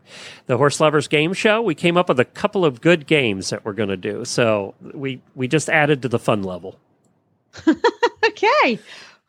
The 0.46 0.56
Horse 0.56 0.80
Lovers 0.80 1.06
Game 1.06 1.34
Show. 1.34 1.62
We 1.62 1.76
came 1.76 1.96
up 1.96 2.08
with 2.08 2.18
a 2.18 2.24
couple 2.24 2.64
of 2.64 2.80
good 2.80 3.06
games 3.06 3.50
that 3.50 3.64
we're 3.64 3.74
going 3.74 3.90
to 3.90 3.96
do. 3.96 4.24
So 4.24 4.74
we 4.92 5.22
we 5.36 5.46
just 5.46 5.68
added 5.68 6.02
to 6.02 6.08
the 6.08 6.18
fun 6.18 6.42
level. 6.42 6.80
okay. 8.24 8.80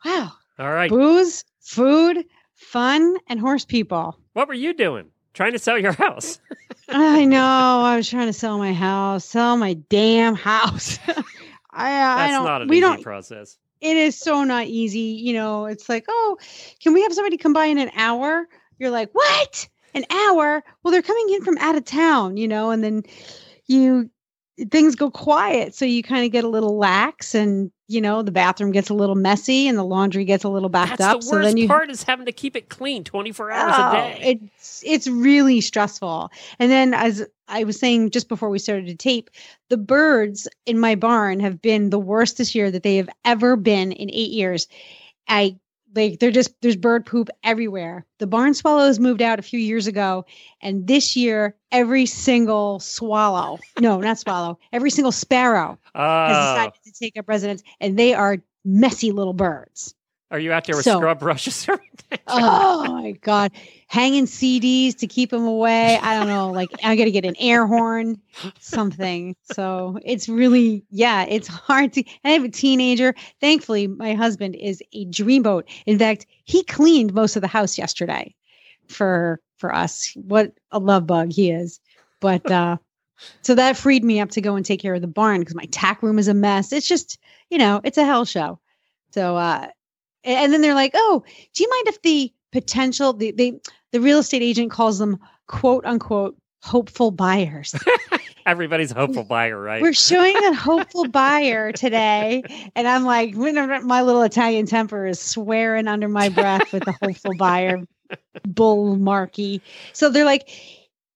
Wow. 0.04 0.32
All 0.58 0.72
right. 0.72 0.90
Booze, 0.90 1.44
food, 1.60 2.24
fun, 2.54 3.16
and 3.28 3.40
horse 3.40 3.64
people. 3.64 4.18
What 4.32 4.48
were 4.48 4.54
you 4.54 4.72
doing? 4.74 5.06
Trying 5.32 5.52
to 5.52 5.58
sell 5.58 5.78
your 5.78 5.92
house. 5.92 6.38
I 6.88 7.24
know. 7.24 7.40
I 7.84 7.96
was 7.96 8.08
trying 8.08 8.26
to 8.26 8.32
sell 8.32 8.58
my 8.58 8.72
house, 8.72 9.24
sell 9.24 9.56
my 9.56 9.74
damn 9.74 10.34
house. 10.34 10.98
I, 11.08 11.10
uh, 11.10 11.22
I 11.72 12.16
That's 12.16 12.32
don't. 12.34 12.44
not 12.44 12.62
an 12.62 12.68
we 12.68 12.76
easy 12.76 12.80
don't. 12.82 13.02
process. 13.02 13.58
It 13.80 13.96
is 13.96 14.16
so 14.16 14.44
not 14.44 14.66
easy. 14.66 15.00
You 15.00 15.32
know, 15.32 15.66
it's 15.66 15.88
like, 15.88 16.04
oh, 16.08 16.38
can 16.80 16.92
we 16.94 17.02
have 17.02 17.12
somebody 17.12 17.36
come 17.36 17.52
by 17.52 17.66
in 17.66 17.78
an 17.78 17.90
hour? 17.96 18.46
You're 18.78 18.90
like, 18.90 19.10
what? 19.12 19.68
An 19.94 20.04
hour? 20.10 20.62
Well, 20.82 20.92
they're 20.92 21.02
coming 21.02 21.34
in 21.34 21.42
from 21.42 21.58
out 21.58 21.76
of 21.76 21.84
town, 21.84 22.36
you 22.36 22.46
know, 22.48 22.70
and 22.70 22.82
then 22.84 23.02
you 23.66 24.08
things 24.70 24.94
go 24.94 25.10
quiet, 25.10 25.74
so 25.74 25.84
you 25.84 26.02
kind 26.02 26.24
of 26.24 26.32
get 26.32 26.44
a 26.44 26.48
little 26.48 26.76
lax, 26.76 27.34
and 27.34 27.70
you 27.86 28.00
know, 28.00 28.22
the 28.22 28.32
bathroom 28.32 28.72
gets 28.72 28.88
a 28.88 28.94
little 28.94 29.14
messy, 29.14 29.68
and 29.68 29.76
the 29.76 29.84
laundry 29.84 30.24
gets 30.24 30.44
a 30.44 30.48
little 30.48 30.68
backed 30.68 30.98
That's 30.98 31.14
up. 31.16 31.20
the 31.20 31.26
so 31.26 31.38
then 31.40 31.56
you 31.56 31.68
part 31.68 31.90
is 31.90 32.02
having 32.02 32.26
to 32.26 32.32
keep 32.32 32.56
it 32.56 32.68
clean 32.68 33.04
24 33.04 33.50
hours 33.50 33.74
Oh, 33.76 33.88
a 33.88 33.92
day. 33.92 34.38
It's 34.54 34.82
it's 34.86 35.06
really 35.06 35.60
stressful. 35.60 36.30
And 36.58 36.70
then 36.70 36.94
as 36.94 37.26
I 37.48 37.64
was 37.64 37.78
saying 37.78 38.10
just 38.10 38.28
before 38.28 38.48
we 38.48 38.58
started 38.58 38.86
to 38.86 38.94
tape, 38.94 39.28
the 39.68 39.76
birds 39.76 40.48
in 40.66 40.78
my 40.78 40.94
barn 40.94 41.40
have 41.40 41.60
been 41.60 41.90
the 41.90 41.98
worst 41.98 42.38
this 42.38 42.54
year 42.54 42.70
that 42.70 42.82
they 42.82 42.96
have 42.96 43.08
ever 43.24 43.56
been 43.56 43.92
in 43.92 44.08
8 44.10 44.30
years. 44.30 44.66
I 45.28 45.56
like 45.94 46.18
they're 46.18 46.30
just 46.30 46.54
there's 46.60 46.76
bird 46.76 47.06
poop 47.06 47.28
everywhere. 47.42 48.04
The 48.18 48.26
barn 48.26 48.54
swallows 48.54 48.98
moved 48.98 49.22
out 49.22 49.38
a 49.38 49.42
few 49.42 49.58
years 49.58 49.86
ago 49.86 50.24
and 50.60 50.86
this 50.86 51.16
year 51.16 51.56
every 51.72 52.06
single 52.06 52.80
swallow, 52.80 53.58
no, 53.80 54.00
not 54.00 54.18
swallow, 54.18 54.58
every 54.72 54.90
single 54.90 55.12
sparrow 55.12 55.78
has 55.94 56.36
Oh, 56.36 56.54
decided 56.54 56.74
to 56.84 56.92
take 56.92 57.16
up 57.18 57.28
residence 57.28 57.62
and 57.80 57.98
they 57.98 58.14
are 58.14 58.38
messy 58.64 59.12
little 59.12 59.34
birds. 59.34 59.94
Are 60.30 60.38
you 60.38 60.52
out 60.52 60.64
there 60.64 60.76
with 60.76 60.84
so- 60.84 60.98
scrub 60.98 61.18
brushes 61.20 61.66
oh 62.28 62.84
my 62.92 63.12
god. 63.12 63.52
Hanging 63.86 64.26
cds 64.26 64.96
to 64.96 65.06
keep 65.06 65.30
them 65.30 65.46
away. 65.46 65.98
I 66.00 66.14
don't 66.18 66.28
know 66.28 66.50
like 66.50 66.70
i 66.82 66.96
gotta 66.96 67.10
get 67.10 67.24
an 67.24 67.36
air 67.38 67.66
horn 67.66 68.20
something. 68.60 69.36
So 69.52 69.98
it's 70.04 70.28
really 70.28 70.84
yeah 70.90 71.24
it's 71.24 71.48
hard 71.48 71.92
to 71.94 72.04
i 72.24 72.30
have 72.30 72.44
a 72.44 72.48
teenager. 72.48 73.14
Thankfully 73.40 73.86
my 73.86 74.14
husband 74.14 74.56
is 74.56 74.82
a 74.92 75.06
dreamboat. 75.06 75.64
In 75.86 75.98
fact 75.98 76.26
he 76.44 76.62
cleaned 76.64 77.14
most 77.14 77.36
of 77.36 77.42
the 77.42 77.48
house 77.48 77.78
yesterday 77.78 78.34
for 78.88 79.40
for 79.56 79.74
us. 79.74 80.12
What 80.16 80.52
a 80.70 80.78
love 80.78 81.06
bug 81.06 81.32
he 81.32 81.50
is. 81.50 81.80
But 82.20 82.48
uh 82.50 82.76
so 83.42 83.54
that 83.54 83.76
freed 83.76 84.04
me 84.04 84.20
up 84.20 84.30
to 84.30 84.40
go 84.40 84.56
and 84.56 84.64
take 84.66 84.80
care 84.80 84.94
of 84.94 85.00
the 85.00 85.06
barn 85.06 85.40
because 85.40 85.54
my 85.54 85.66
tack 85.70 86.02
room 86.02 86.18
is 86.18 86.28
a 86.28 86.34
mess. 86.34 86.72
It's 86.72 86.88
just 86.88 87.18
you 87.50 87.58
know 87.58 87.80
it's 87.84 87.98
a 87.98 88.04
hell 88.04 88.24
show. 88.24 88.58
So 89.10 89.36
uh 89.36 89.68
and 90.24 90.52
then 90.52 90.60
they're 90.60 90.74
like 90.74 90.92
oh 90.94 91.22
do 91.52 91.62
you 91.62 91.70
mind 91.70 91.88
if 91.88 92.02
the 92.02 92.32
potential 92.52 93.12
the 93.12 93.32
the, 93.32 93.60
the 93.92 94.00
real 94.00 94.18
estate 94.18 94.42
agent 94.42 94.70
calls 94.70 94.98
them 94.98 95.18
quote 95.46 95.84
unquote 95.84 96.36
hopeful 96.62 97.10
buyers? 97.10 97.74
Everybody's 98.46 98.90
hopeful 98.90 99.24
buyer, 99.24 99.58
right? 99.58 99.80
we're 99.80 99.94
showing 99.94 100.36
a 100.36 100.54
hopeful 100.54 101.08
buyer 101.08 101.72
today 101.72 102.42
and 102.76 102.86
i'm 102.86 103.04
like 103.04 103.34
my 103.34 104.02
little 104.02 104.22
italian 104.22 104.66
temper 104.66 105.06
is 105.06 105.18
swearing 105.18 105.88
under 105.88 106.08
my 106.08 106.28
breath 106.28 106.70
with 106.72 106.84
the 106.84 106.94
hopeful 107.02 107.34
buyer 107.38 107.80
bull 108.46 108.96
marky 108.96 109.62
so 109.94 110.10
they're 110.10 110.26
like 110.26 110.50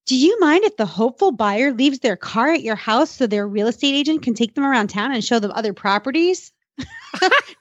do 0.07 0.17
you 0.17 0.39
mind 0.39 0.63
if 0.63 0.75
the 0.77 0.87
hopeful 0.87 1.31
buyer 1.31 1.71
leaves 1.71 1.99
their 1.99 2.17
car 2.17 2.49
at 2.51 2.63
your 2.63 2.75
house 2.75 3.11
so 3.11 3.27
their 3.27 3.47
real 3.47 3.67
estate 3.67 3.93
agent 3.93 4.23
can 4.23 4.33
take 4.33 4.55
them 4.55 4.65
around 4.65 4.87
town 4.87 5.13
and 5.13 5.23
show 5.23 5.37
them 5.37 5.51
other 5.53 5.71
properties 5.73 6.51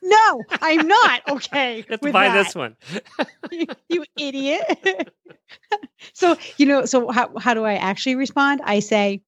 no 0.02 0.42
i'm 0.62 0.86
not 0.86 1.22
okay 1.28 1.78
you 1.78 1.84
have 1.90 2.00
to 2.00 2.06
with 2.06 2.12
buy 2.12 2.28
that. 2.28 2.44
this 2.44 2.54
one. 2.54 2.76
you, 3.50 3.66
you 3.88 4.04
idiot. 4.18 5.10
so, 6.12 6.36
you 6.56 6.66
know, 6.66 6.84
so 6.84 7.10
how, 7.10 7.30
how 7.38 7.54
do 7.54 7.64
I 7.64 7.74
actually 7.74 8.16
respond? 8.16 8.60
I 8.64 8.80
say, 8.80 9.22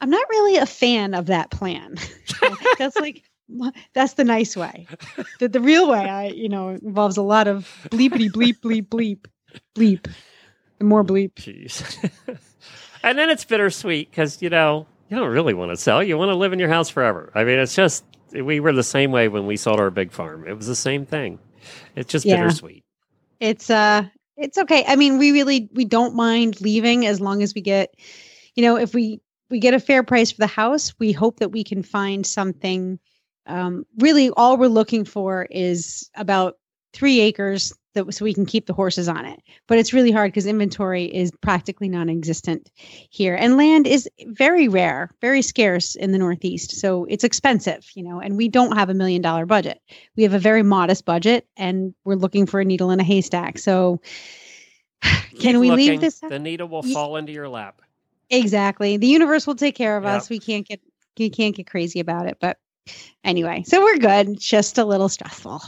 I'm 0.00 0.10
not 0.10 0.28
really 0.30 0.56
a 0.56 0.66
fan 0.66 1.14
of 1.14 1.26
that 1.26 1.50
plan. 1.50 1.96
that's 2.78 2.96
like, 2.96 3.22
that's 3.92 4.14
the 4.14 4.24
nice 4.24 4.56
way. 4.56 4.86
The, 5.38 5.48
the 5.48 5.60
real 5.60 5.88
way, 5.88 6.08
I, 6.08 6.28
you 6.28 6.48
know, 6.48 6.70
involves 6.70 7.16
a 7.16 7.22
lot 7.22 7.48
of 7.48 7.68
bleepity 7.90 8.30
bleep, 8.30 8.60
bleep, 8.60 8.88
bleep, 8.88 9.26
bleep, 9.74 10.12
and 10.80 10.88
more 10.88 11.04
bleep. 11.04 11.34
Jeez. 11.34 12.10
and 13.02 13.18
then 13.18 13.30
it's 13.30 13.44
bittersweet 13.44 14.10
because, 14.10 14.40
you 14.40 14.50
know, 14.50 14.86
you 15.08 15.16
don't 15.16 15.28
really 15.28 15.54
want 15.54 15.70
to 15.70 15.76
sell. 15.76 16.02
You 16.02 16.16
want 16.16 16.30
to 16.30 16.36
live 16.36 16.52
in 16.52 16.58
your 16.58 16.70
house 16.70 16.88
forever. 16.88 17.30
I 17.34 17.44
mean, 17.44 17.58
it's 17.58 17.74
just, 17.74 18.04
we 18.32 18.60
were 18.60 18.72
the 18.72 18.82
same 18.82 19.12
way 19.12 19.28
when 19.28 19.46
we 19.46 19.56
sold 19.56 19.80
our 19.80 19.90
big 19.90 20.12
farm. 20.12 20.46
It 20.46 20.54
was 20.56 20.66
the 20.66 20.76
same 20.76 21.06
thing. 21.06 21.38
It's 21.96 22.10
just 22.10 22.26
Yeah. 22.26 22.36
bittersweet. 22.36 22.82
It's, 23.40 23.70
uh, 23.70 24.04
it's 24.36 24.58
okay. 24.58 24.84
I 24.86 24.96
mean, 24.96 25.18
we 25.18 25.32
really, 25.32 25.68
we 25.72 25.84
don't 25.84 26.14
mind 26.14 26.60
leaving 26.60 27.06
as 27.06 27.20
long 27.20 27.42
as 27.42 27.54
we 27.54 27.60
get, 27.60 27.94
you 28.54 28.62
know, 28.62 28.76
if 28.76 28.94
we, 28.94 29.20
we 29.50 29.58
get 29.58 29.74
a 29.74 29.80
fair 29.80 30.02
price 30.02 30.32
for 30.32 30.40
the 30.40 30.46
house, 30.46 30.94
we 30.98 31.12
hope 31.12 31.38
that 31.40 31.50
we 31.50 31.62
can 31.64 31.82
find 31.82 32.26
something. 32.26 32.98
Um, 33.46 33.84
really, 33.98 34.30
all 34.30 34.56
we're 34.56 34.68
looking 34.68 35.04
for 35.04 35.46
is 35.50 36.08
about 36.16 36.56
three 36.92 37.20
acres 37.20 37.72
that, 37.94 38.12
so 38.14 38.24
we 38.24 38.34
can 38.34 38.46
keep 38.46 38.66
the 38.66 38.72
horses 38.72 39.08
on 39.08 39.24
it. 39.24 39.40
But 39.68 39.78
it's 39.78 39.92
really 39.92 40.10
hard 40.10 40.30
because 40.30 40.46
inventory 40.46 41.04
is 41.04 41.30
practically 41.40 41.88
non-existent 41.88 42.70
here, 43.10 43.34
and 43.34 43.56
land 43.56 43.86
is 43.86 44.08
very 44.26 44.68
rare, 44.68 45.10
very 45.20 45.42
scarce 45.42 45.94
in 45.94 46.12
the 46.12 46.18
Northeast. 46.18 46.72
So 46.80 47.04
it's 47.08 47.24
expensive, 47.24 47.86
you 47.94 48.02
know. 48.02 48.20
And 48.20 48.36
we 48.36 48.48
don't 48.48 48.76
have 48.76 48.88
a 48.90 48.94
million 48.94 49.22
dollar 49.22 49.46
budget. 49.46 49.80
We 50.16 50.22
have 50.22 50.34
a 50.34 50.38
very 50.38 50.62
modest 50.62 51.04
budget, 51.04 51.46
and 51.56 51.94
we're 52.04 52.14
looking 52.16 52.46
for 52.46 52.60
a 52.60 52.64
needle 52.64 52.90
in 52.90 53.00
a 53.00 53.04
haystack. 53.04 53.58
So 53.58 54.00
Keep 55.02 55.40
can 55.40 55.60
we 55.60 55.70
looking. 55.70 55.86
leave 55.88 56.00
this? 56.00 56.20
The 56.20 56.38
needle 56.38 56.68
will 56.68 56.84
Ye- 56.86 56.94
fall 56.94 57.16
into 57.16 57.32
your 57.32 57.48
lap. 57.48 57.82
Exactly. 58.30 58.96
The 58.96 59.06
universe 59.08 59.46
will 59.46 59.54
take 59.56 59.74
care 59.74 59.96
of 59.96 60.04
Yep. 60.04 60.12
us. 60.14 60.30
We 60.30 60.38
can't 60.38 60.66
get 60.66 60.80
we 61.18 61.28
can't 61.28 61.54
get 61.54 61.66
crazy 61.66 62.00
about 62.00 62.26
it, 62.26 62.38
but 62.40 62.56
anyway, 63.22 63.62
so 63.66 63.82
we're 63.82 63.98
good. 63.98 64.40
Just 64.40 64.78
a 64.78 64.84
little 64.84 65.10
stressful. 65.10 65.60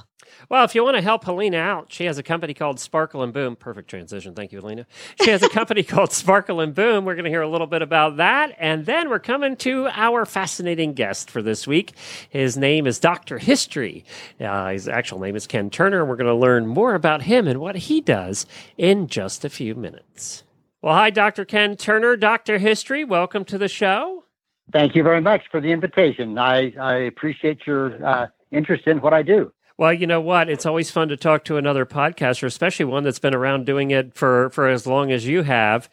Well, 0.49 0.65
if 0.65 0.75
you 0.75 0.85
want 0.85 0.97
to 0.97 1.03
help 1.03 1.25
Helena 1.25 1.57
out, 1.57 1.87
she 1.91 2.05
has 2.05 2.19
a 2.19 2.23
company 2.23 2.55
called 2.55 2.79
Sparkle 2.79 3.23
and 3.23 3.33
Boom. 3.33 3.57
Perfect 3.57 3.89
transition. 3.89 4.35
Thank 4.35 4.53
you, 4.53 4.61
Helena. 4.61 4.87
She 5.23 5.31
has 5.31 5.43
a 5.43 5.49
company 5.49 5.83
called 5.85 6.13
Sparkle 6.13 6.61
and 6.61 6.75
Boom. 6.75 7.05
We're 7.05 7.15
going 7.15 7.25
to 7.25 7.31
hear 7.31 7.43
a 7.43 7.49
little 7.49 7.67
bit 7.67 7.83
about 7.83 8.19
that. 8.19 8.55
And 8.59 8.85
then 8.85 9.09
we're 9.09 9.19
coming 9.19 9.57
to 9.59 9.89
our 9.89 10.27
fascinating 10.27 10.93
guest 10.93 11.31
for 11.31 11.41
this 11.41 11.67
week. 11.67 11.93
His 12.29 12.57
name 12.57 12.87
is 12.87 12.99
Dr. 12.99 13.39
History. 13.39 14.05
Uh, 14.39 14.71
his 14.71 14.89
actual 14.89 15.19
name 15.19 15.37
is 15.37 15.47
Ken 15.47 15.71
Turner. 15.71 16.05
We're 16.05 16.17
going 16.17 16.27
to 16.27 16.35
learn 16.35 16.67
more 16.67 16.95
about 16.95 17.23
him 17.23 17.49
and 17.49 17.61
what 17.61 17.77
he 17.77 18.01
does 18.01 18.47
in 18.77 19.07
just 19.07 19.45
a 19.45 19.51
few 19.51 19.75
minutes. 19.75 20.45
Well, 20.83 20.95
hi, 20.95 21.09
Dr. 21.09 21.47
Ken 21.47 21.77
Turner, 21.77 22.17
Dr. 22.17 22.59
History. 22.59 23.05
Welcome 23.05 23.47
to 23.47 23.57
the 23.57 23.69
show. 23.69 24.25
Thank 24.73 24.95
you 24.95 25.03
very 25.03 25.21
much 25.21 25.43
for 25.51 25.61
the 25.61 25.73
invitation. 25.73 26.39
I, 26.39 26.73
I 26.79 26.95
appreciate 26.97 27.67
your 27.67 28.05
uh, 28.05 28.27
interest 28.51 28.87
in 28.87 29.01
what 29.01 29.15
I 29.15 29.23
do. 29.23 29.53
Well, 29.77 29.93
you 29.93 30.07
know 30.07 30.21
what? 30.21 30.49
It's 30.49 30.67
always 30.67 30.91
fun 30.91 31.09
to 31.09 31.17
talk 31.17 31.45
to 31.45 31.57
another 31.57 31.85
podcaster, 31.85 32.45
especially 32.45 32.85
one 32.85 33.03
that's 33.03 33.19
been 33.19 33.35
around 33.35 33.67
doing 33.67 33.91
it 33.91 34.15
for, 34.15 34.51
for 34.51 34.69
as 34.69 34.87
long 34.87 35.11
as 35.11 35.27
you 35.27 35.43
have. 35.43 35.91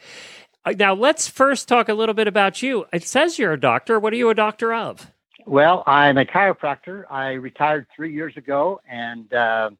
Uh, 0.63 0.73
Now, 0.77 0.93
let's 0.93 1.27
first 1.27 1.67
talk 1.67 1.89
a 1.89 1.95
little 1.95 2.13
bit 2.13 2.27
about 2.27 2.61
you. 2.61 2.85
It 2.93 3.03
says 3.03 3.39
you're 3.39 3.53
a 3.53 3.59
doctor. 3.59 3.99
What 3.99 4.13
are 4.13 4.17
you 4.17 4.29
a 4.29 4.35
doctor 4.35 4.71
of? 4.71 5.11
Well, 5.47 5.83
I'm 5.87 6.19
a 6.19 6.25
chiropractor. 6.25 7.05
I 7.09 7.31
retired 7.31 7.87
three 7.95 8.13
years 8.13 8.37
ago 8.37 8.79
and 8.87 9.33
uh, 9.33 9.71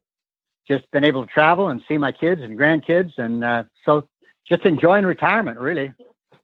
just 0.66 0.90
been 0.90 1.04
able 1.04 1.24
to 1.24 1.32
travel 1.32 1.68
and 1.68 1.80
see 1.86 1.96
my 1.96 2.10
kids 2.10 2.42
and 2.42 2.58
grandkids. 2.58 3.12
And 3.18 3.44
uh, 3.44 3.64
so 3.84 4.08
just 4.48 4.64
enjoying 4.64 5.06
retirement, 5.06 5.60
really. 5.60 5.92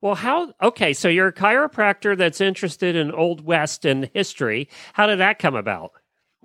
Well, 0.00 0.14
how? 0.14 0.52
Okay, 0.62 0.92
so 0.92 1.08
you're 1.08 1.26
a 1.26 1.32
chiropractor 1.32 2.16
that's 2.16 2.40
interested 2.40 2.94
in 2.94 3.10
Old 3.10 3.44
West 3.44 3.84
and 3.84 4.08
history. 4.14 4.68
How 4.92 5.08
did 5.08 5.18
that 5.18 5.40
come 5.40 5.56
about? 5.56 5.90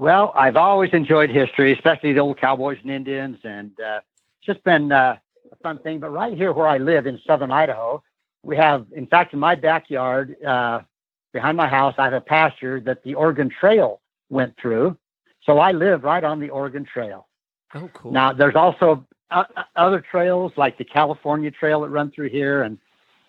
Well, 0.04 0.34
I've 0.36 0.58
always 0.58 0.90
enjoyed 0.92 1.30
history, 1.30 1.72
especially 1.72 2.12
the 2.12 2.20
old 2.20 2.38
cowboys 2.38 2.78
and 2.82 2.92
Indians, 2.92 3.38
and 3.46 3.72
uh, 3.80 4.02
it's 4.38 4.46
just 4.46 4.62
been 4.66 4.92
uh, 4.92 5.16
a 5.50 5.56
fun 5.64 5.80
thing. 5.80 6.02
But 6.02 6.10
right 6.10 6.36
here 6.36 6.52
where 6.52 6.68
I 6.68 6.78
live 6.78 7.08
in 7.08 7.22
southern 7.26 7.52
Idaho, 7.52 8.04
we 8.44 8.58
have, 8.58 8.86
in 8.94 9.08
fact, 9.08 9.32
in 9.32 9.40
my 9.40 9.56
backyard, 9.56 10.36
uh, 10.46 10.82
behind 11.32 11.56
my 11.56 11.70
house, 11.70 11.96
I 11.98 12.04
have 12.04 12.12
a 12.12 12.20
pasture 12.20 12.82
that 12.82 13.02
the 13.06 13.14
Oregon 13.14 13.50
Trail 13.50 14.02
went 14.30 14.54
through. 14.62 14.98
So 15.46 15.60
I 15.60 15.72
live 15.72 16.04
right 16.04 16.26
on 16.26 16.42
the 16.42 16.50
Oregon 16.50 16.84
Trail. 16.84 17.30
Oh, 17.74 17.90
cool. 17.94 18.12
Now, 18.12 18.34
there's 18.34 18.56
also 18.56 19.08
uh, 19.32 19.46
other 19.78 20.02
trails 20.12 20.52
like 20.58 20.78
the 20.78 20.84
California 20.84 21.50
Trail 21.50 21.80
that 21.80 21.90
run 21.92 22.12
through 22.12 22.28
here, 22.28 22.64
and 22.64 22.78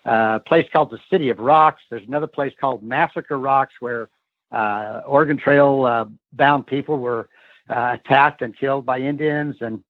uh, 0.05 0.39
a 0.41 0.43
place 0.45 0.67
called 0.73 0.91
the 0.91 0.99
City 1.09 1.29
of 1.29 1.39
Rocks. 1.39 1.83
There's 1.89 2.05
another 2.05 2.27
place 2.27 2.51
called 2.59 2.83
Massacre 2.83 3.39
Rocks 3.39 3.75
where 3.79 4.09
uh, 4.55 5.01
Oregon 5.05 5.37
Trail 5.37 5.85
uh, 5.85 6.05
bound 6.33 6.65
people 6.65 6.97
were 6.97 7.27
uh, 7.69 7.97
attacked 7.99 8.41
and 8.41 8.57
killed 8.57 8.85
by 8.85 8.99
Indians. 8.99 9.57
And 9.59 9.83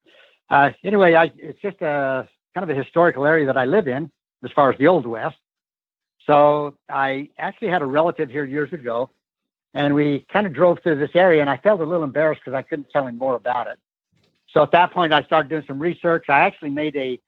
uh, 0.49 0.71
anyway, 0.83 1.13
I, 1.13 1.31
it's 1.37 1.61
just 1.61 1.81
a 1.81 2.27
kind 2.55 2.69
of 2.69 2.75
a 2.75 2.81
historical 2.81 3.25
area 3.25 3.45
that 3.45 3.57
I 3.57 3.65
live 3.65 3.87
in 3.87 4.11
as 4.43 4.51
far 4.51 4.71
as 4.71 4.77
the 4.79 4.87
Old 4.87 5.05
West. 5.05 5.37
So 6.25 6.75
I 6.89 7.29
actually 7.37 7.67
had 7.67 7.83
a 7.83 7.85
relative 7.85 8.29
here 8.29 8.45
years 8.45 8.73
ago, 8.73 9.11
and 9.75 9.93
we 9.93 10.25
kind 10.33 10.47
of 10.47 10.53
drove 10.53 10.79
through 10.81 10.97
this 10.97 11.11
area, 11.13 11.41
and 11.41 11.49
I 11.49 11.57
felt 11.57 11.81
a 11.81 11.85
little 11.85 12.03
embarrassed 12.03 12.41
because 12.43 12.57
I 12.57 12.63
couldn't 12.63 12.89
tell 12.89 13.05
him 13.05 13.17
more 13.17 13.35
about 13.35 13.67
it. 13.67 13.77
So 14.51 14.63
at 14.63 14.71
that 14.71 14.91
point, 14.91 15.13
I 15.13 15.21
started 15.23 15.49
doing 15.49 15.63
some 15.67 15.79
research. 15.79 16.25
I 16.29 16.39
actually 16.39 16.71
made 16.71 16.95
a 16.95 17.19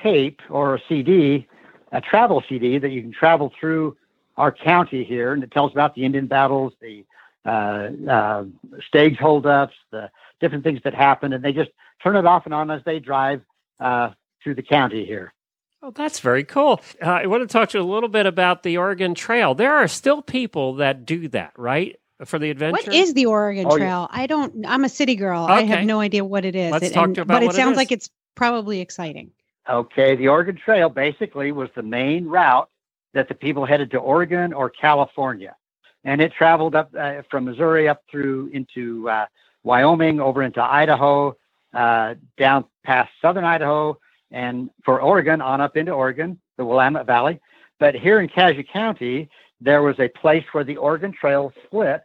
tape 0.00 0.40
or 0.48 0.76
a 0.76 0.80
CD, 0.88 1.48
a 1.90 2.00
travel 2.00 2.44
CD 2.48 2.78
that 2.78 2.90
you 2.90 3.02
can 3.02 3.12
travel 3.12 3.52
through 3.58 3.96
our 4.38 4.52
county 4.52 5.04
here, 5.04 5.32
and 5.34 5.42
it 5.42 5.50
tells 5.50 5.72
about 5.72 5.94
the 5.94 6.04
Indian 6.04 6.26
battles, 6.26 6.72
the 6.80 7.04
uh, 7.44 7.88
uh, 8.10 8.44
stage 8.86 9.16
holdups, 9.18 9.74
the 9.90 10.10
different 10.40 10.64
things 10.64 10.80
that 10.84 10.94
happen, 10.94 11.32
and 11.32 11.44
they 11.44 11.52
just 11.52 11.70
turn 12.02 12.16
it 12.16 12.24
off 12.24 12.44
and 12.46 12.54
on 12.54 12.70
as 12.70 12.80
they 12.86 13.00
drive 13.00 13.42
uh, 13.80 14.10
through 14.42 14.54
the 14.54 14.62
county 14.62 15.04
here. 15.04 15.34
Oh, 15.82 15.90
that's 15.90 16.20
very 16.20 16.44
cool. 16.44 16.80
Uh, 17.02 17.06
I 17.10 17.26
want 17.26 17.42
to 17.42 17.52
talk 17.52 17.68
to 17.70 17.78
you 17.78 17.84
a 17.84 17.86
little 17.86 18.08
bit 18.08 18.26
about 18.26 18.62
the 18.62 18.78
Oregon 18.78 19.14
Trail. 19.14 19.54
There 19.54 19.74
are 19.74 19.86
still 19.88 20.22
people 20.22 20.74
that 20.76 21.04
do 21.04 21.28
that, 21.28 21.52
right? 21.56 21.96
For 22.24 22.38
the 22.40 22.50
adventure. 22.50 22.72
What 22.72 22.88
is 22.92 23.14
the 23.14 23.26
Oregon 23.26 23.66
Oh, 23.68 23.76
yeah. 23.76 23.84
Trail? 23.84 24.08
I 24.10 24.26
don't. 24.26 24.66
I'm 24.66 24.84
a 24.84 24.88
city 24.88 25.14
girl. 25.14 25.44
I 25.44 25.62
have 25.62 25.84
no 25.84 26.00
idea 26.00 26.24
what 26.24 26.44
it 26.44 26.56
is. 26.56 26.72
Let's 26.72 26.86
It- 26.86 26.92
talk 26.92 27.04
and- 27.04 27.14
to 27.14 27.20
you 27.20 27.22
about 27.22 27.34
but 27.34 27.42
it 27.44 27.46
what 27.46 27.54
it 27.54 27.58
sounds 27.58 27.72
is. 27.72 27.76
like 27.76 27.92
it's 27.92 28.10
probably 28.34 28.80
exciting. 28.80 29.30
Okay, 29.70 30.16
the 30.16 30.26
Oregon 30.28 30.56
Trail 30.56 30.88
basically 30.88 31.52
was 31.52 31.68
the 31.76 31.82
main 31.82 32.26
route 32.26 32.68
that 33.14 33.28
the 33.28 33.34
people 33.34 33.64
headed 33.64 33.90
to 33.92 33.98
Oregon 33.98 34.52
or 34.52 34.70
California, 34.70 35.56
and 36.04 36.20
it 36.20 36.32
traveled 36.32 36.74
up 36.74 36.90
uh, 36.98 37.22
from 37.30 37.44
Missouri 37.44 37.88
up 37.88 38.02
through 38.10 38.50
into 38.52 39.08
uh, 39.08 39.26
Wyoming, 39.64 40.20
over 40.20 40.42
into 40.42 40.62
Idaho, 40.62 41.36
uh, 41.74 42.14
down 42.36 42.64
past 42.84 43.10
southern 43.20 43.44
Idaho, 43.44 43.98
and 44.30 44.70
for 44.84 45.00
Oregon 45.00 45.40
on 45.40 45.60
up 45.60 45.76
into 45.76 45.92
Oregon, 45.92 46.38
the 46.56 46.64
Willamette 46.64 47.06
Valley. 47.06 47.40
But 47.80 47.94
here 47.94 48.20
in 48.20 48.28
Cassia 48.28 48.64
County, 48.64 49.28
there 49.60 49.82
was 49.82 49.98
a 49.98 50.08
place 50.08 50.44
where 50.52 50.64
the 50.64 50.76
Oregon 50.76 51.12
Trail 51.12 51.52
split 51.64 52.02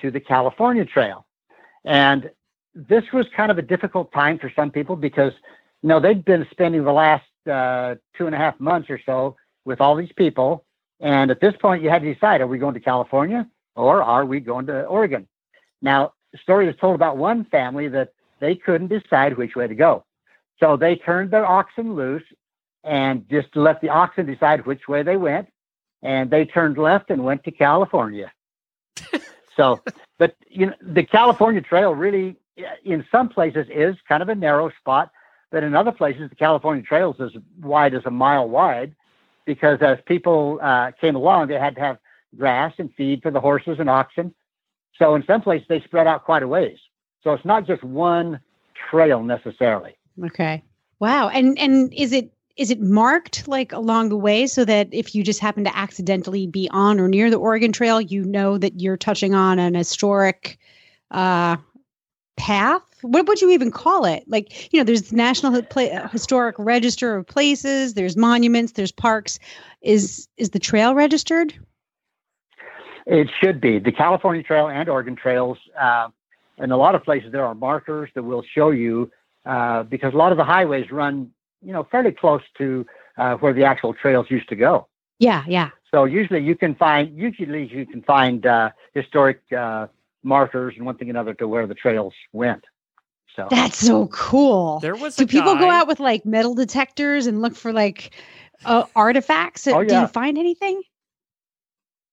to 0.00 0.10
the 0.10 0.20
California 0.20 0.84
Trail, 0.84 1.26
and 1.84 2.30
this 2.74 3.04
was 3.12 3.26
kind 3.36 3.50
of 3.50 3.58
a 3.58 3.62
difficult 3.62 4.12
time 4.12 4.38
for 4.38 4.52
some 4.54 4.70
people 4.70 4.96
because 4.96 5.32
you 5.84 5.88
know, 5.88 6.00
they'd 6.00 6.24
been 6.24 6.46
spending 6.50 6.82
the 6.82 6.92
last 6.92 7.26
uh, 7.46 7.94
two 8.16 8.24
and 8.24 8.34
a 8.34 8.38
half 8.38 8.58
months 8.58 8.88
or 8.88 8.98
so 9.04 9.36
with 9.64 9.80
all 9.80 9.96
these 9.96 10.12
people. 10.12 10.64
And 11.00 11.30
at 11.30 11.40
this 11.40 11.54
point, 11.60 11.82
you 11.82 11.90
had 11.90 12.02
to 12.02 12.12
decide 12.12 12.40
are 12.40 12.46
we 12.46 12.58
going 12.58 12.74
to 12.74 12.80
California 12.80 13.48
or 13.74 14.02
are 14.02 14.24
we 14.24 14.40
going 14.40 14.66
to 14.66 14.84
Oregon? 14.84 15.26
Now, 15.82 16.12
the 16.32 16.38
story 16.38 16.68
is 16.68 16.76
told 16.80 16.94
about 16.94 17.16
one 17.16 17.44
family 17.46 17.88
that 17.88 18.12
they 18.40 18.54
couldn't 18.54 18.88
decide 18.88 19.36
which 19.36 19.56
way 19.56 19.66
to 19.66 19.74
go. 19.74 20.04
So 20.60 20.76
they 20.76 20.96
turned 20.96 21.30
their 21.30 21.46
oxen 21.46 21.94
loose 21.94 22.22
and 22.82 23.28
just 23.28 23.54
let 23.56 23.80
the 23.80 23.88
oxen 23.88 24.26
decide 24.26 24.66
which 24.66 24.88
way 24.88 25.02
they 25.02 25.16
went. 25.16 25.48
And 26.02 26.30
they 26.30 26.44
turned 26.44 26.76
left 26.76 27.10
and 27.10 27.24
went 27.24 27.44
to 27.44 27.50
California. 27.50 28.30
so, 29.56 29.80
but 30.18 30.36
you 30.48 30.66
know, 30.66 30.74
the 30.82 31.02
California 31.02 31.60
Trail 31.60 31.94
really, 31.94 32.36
in 32.84 33.04
some 33.10 33.28
places, 33.28 33.66
is 33.70 33.96
kind 34.06 34.22
of 34.22 34.28
a 34.28 34.34
narrow 34.34 34.70
spot 34.80 35.10
but 35.54 35.62
in 35.62 35.76
other 35.76 35.92
places, 35.92 36.28
the 36.30 36.34
California 36.34 36.82
Trail 36.82 37.14
is 37.16 37.32
as 37.32 37.42
wide 37.60 37.94
as 37.94 38.02
a 38.06 38.10
mile 38.10 38.48
wide 38.48 38.96
because 39.44 39.78
as 39.80 39.98
people 40.06 40.58
uh, 40.62 40.92
came 41.00 41.16
along, 41.16 41.48
they 41.48 41.54
had 41.54 41.74
to 41.76 41.80
have 41.80 41.98
grass 42.36 42.74
and 42.78 42.92
feed 42.94 43.22
for 43.22 43.30
the 43.30 43.40
horses 43.40 43.76
and 43.78 43.88
oxen. 43.88 44.34
So 44.98 45.14
in 45.14 45.24
some 45.26 45.42
places, 45.42 45.66
they 45.68 45.80
spread 45.80 46.06
out 46.06 46.24
quite 46.24 46.42
a 46.42 46.48
ways. 46.48 46.78
So 47.22 47.32
it's 47.32 47.44
not 47.44 47.66
just 47.66 47.82
one 47.82 48.40
trail 48.90 49.22
necessarily. 49.22 49.96
Okay. 50.24 50.62
Wow. 51.00 51.28
And 51.28 51.58
and 51.58 51.92
is 51.92 52.12
it 52.12 52.32
is 52.56 52.70
it 52.70 52.80
marked 52.80 53.48
like 53.48 53.72
along 53.72 54.10
the 54.10 54.16
way 54.16 54.46
so 54.46 54.64
that 54.64 54.88
if 54.92 55.14
you 55.14 55.24
just 55.24 55.40
happen 55.40 55.64
to 55.64 55.76
accidentally 55.76 56.46
be 56.46 56.68
on 56.70 57.00
or 57.00 57.08
near 57.08 57.30
the 57.30 57.36
Oregon 57.36 57.72
Trail, 57.72 58.00
you 58.00 58.24
know 58.24 58.58
that 58.58 58.80
you're 58.80 58.96
touching 58.96 59.34
on 59.34 59.58
an 59.58 59.74
historic 59.74 60.58
uh 61.10 61.56
path? 62.36 62.82
What 63.04 63.26
would 63.26 63.42
you 63.42 63.50
even 63.50 63.70
call 63.70 64.06
it? 64.06 64.24
Like, 64.26 64.72
you 64.72 64.80
know, 64.80 64.84
there's 64.84 65.10
the 65.10 65.16
National 65.16 65.52
Historic 65.52 66.56
Register 66.58 67.16
of 67.16 67.26
Places, 67.26 67.92
there's 67.92 68.16
monuments, 68.16 68.72
there's 68.72 68.92
parks. 68.92 69.38
Is 69.82 70.26
is 70.38 70.50
the 70.50 70.58
trail 70.58 70.94
registered? 70.94 71.54
It 73.06 73.28
should 73.42 73.60
be 73.60 73.78
the 73.78 73.92
California 73.92 74.42
Trail 74.42 74.68
and 74.68 74.88
Oregon 74.88 75.16
Trails. 75.16 75.58
Uh, 75.78 76.08
in 76.56 76.70
a 76.70 76.76
lot 76.78 76.94
of 76.94 77.04
places, 77.04 77.30
there 77.30 77.44
are 77.44 77.54
markers 77.54 78.08
that 78.14 78.22
will 78.22 78.42
show 78.54 78.70
you 78.70 79.10
uh, 79.44 79.82
because 79.82 80.14
a 80.14 80.16
lot 80.16 80.32
of 80.32 80.38
the 80.38 80.44
highways 80.44 80.90
run, 80.90 81.30
you 81.60 81.74
know, 81.74 81.86
fairly 81.90 82.12
close 82.12 82.40
to 82.56 82.86
uh, 83.18 83.34
where 83.34 83.52
the 83.52 83.64
actual 83.64 83.92
trails 83.92 84.26
used 84.30 84.48
to 84.48 84.56
go. 84.56 84.88
Yeah, 85.18 85.44
yeah. 85.46 85.70
So 85.90 86.04
usually 86.04 86.42
you 86.42 86.56
can 86.56 86.74
find 86.74 87.14
usually 87.14 87.66
you 87.66 87.84
can 87.84 88.00
find 88.02 88.46
uh, 88.46 88.70
historic 88.94 89.42
uh, 89.52 89.88
markers 90.22 90.74
and 90.78 90.86
one 90.86 90.96
thing 90.96 91.10
and 91.10 91.18
another 91.18 91.34
to 91.34 91.46
where 91.46 91.66
the 91.66 91.74
trails 91.74 92.14
went. 92.32 92.64
So 93.36 93.48
That's 93.50 93.78
so 93.78 94.06
cool. 94.08 94.78
There 94.80 94.94
was 94.94 95.16
Do 95.16 95.24
a 95.24 95.26
people 95.26 95.56
go 95.56 95.68
out 95.70 95.88
with 95.88 95.98
like 95.98 96.24
metal 96.24 96.54
detectors 96.54 97.26
and 97.26 97.42
look 97.42 97.56
for 97.56 97.72
like 97.72 98.14
uh, 98.64 98.84
artifacts? 98.94 99.66
Oh, 99.66 99.82
Do 99.82 99.92
yeah. 99.92 100.02
you 100.02 100.06
find 100.06 100.38
anything? 100.38 100.82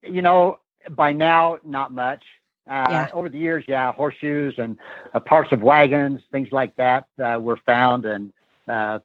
you 0.03 0.21
know 0.21 0.57
by 0.89 1.13
now 1.13 1.59
not 1.63 1.91
much, 1.93 2.23
Uh, 2.67 2.87
Yeah. 2.89 3.07
Over 3.13 3.29
the 3.29 3.37
years, 3.37 3.63
yeah, 3.67 3.91
horseshoes 3.91 4.55
and 4.57 4.77
uh, 5.13 5.19
parts 5.19 5.51
of 5.51 5.61
wagons, 5.61 6.21
things 6.31 6.49
like 6.51 6.75
that, 6.77 7.05
uh, 7.23 7.37
were 7.39 7.57
found. 7.65 8.05
And 8.05 8.33
uh, 8.67 8.99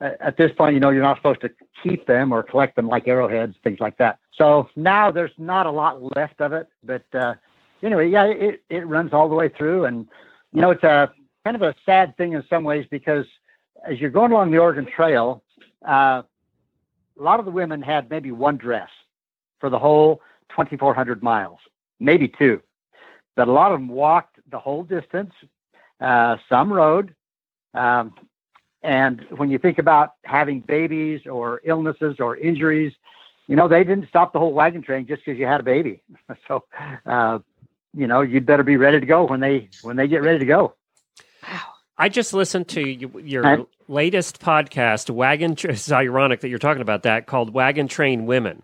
at 0.00 0.36
this 0.36 0.52
point, 0.52 0.74
you 0.74 0.80
know, 0.80 0.90
you're 0.90 1.02
not 1.02 1.16
supposed 1.16 1.40
to 1.40 1.50
keep 1.82 2.06
them 2.06 2.32
or 2.32 2.42
collect 2.42 2.76
them 2.76 2.86
like 2.88 3.08
arrowheads, 3.08 3.56
things 3.64 3.80
like 3.80 3.96
that. 3.98 4.18
So 4.32 4.68
now 4.76 5.10
there's 5.10 5.32
not 5.38 5.66
a 5.66 5.70
lot 5.70 6.16
left 6.16 6.40
of 6.40 6.52
it. 6.52 6.68
But 6.84 7.04
uh, 7.14 7.34
anyway, 7.82 8.08
yeah, 8.08 8.24
it, 8.26 8.62
it 8.68 8.86
runs 8.86 9.12
all 9.12 9.28
the 9.28 9.34
way 9.34 9.48
through. 9.48 9.86
And, 9.86 10.06
you 10.52 10.60
know, 10.60 10.70
it's 10.70 10.84
a 10.84 11.12
kind 11.46 11.54
of 11.54 11.62
a 11.62 11.76
sad 11.86 12.16
thing 12.16 12.32
in 12.32 12.42
some 12.50 12.64
ways 12.64 12.84
because 12.90 13.24
as 13.88 14.00
you're 14.00 14.10
going 14.10 14.32
along 14.32 14.50
the 14.50 14.58
Oregon 14.58 14.84
Trail, 14.84 15.44
uh, 15.86 16.22
a 17.18 17.22
lot 17.22 17.38
of 17.38 17.44
the 17.44 17.52
women 17.52 17.80
had 17.80 18.10
maybe 18.10 18.32
one 18.32 18.56
dress 18.56 18.88
for 19.60 19.70
the 19.70 19.78
whole 19.78 20.20
2,400 20.50 21.22
miles, 21.22 21.60
maybe 22.00 22.26
two. 22.26 22.60
But 23.36 23.46
a 23.46 23.52
lot 23.52 23.70
of 23.70 23.78
them 23.78 23.86
walked 23.86 24.40
the 24.50 24.58
whole 24.58 24.82
distance. 24.82 25.32
Uh, 26.00 26.36
some 26.48 26.72
rode. 26.72 27.14
Um, 27.74 28.12
and 28.82 29.24
when 29.36 29.48
you 29.48 29.58
think 29.58 29.78
about 29.78 30.14
having 30.24 30.58
babies 30.62 31.28
or 31.30 31.60
illnesses 31.62 32.16
or 32.18 32.36
injuries, 32.36 32.92
you 33.46 33.54
know, 33.54 33.68
they 33.68 33.84
didn't 33.84 34.08
stop 34.08 34.32
the 34.32 34.40
whole 34.40 34.52
wagon 34.52 34.82
train 34.82 35.06
just 35.06 35.24
because 35.24 35.38
you 35.38 35.46
had 35.46 35.60
a 35.60 35.64
baby. 35.64 36.02
So, 36.48 36.64
uh, 37.06 37.38
you 37.94 38.08
know, 38.08 38.22
you'd 38.22 38.46
better 38.46 38.64
be 38.64 38.76
ready 38.76 38.98
to 38.98 39.06
go 39.06 39.26
when 39.26 39.38
they 39.38 39.68
when 39.82 39.94
they 39.94 40.08
get 40.08 40.22
ready 40.22 40.40
to 40.40 40.44
go. 40.44 40.74
I 41.98 42.08
just 42.08 42.32
listened 42.34 42.68
to 42.68 42.80
your 42.86 43.42
Right. 43.42 43.66
latest 43.88 44.40
podcast, 44.40 45.08
Wagon. 45.10 45.56
Tra- 45.56 45.70
It's 45.72 45.90
ironic 45.90 46.40
that 46.40 46.48
you're 46.48 46.58
talking 46.58 46.82
about 46.82 47.02
that, 47.04 47.26
called 47.26 47.54
Wagon 47.54 47.88
Train 47.88 48.26
Women, 48.26 48.62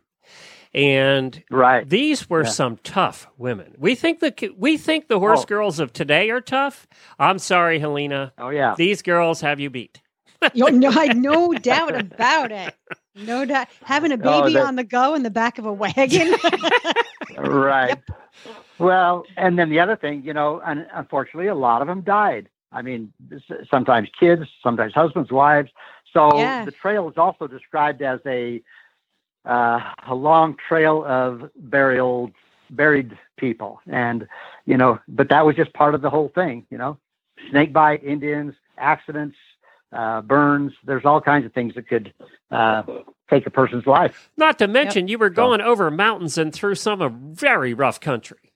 and 0.75 1.43
Right. 1.51 1.89
these 1.89 2.29
were 2.29 2.43
Yeah. 2.45 2.51
some 2.51 2.79
tough 2.85 3.27
women. 3.39 3.75
We 3.79 3.95
think 3.95 4.21
the 4.21 4.53
we 4.59 4.77
think 4.77 5.09
the 5.09 5.19
horse 5.19 5.43
Oh. 5.43 5.47
girls 5.47 5.79
of 5.81 5.93
today 5.93 6.31
are 6.31 6.41
tough. 6.41 6.87
I'm 7.19 7.39
sorry, 7.39 7.79
Helena. 7.79 8.33
Oh 8.39 8.51
yeah. 8.51 8.75
These 8.77 9.03
girls 9.03 9.41
have 9.41 9.61
you 9.61 9.71
beat. 9.71 10.01
Yo, 10.55 10.67
no, 10.67 10.91
I 10.91 11.07
no 11.15 11.53
doubt 11.71 11.95
about 11.99 12.51
it. 12.53 12.75
No 13.15 13.45
doubt. 13.45 13.69
Having 13.85 14.13
a 14.13 14.15
Oh, 14.23 14.43
baby 14.43 14.55
that- 14.55 14.65
on 14.67 14.77
the 14.77 14.85
go 14.85 15.15
in 15.15 15.23
the 15.23 15.31
back 15.31 15.59
of 15.59 15.65
a 15.67 15.73
wagon. 15.73 16.35
right. 17.39 17.99
Well, 18.79 19.25
and 19.37 19.59
then 19.59 19.71
the 19.71 19.79
other 19.81 19.97
thing, 19.97 20.23
you 20.25 20.33
know, 20.35 20.61
un- 20.65 20.87
unfortunately, 20.93 21.47
a 21.49 21.55
lot 21.55 21.83
of 21.83 21.89
them 21.89 22.01
died. 22.01 22.49
I 22.73 22.83
mean, 22.83 23.13
sometimes 23.71 24.09
kids, 24.19 24.43
sometimes 24.63 24.95
husbands, 24.95 25.31
wives. 25.31 25.71
So 26.13 26.31
Yeah. 26.37 26.65
the 26.65 26.73
trail 26.73 27.09
is 27.09 27.17
also 27.17 27.47
described 27.47 28.03
as 28.03 28.21
a 28.27 28.63
uh, 29.45 29.81
a 30.07 30.15
long 30.15 30.57
trail 30.69 31.05
of 31.05 31.51
burial 31.57 32.31
buried 32.71 33.19
people, 33.37 33.81
and 33.89 34.29
you 34.67 34.77
know, 34.77 35.01
but 35.09 35.29
that 35.31 35.45
was 35.45 35.57
just 35.57 35.73
part 35.75 35.95
of 35.95 36.01
the 36.01 36.11
whole 36.11 36.29
thing. 36.35 36.67
You 36.71 36.79
know, 36.79 36.99
snake 37.51 37.73
bite, 37.73 38.05
Indians, 38.05 38.55
accidents, 38.79 39.37
uh, 39.93 40.23
burns. 40.23 40.73
There's 40.85 41.05
all 41.05 41.21
kinds 41.21 41.45
of 41.45 41.53
things 41.53 41.75
that 41.75 41.89
could 41.89 42.15
uh, 42.53 42.85
take 43.29 43.47
a 43.47 43.51
person's 43.51 43.87
life. 43.87 44.31
Not 44.37 44.59
to 44.61 44.69
mention, 44.69 45.09
you 45.09 45.19
were 45.19 45.31
going 45.31 45.61
over 45.61 45.91
mountains 45.91 46.39
and 46.39 46.53
through 46.53 46.77
some 46.77 47.03
of 47.03 47.13
very 47.13 47.75
rough 47.75 47.99
country. 48.01 48.53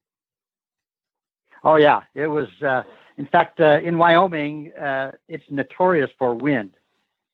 Oh 1.64 1.76
yeah, 1.76 2.02
it 2.14 2.28
was. 2.28 2.48
In 3.18 3.26
fact, 3.26 3.60
uh, 3.60 3.80
in 3.82 3.96
Wyoming, 3.98 4.72
uh, 4.74 5.12
it's 5.28 5.44
notorious 5.50 6.10
for 6.18 6.34
wind, 6.34 6.74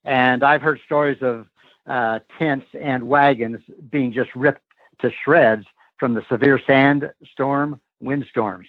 and 0.05 0.45
I've 0.45 0.62
heard 0.62 0.81
stories 0.85 1.18
of 1.23 1.47
uh, 1.87 2.21
tents 2.38 2.66
and 2.81 3.09
wagons 3.09 3.61
being 3.90 4.12
just 4.12 4.31
ripped 4.37 4.62
to 5.01 5.11
shreds 5.25 5.66
from 5.99 6.14
the 6.14 6.25
severe 6.29 6.61
sandstorm 6.66 7.81
windstorms. 8.01 8.68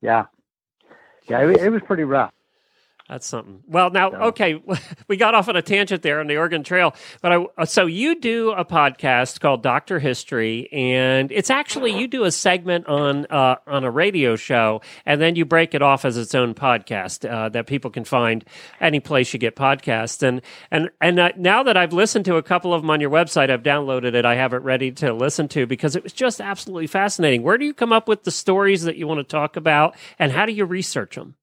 Yeah, 0.00 0.26
yeah, 1.28 1.40
it, 1.40 1.56
it 1.58 1.70
was 1.70 1.82
pretty 1.86 2.04
rough. 2.04 2.32
That's 3.08 3.26
something. 3.26 3.62
Well, 3.68 3.90
now, 3.90 4.10
So- 4.10 4.16
okay, 4.16 4.60
we 5.08 5.16
got 5.16 5.34
off 5.34 5.48
on 5.48 5.54
a 5.54 5.62
tangent 5.62 6.02
there 6.02 6.18
on 6.18 6.26
the 6.26 6.36
Oregon 6.36 6.64
Trail, 6.64 6.94
but 7.22 7.32
I, 7.32 7.46
uh, 7.56 7.64
so 7.64 7.86
you 7.86 8.20
do 8.20 8.50
a 8.50 8.64
podcast 8.64 9.40
called 9.40 9.62
Doctor 9.62 10.00
History, 10.00 10.68
and 10.72 11.30
it's 11.30 11.48
actually 11.48 11.96
you 11.96 12.08
do 12.08 12.24
a 12.24 12.32
segment 12.32 12.86
on 12.88 13.26
uh, 13.30 13.56
on 13.66 13.84
a 13.84 13.90
radio 13.90 14.34
show, 14.34 14.80
and 15.04 15.20
then 15.20 15.36
you 15.36 15.44
break 15.44 15.72
it 15.72 15.82
off 15.82 16.04
as 16.04 16.16
its 16.16 16.34
own 16.34 16.52
podcast 16.54 17.28
uh, 17.30 17.48
that 17.50 17.68
people 17.68 17.90
can 17.92 18.04
find 18.04 18.44
any 18.80 18.98
place 18.98 19.32
you 19.32 19.38
get 19.38 19.54
podcasts. 19.54 20.22
And 20.24 20.42
and 20.72 20.90
and 21.00 21.20
uh, 21.20 21.30
now 21.36 21.62
that 21.62 21.76
I've 21.76 21.92
listened 21.92 22.24
to 22.24 22.36
a 22.36 22.42
couple 22.42 22.74
of 22.74 22.82
them 22.82 22.90
on 22.90 23.00
your 23.00 23.10
website, 23.10 23.50
I've 23.50 23.62
downloaded 23.62 24.14
it. 24.14 24.24
I 24.24 24.34
have 24.34 24.52
it 24.52 24.62
ready 24.62 24.90
to 24.92 25.12
listen 25.12 25.46
to 25.48 25.64
because 25.66 25.94
it 25.94 26.02
was 26.02 26.12
just 26.12 26.40
absolutely 26.40 26.88
fascinating. 26.88 27.44
Where 27.44 27.56
do 27.56 27.64
you 27.64 27.74
come 27.74 27.92
up 27.92 28.08
with 28.08 28.24
the 28.24 28.32
stories 28.32 28.82
that 28.82 28.96
you 28.96 29.06
want 29.06 29.18
to 29.18 29.24
talk 29.24 29.56
about, 29.56 29.94
and 30.18 30.32
how 30.32 30.44
do 30.44 30.52
you 30.52 30.64
research 30.64 31.14
them? 31.14 31.36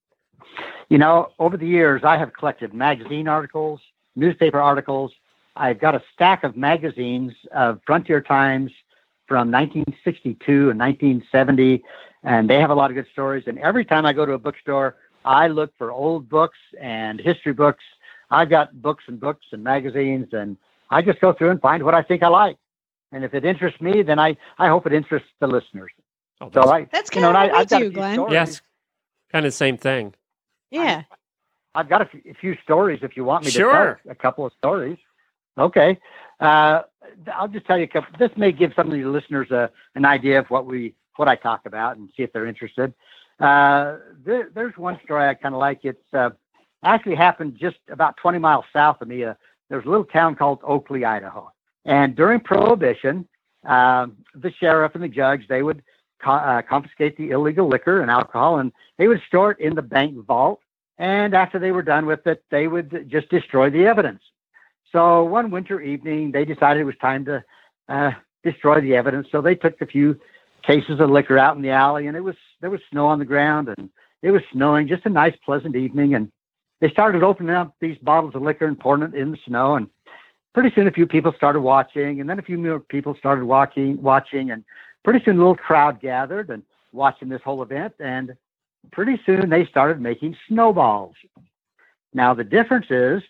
You 0.89 0.97
know, 0.97 1.31
over 1.39 1.57
the 1.57 1.67
years, 1.67 2.01
I 2.03 2.17
have 2.17 2.33
collected 2.33 2.73
magazine 2.73 3.27
articles, 3.27 3.79
newspaper 4.15 4.61
articles. 4.61 5.11
I've 5.55 5.79
got 5.79 5.95
a 5.95 6.03
stack 6.13 6.43
of 6.43 6.57
magazines 6.57 7.33
of 7.53 7.79
Frontier 7.85 8.21
Times 8.21 8.71
from 9.27 9.51
1962 9.51 10.69
and 10.69 10.79
1970, 10.79 11.83
and 12.23 12.49
they 12.49 12.59
have 12.59 12.69
a 12.69 12.75
lot 12.75 12.91
of 12.91 12.95
good 12.95 13.07
stories. 13.11 13.43
And 13.47 13.57
every 13.59 13.85
time 13.85 14.05
I 14.05 14.13
go 14.13 14.25
to 14.25 14.33
a 14.33 14.39
bookstore, 14.39 14.95
I 15.25 15.47
look 15.47 15.71
for 15.77 15.91
old 15.91 16.27
books 16.29 16.57
and 16.79 17.19
history 17.19 17.53
books. 17.53 17.83
I've 18.29 18.49
got 18.49 18.81
books 18.81 19.03
and 19.07 19.19
books 19.19 19.45
and 19.51 19.63
magazines, 19.63 20.27
and 20.33 20.57
I 20.89 21.01
just 21.01 21.19
go 21.21 21.33
through 21.33 21.51
and 21.51 21.61
find 21.61 21.83
what 21.83 21.93
I 21.93 22.01
think 22.03 22.23
I 22.23 22.27
like. 22.27 22.57
And 23.11 23.23
if 23.23 23.33
it 23.33 23.45
interests 23.45 23.79
me, 23.79 24.01
then 24.01 24.19
I, 24.19 24.35
I 24.57 24.67
hope 24.67 24.87
it 24.87 24.93
interests 24.93 25.29
the 25.39 25.47
listeners. 25.47 25.91
Oh, 26.41 26.49
So 26.53 26.63
I, 26.69 26.87
That's 26.91 27.13
you 27.15 27.21
know, 27.21 27.31
kind 27.31 27.37
and 27.43 27.51
of 27.51 27.55
I, 27.55 27.59
what 27.59 27.71
I've 27.73 27.79
we 27.79 27.85
do, 27.89 27.91
Glenn. 27.95 28.13
stories. 28.15 28.33
Yes, 28.33 28.61
kind 29.31 29.45
of 29.45 29.51
the 29.51 29.55
same 29.55 29.77
thing. 29.77 30.13
Yeah. 30.73 31.03
I've 31.75 31.89
got 31.89 32.01
a 32.01 32.09
few, 32.39 32.55
stories 32.63 32.99
if 33.01 33.15
you 33.15 33.23
want 33.23 33.45
me 33.45 33.51
to 33.51 33.57
tell 33.57 34.11
a 34.11 34.15
couple 34.15 34.45
of 34.45 34.53
stories. 34.53 34.97
Okay. 35.57 35.97
Uh, 36.39 36.81
I'll 37.33 37.47
just 37.47 37.65
tell 37.65 37.77
you 37.77 37.85
a 37.85 37.87
couple. 37.87 38.09
This 38.19 38.31
may 38.37 38.51
give 38.51 38.73
some 38.75 38.87
of 38.87 38.93
the 38.93 39.05
listeners 39.05 39.49
a, 39.51 39.71
an 39.95 40.05
idea 40.05 40.39
of 40.39 40.47
what 40.49 40.65
we 40.65 40.95
what 41.15 41.27
I 41.27 41.35
talk 41.35 41.61
about 41.65 41.97
and 41.97 42.09
see 42.17 42.23
if 42.23 42.33
they're 42.33 42.47
interested. 42.47 42.93
Uh, 43.39 43.97
there, 44.25 44.49
there's 44.53 44.75
one 44.77 44.99
story 45.03 45.27
I 45.27 45.35
kind 45.35 45.53
of 45.53 45.59
like. 45.59 45.81
It's 45.83 46.13
uh, 46.13 46.31
actually 46.83 47.15
happened 47.15 47.55
just 47.59 47.77
about 47.89 48.17
20 48.17 48.39
miles 48.39 48.65
south 48.73 49.01
of 49.01 49.07
me. 49.07 49.23
Uh, 49.23 49.35
there's 49.69 49.85
a 49.85 49.89
little 49.89 50.05
town 50.05 50.35
called 50.35 50.59
Oakley, 50.63 51.05
Idaho. 51.05 51.51
And 51.85 52.15
during 52.15 52.39
Prohibition, 52.39 53.27
um, 53.65 54.17
the 54.35 54.51
sheriff 54.59 54.95
and 54.95 55.03
the 55.03 55.07
judge 55.07 55.47
they 55.47 55.61
would 55.61 55.83
co- 56.23 56.31
uh, 56.31 56.61
confiscate 56.61 57.17
the 57.17 57.29
illegal 57.31 57.67
liquor 57.67 58.01
and 58.01 58.09
alcohol, 58.09 58.59
and 58.59 58.71
they 58.97 59.07
would 59.07 59.21
store 59.27 59.51
it 59.51 59.59
in 59.59 59.75
the 59.75 59.81
bank 59.81 60.15
vault. 60.25 60.59
And 60.97 61.33
after 61.33 61.59
they 61.59 61.71
were 61.71 61.81
done 61.81 62.05
with 62.05 62.25
it, 62.27 62.43
they 62.51 62.67
would 62.67 63.09
just 63.09 63.29
destroy 63.29 63.69
the 63.69 63.85
evidence. 63.85 64.21
So 64.91 65.23
one 65.23 65.49
winter 65.49 65.81
evening, 65.81 66.31
they 66.31 66.45
decided 66.45 66.81
it 66.81 66.85
was 66.85 66.95
time 67.01 67.25
to 67.25 67.43
uh, 67.89 68.11
destroy 68.43 68.79
the 68.79 68.95
evidence. 68.95 69.27
So 69.31 69.41
they 69.41 69.55
took 69.55 69.81
a 69.81 69.87
few 69.87 70.19
cases 70.61 70.99
of 70.99 71.09
liquor 71.09 71.37
out 71.37 71.55
in 71.55 71.61
the 71.61 71.71
alley, 71.71 72.07
and 72.07 72.15
it 72.15 72.23
was 72.23 72.35
there 72.61 72.69
was 72.69 72.79
snow 72.91 73.07
on 73.07 73.19
the 73.19 73.25
ground, 73.25 73.69
and 73.75 73.89
it 74.21 74.31
was 74.31 74.41
snowing. 74.51 74.87
Just 74.87 75.05
a 75.05 75.09
nice, 75.09 75.35
pleasant 75.43 75.75
evening, 75.75 76.13
and 76.15 76.31
they 76.79 76.89
started 76.89 77.23
opening 77.23 77.55
up 77.55 77.75
these 77.79 77.97
bottles 77.99 78.35
of 78.35 78.41
liquor 78.41 78.65
and 78.65 78.79
pouring 78.79 79.03
it 79.03 79.15
in 79.15 79.31
the 79.31 79.37
snow. 79.45 79.75
And 79.75 79.87
pretty 80.53 80.71
soon, 80.75 80.87
a 80.87 80.91
few 80.91 81.07
people 81.07 81.33
started 81.35 81.61
watching, 81.61 82.21
and 82.21 82.29
then 82.29 82.39
a 82.39 82.43
few 82.43 82.57
more 82.57 82.79
people 82.79 83.15
started 83.17 83.45
walking, 83.45 84.01
watching, 84.01 84.51
and 84.51 84.63
pretty 85.03 85.23
soon, 85.25 85.35
a 85.35 85.39
little 85.39 85.55
crowd 85.55 85.99
gathered 85.99 86.49
and 86.49 86.63
watching 86.91 87.29
this 87.29 87.41
whole 87.43 87.63
event. 87.63 87.93
And 87.99 88.35
pretty 88.91 89.19
soon, 89.25 89.49
they 89.49 89.65
started 89.65 90.01
making 90.01 90.35
snowballs. 90.47 91.15
Now, 92.13 92.33
the 92.33 92.43
difference 92.43 92.87
is 92.89 93.21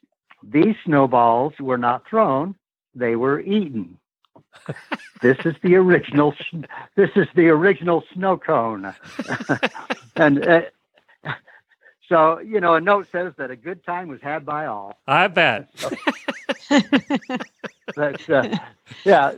these 0.43 0.75
snowballs 0.85 1.53
were 1.59 1.77
not 1.77 2.07
thrown; 2.07 2.55
they 2.95 3.15
were 3.15 3.39
eaten. 3.39 3.97
this 5.21 5.37
is 5.45 5.55
the 5.63 5.75
original. 5.75 6.33
This 6.95 7.09
is 7.15 7.27
the 7.35 7.49
original 7.49 8.03
snow 8.13 8.37
cone, 8.37 8.93
and 10.15 10.47
uh, 10.47 10.61
so 12.09 12.39
you 12.39 12.59
know, 12.59 12.75
a 12.75 12.81
note 12.81 13.07
says 13.11 13.33
that 13.37 13.51
a 13.51 13.55
good 13.55 13.83
time 13.85 14.07
was 14.07 14.21
had 14.21 14.45
by 14.45 14.65
all. 14.65 14.99
I 15.07 15.27
bet. 15.27 15.69
That's 17.95 18.29
uh, 18.29 18.57
yeah. 19.03 19.31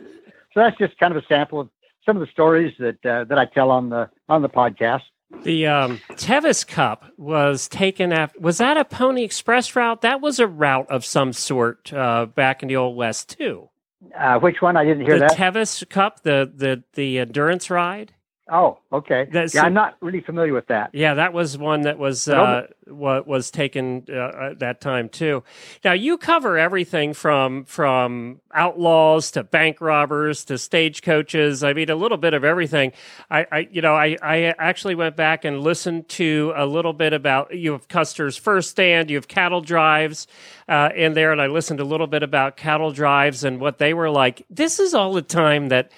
So 0.53 0.61
that's 0.61 0.77
just 0.77 0.97
kind 0.97 1.13
of 1.15 1.21
a 1.21 1.27
sample 1.27 1.59
of 1.59 1.69
some 2.05 2.15
of 2.15 2.21
the 2.21 2.31
stories 2.31 2.73
that 2.79 3.05
uh, 3.05 3.25
that 3.25 3.37
I 3.37 3.45
tell 3.45 3.71
on 3.71 3.89
the 3.89 4.09
on 4.29 4.41
the 4.41 4.49
podcast. 4.49 5.01
The 5.43 5.67
um, 5.67 6.01
Tevis 6.15 6.63
Cup 6.65 7.05
was 7.17 7.67
taken 7.67 8.11
after. 8.11 8.39
Was 8.39 8.57
that 8.57 8.77
a 8.77 8.85
Pony 8.85 9.23
Express 9.23 9.75
route? 9.75 10.01
That 10.01 10.21
was 10.21 10.39
a 10.39 10.47
route 10.47 10.89
of 10.89 11.05
some 11.05 11.33
sort 11.33 11.93
uh, 11.93 12.25
back 12.25 12.63
in 12.63 12.69
the 12.69 12.75
old 12.75 12.95
West 12.95 13.37
too. 13.37 13.69
Uh, 14.17 14.39
which 14.39 14.61
one? 14.61 14.75
I 14.77 14.83
didn't 14.83 15.05
hear 15.05 15.19
the 15.19 15.27
that. 15.27 15.37
Tevis 15.37 15.83
Cup, 15.89 16.23
the 16.23 16.51
the 16.53 16.83
the 16.93 17.19
endurance 17.19 17.69
ride. 17.69 18.13
Oh, 18.47 18.77
okay. 18.93 19.25
That's- 19.31 19.55
yeah, 19.55 19.63
I'm 19.63 19.73
not 19.73 19.95
really 20.01 20.21
familiar 20.21 20.53
with 20.53 20.67
that. 20.67 20.91
Yeah, 20.93 21.15
that 21.15 21.33
was 21.33 21.57
one 21.57 21.81
that 21.81 21.97
was 21.97 22.27
uh, 22.27 22.67
what 22.85 23.25
was 23.25 23.49
taken 23.49 24.05
uh, 24.07 24.51
at 24.51 24.59
that 24.59 24.81
time 24.81 25.09
too. 25.09 25.43
Now 25.83 25.93
you 25.93 26.19
cover 26.19 26.55
everything 26.55 27.15
from 27.15 27.65
from 27.65 28.41
outlaws 28.53 29.31
to 29.31 29.43
bank 29.43 29.81
robbers 29.81 30.45
to 30.45 30.59
stagecoaches. 30.59 31.63
I 31.63 31.73
mean, 31.73 31.89
a 31.89 31.95
little 31.95 32.19
bit 32.19 32.35
of 32.35 32.43
everything. 32.43 32.91
I, 33.31 33.47
I 33.51 33.67
you 33.71 33.81
know, 33.81 33.95
I, 33.95 34.15
I 34.21 34.53
actually 34.59 34.93
went 34.93 35.15
back 35.15 35.43
and 35.43 35.61
listened 35.61 36.07
to 36.09 36.53
a 36.55 36.67
little 36.67 36.93
bit 36.93 37.13
about 37.13 37.55
you 37.55 37.71
have 37.71 37.87
Custer's 37.87 38.37
first 38.37 38.69
stand, 38.69 39.09
you 39.09 39.17
have 39.17 39.27
cattle 39.27 39.61
drives 39.61 40.27
uh, 40.69 40.89
in 40.95 41.15
there, 41.15 41.31
and 41.31 41.41
I 41.41 41.47
listened 41.47 41.79
a 41.79 41.83
little 41.85 42.07
bit 42.07 42.21
about 42.21 42.57
cattle 42.57 42.91
drives 42.91 43.43
and 43.43 43.59
what 43.59 43.79
they 43.79 43.95
were 43.95 44.11
like. 44.11 44.45
This 44.51 44.79
is 44.79 44.93
all 44.93 45.13
the 45.13 45.23
time 45.23 45.69
that 45.69 45.91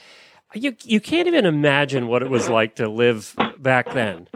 you 0.53 0.75
you 0.83 0.99
can't 0.99 1.27
even 1.27 1.45
imagine 1.45 2.07
what 2.07 2.21
it 2.21 2.29
was 2.29 2.49
like 2.49 2.75
to 2.75 2.87
live 2.87 3.35
back 3.57 3.93
then. 3.93 4.27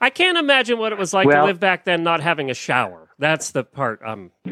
I 0.00 0.10
can't 0.10 0.38
imagine 0.38 0.78
what 0.78 0.92
it 0.92 0.98
was 0.98 1.12
like 1.12 1.28
to 1.28 1.44
live 1.44 1.60
back 1.60 1.84
then 1.84 2.02
not 2.02 2.20
having 2.20 2.50
a 2.50 2.54
shower. 2.54 3.08
That's 3.18 3.50
the 3.50 3.64
part. 3.64 4.00
Um, 4.04 4.30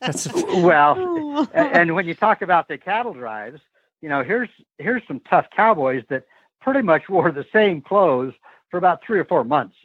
that's 0.00 0.32
well, 0.32 1.48
and 1.54 1.94
when 1.94 2.06
you 2.06 2.14
talk 2.14 2.42
about 2.42 2.68
the 2.68 2.78
cattle 2.78 3.12
drives, 3.12 3.60
you 4.00 4.08
know, 4.08 4.22
here's 4.22 4.48
here's 4.78 5.02
some 5.06 5.20
tough 5.28 5.46
cowboys 5.54 6.04
that 6.08 6.24
pretty 6.60 6.82
much 6.82 7.02
wore 7.08 7.30
the 7.30 7.46
same 7.52 7.82
clothes 7.82 8.34
for 8.70 8.78
about 8.78 9.02
three 9.04 9.18
or 9.18 9.24
four 9.24 9.44
months. 9.44 9.76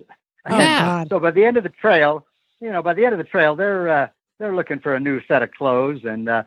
Oh, 0.46 0.58
God. 0.58 1.10
So 1.10 1.20
by 1.20 1.32
the 1.32 1.44
end 1.46 1.58
of 1.58 1.64
the 1.64 1.70
trail, 1.70 2.26
you 2.60 2.72
know, 2.72 2.82
by 2.82 2.94
the 2.94 3.06
end 3.06 3.14
of 3.14 3.18
the 3.18 3.26
trail, 3.26 3.56
they're 3.56 3.90
uh, 3.90 4.08
they're 4.40 4.56
looking 4.56 4.80
for 4.80 4.96
a 4.96 5.00
new 5.00 5.22
set 5.28 5.44
of 5.44 5.52
clothes. 5.52 6.06
And 6.06 6.30
uh, 6.30 6.44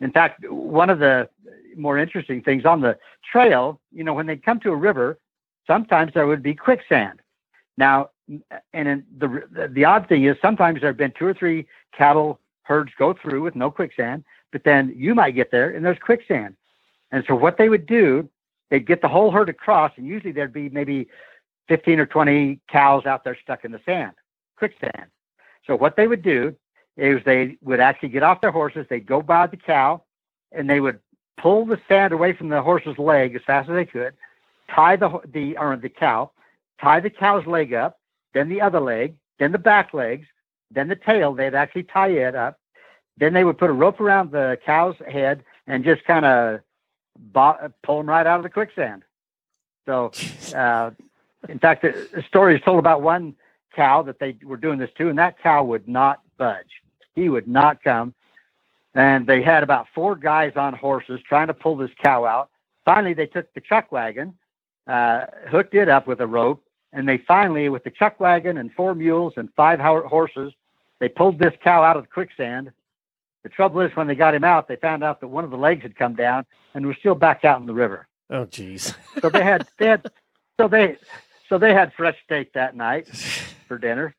in 0.00 0.12
fact, 0.12 0.48
one 0.48 0.88
of 0.88 0.98
the 0.98 1.28
more 1.76 1.98
interesting 1.98 2.42
things 2.42 2.64
on 2.64 2.80
the 2.80 2.98
trail, 3.30 3.80
you 3.92 4.04
know, 4.04 4.14
when 4.14 4.26
they 4.26 4.36
come 4.36 4.60
to 4.60 4.70
a 4.70 4.76
river, 4.76 5.18
sometimes 5.66 6.12
there 6.14 6.26
would 6.26 6.42
be 6.42 6.54
quicksand. 6.54 7.20
Now, 7.76 8.10
and 8.72 9.04
the 9.18 9.68
the 9.70 9.84
odd 9.84 10.08
thing 10.08 10.24
is 10.24 10.36
sometimes 10.40 10.80
there 10.80 10.90
have 10.90 10.96
been 10.96 11.12
two 11.18 11.26
or 11.26 11.34
three 11.34 11.66
cattle 11.96 12.40
herds 12.62 12.92
go 12.98 13.12
through 13.12 13.42
with 13.42 13.54
no 13.54 13.70
quicksand, 13.70 14.24
but 14.52 14.64
then 14.64 14.92
you 14.96 15.14
might 15.14 15.32
get 15.32 15.50
there 15.50 15.70
and 15.70 15.84
there's 15.84 15.98
quicksand. 15.98 16.56
And 17.10 17.24
so 17.26 17.34
what 17.34 17.58
they 17.58 17.68
would 17.68 17.86
do, 17.86 18.28
they'd 18.70 18.86
get 18.86 19.02
the 19.02 19.08
whole 19.08 19.30
herd 19.30 19.48
across, 19.48 19.92
and 19.96 20.06
usually 20.06 20.32
there'd 20.32 20.52
be 20.52 20.68
maybe 20.68 21.08
15 21.68 22.00
or 22.00 22.06
20 22.06 22.60
cows 22.68 23.06
out 23.06 23.24
there 23.24 23.36
stuck 23.40 23.64
in 23.64 23.72
the 23.72 23.80
sand, 23.84 24.12
quicksand. 24.56 25.06
So 25.66 25.76
what 25.76 25.96
they 25.96 26.08
would 26.08 26.22
do 26.22 26.54
is 26.96 27.22
they 27.24 27.56
would 27.62 27.80
actually 27.80 28.10
get 28.10 28.22
off 28.22 28.40
their 28.40 28.50
horses, 28.50 28.86
they'd 28.88 29.06
go 29.06 29.20
by 29.20 29.46
the 29.46 29.56
cow, 29.56 30.02
and 30.52 30.68
they 30.68 30.80
would 30.80 30.98
pull 31.36 31.66
the 31.66 31.80
sand 31.88 32.12
away 32.12 32.32
from 32.32 32.48
the 32.48 32.62
horse's 32.62 32.98
leg 32.98 33.34
as 33.34 33.42
fast 33.46 33.68
as 33.68 33.74
they 33.74 33.84
could, 33.84 34.14
tie 34.70 34.96
the 34.96 35.20
the 35.32 35.56
or 35.58 35.76
the 35.76 35.88
cow, 35.88 36.30
tie 36.80 37.00
the 37.00 37.10
cow's 37.10 37.46
leg 37.46 37.72
up, 37.72 37.98
then 38.32 38.48
the 38.48 38.60
other 38.60 38.80
leg, 38.80 39.14
then 39.38 39.52
the 39.52 39.58
back 39.58 39.94
legs, 39.94 40.26
then 40.70 40.88
the 40.88 40.96
tail. 40.96 41.34
They'd 41.34 41.54
actually 41.54 41.84
tie 41.84 42.08
it 42.10 42.34
up. 42.34 42.58
Then 43.16 43.32
they 43.32 43.44
would 43.44 43.58
put 43.58 43.70
a 43.70 43.74
rope 43.74 44.00
around 44.00 44.32
the 44.32 44.58
cow's 44.66 44.96
head 45.08 45.44
and 45.66 45.84
just 45.84 46.04
kind 46.04 46.24
of 46.24 46.60
bo- 47.16 47.72
pull 47.82 47.98
them 47.98 48.08
right 48.08 48.26
out 48.26 48.38
of 48.38 48.42
the 48.42 48.50
quicksand. 48.50 49.02
So, 49.86 50.10
uh, 50.54 50.90
in 51.48 51.58
fact, 51.58 51.82
the 51.82 52.08
the 52.12 52.22
story 52.22 52.56
is 52.56 52.62
told 52.62 52.78
about 52.78 53.02
one 53.02 53.34
cow 53.74 54.02
that 54.02 54.18
they 54.18 54.36
were 54.44 54.56
doing 54.56 54.78
this 54.78 54.90
to, 54.98 55.08
and 55.08 55.18
that 55.18 55.38
cow 55.42 55.64
would 55.64 55.88
not 55.88 56.20
budge. 56.38 56.82
He 57.14 57.28
would 57.28 57.48
not 57.48 57.82
come. 57.82 58.14
And 58.94 59.26
they 59.26 59.42
had 59.42 59.62
about 59.62 59.86
four 59.94 60.14
guys 60.14 60.52
on 60.56 60.72
horses 60.74 61.20
trying 61.28 61.48
to 61.48 61.54
pull 61.54 61.76
this 61.76 61.90
cow 62.02 62.24
out. 62.24 62.50
Finally, 62.84 63.14
they 63.14 63.26
took 63.26 63.52
the 63.54 63.60
chuck 63.60 63.90
wagon, 63.90 64.34
uh, 64.86 65.26
hooked 65.48 65.74
it 65.74 65.88
up 65.88 66.06
with 66.06 66.20
a 66.20 66.26
rope, 66.26 66.62
and 66.92 67.08
they 67.08 67.18
finally, 67.18 67.68
with 67.68 67.82
the 67.82 67.90
chuck 67.90 68.20
wagon 68.20 68.58
and 68.58 68.72
four 68.72 68.94
mules 68.94 69.32
and 69.36 69.48
five 69.56 69.80
ho- 69.80 70.06
horses, 70.06 70.52
they 71.00 71.08
pulled 71.08 71.38
this 71.38 71.54
cow 71.62 71.82
out 71.82 71.96
of 71.96 72.04
the 72.04 72.08
quicksand. 72.08 72.70
The 73.42 73.48
trouble 73.48 73.80
is, 73.80 73.94
when 73.96 74.06
they 74.06 74.14
got 74.14 74.34
him 74.34 74.44
out, 74.44 74.68
they 74.68 74.76
found 74.76 75.02
out 75.02 75.20
that 75.20 75.28
one 75.28 75.44
of 75.44 75.50
the 75.50 75.56
legs 75.56 75.82
had 75.82 75.96
come 75.96 76.14
down 76.14 76.46
and 76.74 76.86
was 76.86 76.96
still 77.00 77.14
back 77.16 77.44
out 77.44 77.60
in 77.60 77.66
the 77.66 77.74
river. 77.74 78.06
oh, 78.30 78.44
geez. 78.46 78.94
So 79.20 79.28
they 79.28 79.42
had, 79.42 79.66
they 79.78 79.86
had, 79.86 80.06
so 80.58 80.68
they, 80.68 80.96
so 81.48 81.58
they 81.58 81.74
had 81.74 81.92
fresh 81.94 82.16
steak 82.24 82.52
that 82.52 82.76
night 82.76 83.08
for 83.68 83.76
dinner. 83.76 84.14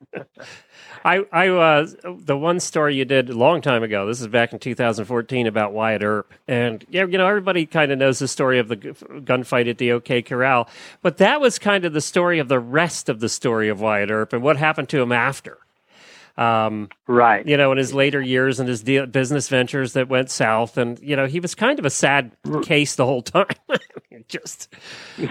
I, 1.04 1.24
I, 1.32 1.48
uh, 1.48 1.86
the 2.04 2.36
one 2.36 2.60
story 2.60 2.94
you 2.96 3.04
did 3.04 3.30
a 3.30 3.34
long 3.34 3.62
time 3.62 3.82
ago. 3.82 4.06
This 4.06 4.20
is 4.20 4.26
back 4.28 4.52
in 4.52 4.58
2014 4.58 5.46
about 5.46 5.72
Wyatt 5.72 6.02
Earp, 6.02 6.32
and 6.46 6.84
yeah, 6.90 7.06
you 7.06 7.16
know, 7.18 7.26
everybody 7.26 7.64
kind 7.66 7.90
of 7.92 7.98
knows 7.98 8.18
the 8.18 8.28
story 8.28 8.58
of 8.58 8.68
the 8.68 8.76
g- 8.76 8.90
gunfight 8.90 9.68
at 9.68 9.78
the 9.78 9.92
OK 9.92 10.22
Corral, 10.22 10.68
but 11.02 11.16
that 11.18 11.40
was 11.40 11.58
kind 11.58 11.84
of 11.84 11.92
the 11.92 12.00
story 12.00 12.38
of 12.38 12.48
the 12.48 12.58
rest 12.58 13.08
of 13.08 13.20
the 13.20 13.28
story 13.28 13.68
of 13.68 13.80
Wyatt 13.80 14.10
Earp 14.10 14.32
and 14.32 14.42
what 14.42 14.56
happened 14.56 14.88
to 14.90 15.00
him 15.00 15.12
after. 15.12 15.58
Um, 16.36 16.88
Right. 17.06 17.46
you 17.46 17.56
know, 17.56 17.72
in 17.72 17.78
his 17.78 17.92
later 17.92 18.20
years 18.22 18.60
and 18.60 18.68
his 18.68 18.82
deal, 18.82 19.04
business 19.06 19.48
ventures 19.48 19.92
that 19.94 20.08
went 20.08 20.30
south, 20.30 20.78
and 20.78 20.98
you 21.00 21.16
know, 21.16 21.26
he 21.26 21.40
was 21.40 21.54
kind 21.54 21.78
of 21.78 21.84
a 21.84 21.90
sad 21.90 22.32
case 22.62 22.94
the 22.96 23.04
whole 23.06 23.22
time. 23.22 23.46
Just 24.28 24.68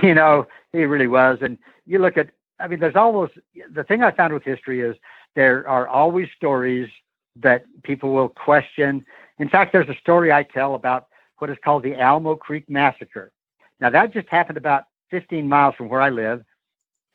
you 0.04 0.14
know, 0.14 0.46
he 0.74 0.84
really 0.84 1.08
was. 1.08 1.40
And 1.42 1.58
you 1.86 2.00
look 2.00 2.18
at, 2.18 2.30
I 2.60 2.68
mean, 2.68 2.80
there's 2.80 2.96
always 2.96 3.32
the 3.72 3.84
thing 3.84 4.04
I 4.04 4.12
found 4.12 4.34
with 4.34 4.44
history 4.44 4.82
is 4.82 4.96
there 5.36 5.68
are 5.68 5.88
always 5.88 6.28
stories 6.36 6.90
that 7.38 7.66
people 7.84 8.14
will 8.14 8.30
question. 8.30 9.06
In 9.38 9.50
fact, 9.50 9.72
there's 9.72 9.90
a 9.90 9.96
story 9.96 10.32
I 10.32 10.44
tell 10.44 10.76
about 10.76 11.08
what 11.38 11.50
is 11.50 11.58
called 11.64 11.84
the 11.84 11.96
Almo 12.02 12.36
Creek 12.36 12.70
Massacre. 12.70 13.32
Now, 13.80 13.90
that 13.90 14.14
just 14.14 14.28
happened 14.28 14.58
about 14.58 14.86
15 15.10 15.48
miles 15.48 15.76
from 15.76 15.90
where 15.90 16.02
I 16.02 16.10
live. 16.10 16.44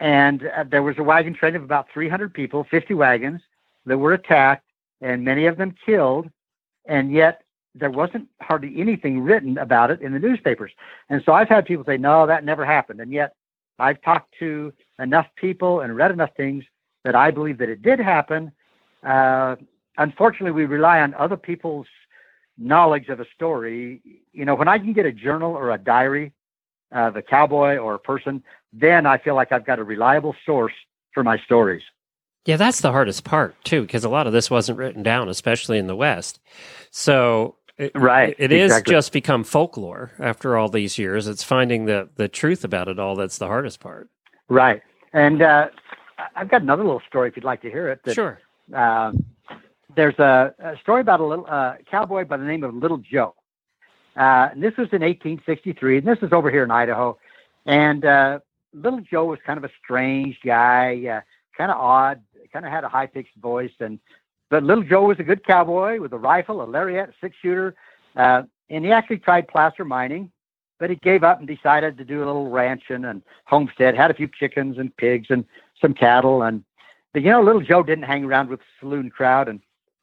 And 0.01 0.47
uh, 0.47 0.65
there 0.65 0.83
was 0.83 0.99
a 0.99 1.03
wagon 1.03 1.35
train 1.35 1.55
of 1.55 1.63
about 1.63 1.87
300 1.93 2.33
people, 2.33 2.65
50 2.71 2.95
wagons 2.95 3.43
that 3.87 3.99
were 3.99 4.13
attacked, 4.13 4.67
and 5.01 5.25
many 5.25 5.47
of 5.47 5.57
them 5.57 5.75
killed. 5.85 6.31
And 6.87 7.13
yet, 7.13 7.43
there 7.75 7.91
wasn't 7.91 8.29
hardly 8.41 8.81
anything 8.81 9.21
written 9.21 9.59
about 9.59 9.91
it 9.91 10.01
in 10.01 10.13
the 10.13 10.19
newspapers. 10.19 10.73
And 11.09 11.23
so 11.25 11.33
I've 11.33 11.49
had 11.49 11.67
people 11.67 11.85
say, 11.85 11.97
no, 11.97 12.27
that 12.27 12.45
never 12.45 12.65
happened. 12.65 13.01
And 13.01 13.13
yet 13.13 13.35
I've 13.79 14.01
talked 14.03 14.35
to 14.39 14.73
enough 14.99 15.27
people 15.37 15.81
and 15.81 15.97
read 15.97 16.11
enough 16.11 16.31
things 16.37 16.65
that 17.05 17.15
I 17.15 17.31
believe 17.31 17.59
that 17.59 17.69
it 17.69 17.83
did 17.83 17.99
happen. 17.99 18.53
Uh, 19.03 19.57
unfortunately, 19.99 20.53
we 20.53 20.65
rely 20.65 21.01
on 21.01 21.15
other 21.15 21.37
people's 21.37 21.87
knowledge 22.57 23.09
of 23.09 23.21
a 23.21 23.27
story. 23.35 24.01
You 24.33 24.45
know, 24.45 24.55
when 24.55 24.69
I 24.69 24.79
can 24.79 24.93
get 24.93 25.07
a 25.07 25.13
journal 25.13 25.55
or 25.55 25.73
a 25.73 25.79
diary 25.79 26.33
of 26.93 27.17
a 27.17 27.23
cowboy 27.23 27.77
or 27.77 27.95
a 27.95 27.99
person, 27.99 28.43
then 28.73 29.07
I 29.07 29.19
feel 29.19 29.35
like 29.35 29.53
I've 29.53 29.67
got 29.67 29.79
a 29.79 29.85
reliable 29.85 30.35
source 30.47 30.73
for 31.13 31.25
my 31.25 31.39
stories. 31.39 31.83
Yeah, 32.47 32.57
that's 32.57 32.81
the 32.81 32.93
hardest 32.93 33.25
part 33.25 33.57
too, 33.65 33.83
because 33.83 34.05
a 34.05 34.09
lot 34.09 34.27
of 34.27 34.33
this 34.33 34.51
wasn't 34.51 34.79
written 34.79 35.03
down, 35.03 35.29
especially 35.29 35.79
in 35.79 35.87
the 35.87 35.97
West. 35.97 36.41
So 36.91 37.57
it, 37.79 37.93
Right, 37.95 38.35
it 38.39 38.53
is 38.53 38.71
exactly. 38.71 38.93
just 38.93 39.13
become 39.13 39.45
folklore 39.45 40.13
after 40.21 40.57
all 40.57 40.69
these 40.69 40.99
years. 40.99 41.27
It's 41.27 41.43
finding 41.43 41.87
the 41.87 42.09
the 42.17 42.29
truth 42.29 42.65
about 42.65 42.89
it 42.89 42.99
all 42.99 43.17
that's 43.17 43.39
the 43.39 43.47
hardest 43.49 43.81
part. 43.81 44.09
Right. 44.49 44.83
And 45.13 45.43
uh, 45.43 45.69
I've 46.37 46.49
got 46.49 46.63
another 46.63 46.85
little 46.85 47.03
story 47.09 47.29
if 47.29 47.37
you'd 47.37 47.45
like 47.45 47.63
to 47.63 47.71
hear 47.71 47.89
it. 47.89 48.01
that- 48.05 48.15
Sure. 48.15 48.41
um, 48.73 49.25
there's 49.97 50.19
a, 50.19 50.53
a 50.59 50.77
story 50.79 51.01
about 51.01 51.21
a 51.21 51.25
little 51.25 51.47
uh, 51.49 51.75
cowboy 51.89 52.25
by 52.25 52.37
the 52.37 52.45
name 52.45 52.65
of 52.65 52.75
Little 52.75 52.99
Joe. 52.99 53.35
Uh, 54.17 54.49
and 54.53 54.61
this 54.63 54.73
was 54.77 54.89
in 54.93 55.03
1863, 55.03 55.99
and 55.99 56.07
this 56.07 56.19
is 56.23 56.33
over 56.33 56.51
here 56.51 56.65
in 56.65 56.71
Idaho. 56.73 57.17
And 57.67 58.05
uh, 58.05 58.41
Little 58.73 59.01
Joe 59.01 59.27
was 59.27 59.39
kind 59.47 59.57
of 59.57 59.65
a 59.65 59.71
strange 59.83 60.39
guy, 60.45 61.01
uh, 61.09 61.21
kind 61.57 61.71
of 61.71 61.77
odd, 61.79 62.23
kind 62.53 62.67
of 62.67 62.73
had 62.73 62.83
a 62.85 62.89
high 62.89 63.07
pitched 63.07 63.37
voice. 63.41 63.71
And 63.81 64.01
but 64.55 64.63
Little 64.63 64.85
Joe 64.85 65.07
was 65.07 65.19
a 65.19 65.25
good 65.25 65.45
cowboy 65.45 66.01
with 66.01 66.13
a 66.13 66.17
rifle, 66.17 66.63
a 66.63 66.65
lariat, 66.65 67.09
a 67.09 67.13
six 67.21 67.35
shooter, 67.43 67.75
uh, 68.15 68.43
and 68.71 68.85
he 68.85 68.93
actually 68.93 69.19
tried 69.19 69.49
placer 69.49 69.85
mining, 69.85 70.31
but 70.79 70.91
he 70.91 70.95
gave 70.95 71.25
up 71.25 71.41
and 71.41 71.49
decided 71.49 71.99
to 71.99 72.05
do 72.05 72.19
a 72.19 72.25
little 72.25 72.51
ranching 72.51 73.05
and 73.05 73.21
homestead. 73.47 73.97
Had 73.97 74.13
a 74.13 74.15
few 74.15 74.29
chickens 74.29 74.79
and 74.79 74.97
pigs 74.97 75.27
and 75.31 75.45
some 75.81 75.93
cattle, 75.93 76.43
and 76.43 76.63
but 77.13 77.23
you 77.23 77.31
know, 77.31 77.43
little 77.43 77.63
Joe 77.63 77.83
didn't 77.83 78.05
hang 78.05 78.23
around 78.23 78.49
with 78.49 78.61
the 78.61 78.67
saloon 78.79 79.11
crowd 79.11 79.49
and 79.49 79.59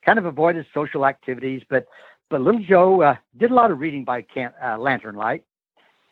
kind 0.06 0.20
of 0.20 0.26
avoided 0.26 0.66
social 0.74 1.06
activities. 1.06 1.62
But 1.70 1.86
but 2.30 2.42
little 2.42 2.62
Joe 2.62 3.02
uh, 3.04 3.16
did 3.38 3.52
a 3.52 3.56
lot 3.56 3.72
of 3.72 3.80
reading 3.80 4.04
by 4.04 4.22
can- 4.22 4.54
uh, 4.62 4.78
lantern 4.78 5.16
light, 5.16 5.46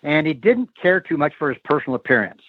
and 0.03 0.25
he 0.25 0.33
didn't 0.33 0.69
care 0.81 1.01
too 1.01 1.17
much 1.17 1.33
for 1.37 1.49
his 1.49 1.61
personal 1.65 1.95
appearance. 1.95 2.41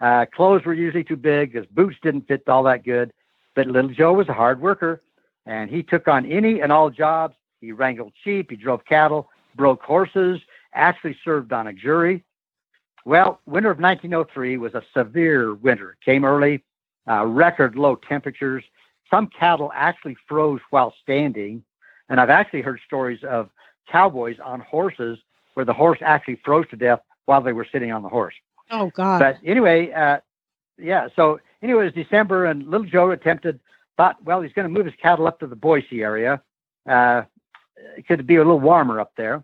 Uh, 0.00 0.24
clothes 0.24 0.64
were 0.64 0.72
usually 0.72 1.04
too 1.04 1.16
big. 1.16 1.54
His 1.54 1.66
boots 1.66 1.98
didn't 2.02 2.28
fit 2.28 2.48
all 2.48 2.62
that 2.62 2.82
good. 2.82 3.12
But 3.54 3.66
little 3.66 3.90
Joe 3.90 4.14
was 4.14 4.30
a 4.30 4.32
hard 4.32 4.62
worker, 4.62 5.02
and 5.46 5.70
he 5.70 5.82
took 5.82 6.08
on 6.08 6.30
any 6.30 6.60
and 6.60 6.72
all 6.72 6.90
jobs. 6.90 7.34
He 7.60 7.72
wrangled 7.72 8.12
sheep. 8.22 8.50
He 8.50 8.56
drove 8.56 8.84
cattle, 8.84 9.28
broke 9.56 9.82
horses. 9.82 10.40
Actually 10.74 11.16
served 11.24 11.52
on 11.52 11.66
a 11.68 11.72
jury. 11.72 12.24
Well, 13.04 13.40
winter 13.46 13.70
of 13.70 13.78
1903 13.78 14.56
was 14.56 14.74
a 14.74 14.82
severe 14.96 15.54
winter. 15.54 15.92
It 15.92 16.04
came 16.04 16.24
early, 16.24 16.64
uh, 17.08 17.26
record 17.26 17.76
low 17.76 17.96
temperatures. 17.96 18.64
Some 19.10 19.28
cattle 19.28 19.70
actually 19.74 20.16
froze 20.26 20.60
while 20.70 20.94
standing. 21.02 21.62
And 22.08 22.20
I've 22.20 22.30
actually 22.30 22.62
heard 22.62 22.80
stories 22.86 23.22
of 23.22 23.50
cowboys 23.90 24.36
on 24.42 24.60
horses 24.60 25.18
where 25.54 25.66
the 25.66 25.72
horse 25.72 25.98
actually 26.02 26.40
froze 26.44 26.66
to 26.70 26.76
death 26.76 27.00
while 27.26 27.40
they 27.40 27.52
were 27.52 27.66
sitting 27.70 27.92
on 27.92 28.02
the 28.02 28.08
horse. 28.08 28.34
Oh 28.70 28.90
God. 28.94 29.18
But 29.20 29.38
anyway, 29.44 29.90
uh, 29.92 30.18
yeah. 30.78 31.08
So 31.14 31.40
anyway, 31.62 31.82
it 31.82 31.94
was 31.96 32.04
December, 32.04 32.46
and 32.46 32.66
Little 32.68 32.86
Joe 32.86 33.10
attempted, 33.10 33.60
thought, 33.96 34.22
well, 34.24 34.40
he's 34.40 34.52
going 34.52 34.66
to 34.66 34.72
move 34.72 34.86
his 34.86 34.94
cattle 35.00 35.26
up 35.26 35.40
to 35.40 35.46
the 35.46 35.56
Boise 35.56 36.02
area. 36.02 36.42
Uh, 36.88 37.22
it 37.96 38.06
could 38.06 38.26
be 38.26 38.36
a 38.36 38.38
little 38.38 38.60
warmer 38.60 39.00
up 39.00 39.12
there. 39.16 39.42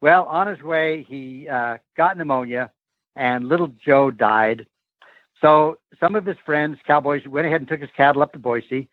Well, 0.00 0.24
on 0.24 0.46
his 0.46 0.62
way, 0.62 1.04
he 1.08 1.48
uh, 1.48 1.78
got 1.96 2.16
pneumonia, 2.16 2.70
and 3.16 3.48
Little 3.48 3.72
Joe 3.84 4.10
died. 4.10 4.66
So 5.40 5.78
some 6.00 6.14
of 6.14 6.26
his 6.26 6.36
friends, 6.44 6.78
cowboys, 6.86 7.26
went 7.26 7.46
ahead 7.46 7.60
and 7.60 7.68
took 7.68 7.80
his 7.80 7.90
cattle 7.96 8.22
up 8.22 8.32
to 8.32 8.38
Boise. 8.38 8.88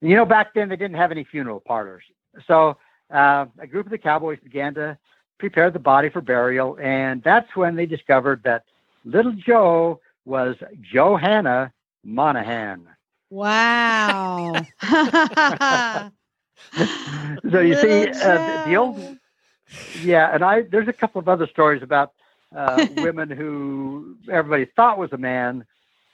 And, 0.00 0.10
you 0.10 0.16
know, 0.16 0.24
back 0.24 0.54
then 0.54 0.68
they 0.68 0.76
didn't 0.76 0.96
have 0.96 1.10
any 1.10 1.24
funeral 1.24 1.60
parlors. 1.60 2.04
So 2.46 2.76
uh, 3.12 3.46
a 3.58 3.66
group 3.66 3.86
of 3.86 3.90
the 3.90 3.98
cowboys 3.98 4.38
began 4.42 4.74
to 4.74 4.98
prepare 5.38 5.70
the 5.70 5.78
body 5.78 6.08
for 6.08 6.20
burial, 6.20 6.78
and 6.80 7.22
that's 7.22 7.54
when 7.56 7.74
they 7.76 7.86
discovered 7.86 8.42
that 8.44 8.64
Little 9.04 9.32
Joe 9.32 10.00
was 10.24 10.56
Johanna 10.80 11.72
Monahan. 12.04 12.86
Wow. 13.34 14.52
so 17.50 17.58
you 17.60 17.74
see, 17.74 18.08
uh, 18.10 18.64
the 18.64 18.76
old, 18.76 19.18
yeah, 20.02 20.32
and 20.32 20.44
I 20.44 20.62
there's 20.62 20.86
a 20.86 20.92
couple 20.92 21.18
of 21.18 21.28
other 21.28 21.48
stories 21.48 21.82
about 21.82 22.12
uh, 22.54 22.86
women 22.98 23.28
who 23.30 24.16
everybody 24.30 24.66
thought 24.76 24.98
was 24.98 25.12
a 25.12 25.16
man, 25.18 25.64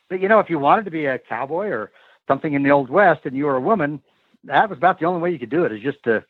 but 0.08 0.20
you 0.22 0.28
know, 0.28 0.38
if 0.40 0.48
you 0.48 0.58
wanted 0.58 0.86
to 0.86 0.90
be 0.90 1.04
a 1.04 1.18
cowboy 1.18 1.66
or 1.66 1.92
something 2.26 2.54
in 2.54 2.62
the 2.62 2.70
old 2.70 2.88
west 2.88 3.20
and 3.26 3.36
you 3.36 3.44
were 3.44 3.56
a 3.56 3.60
woman, 3.60 4.00
that 4.44 4.70
was 4.70 4.78
about 4.78 4.98
the 4.98 5.04
only 5.04 5.20
way 5.20 5.30
you 5.30 5.38
could 5.38 5.50
do 5.50 5.64
it 5.66 5.72
is 5.72 5.82
just 5.82 6.02
to 6.04 6.24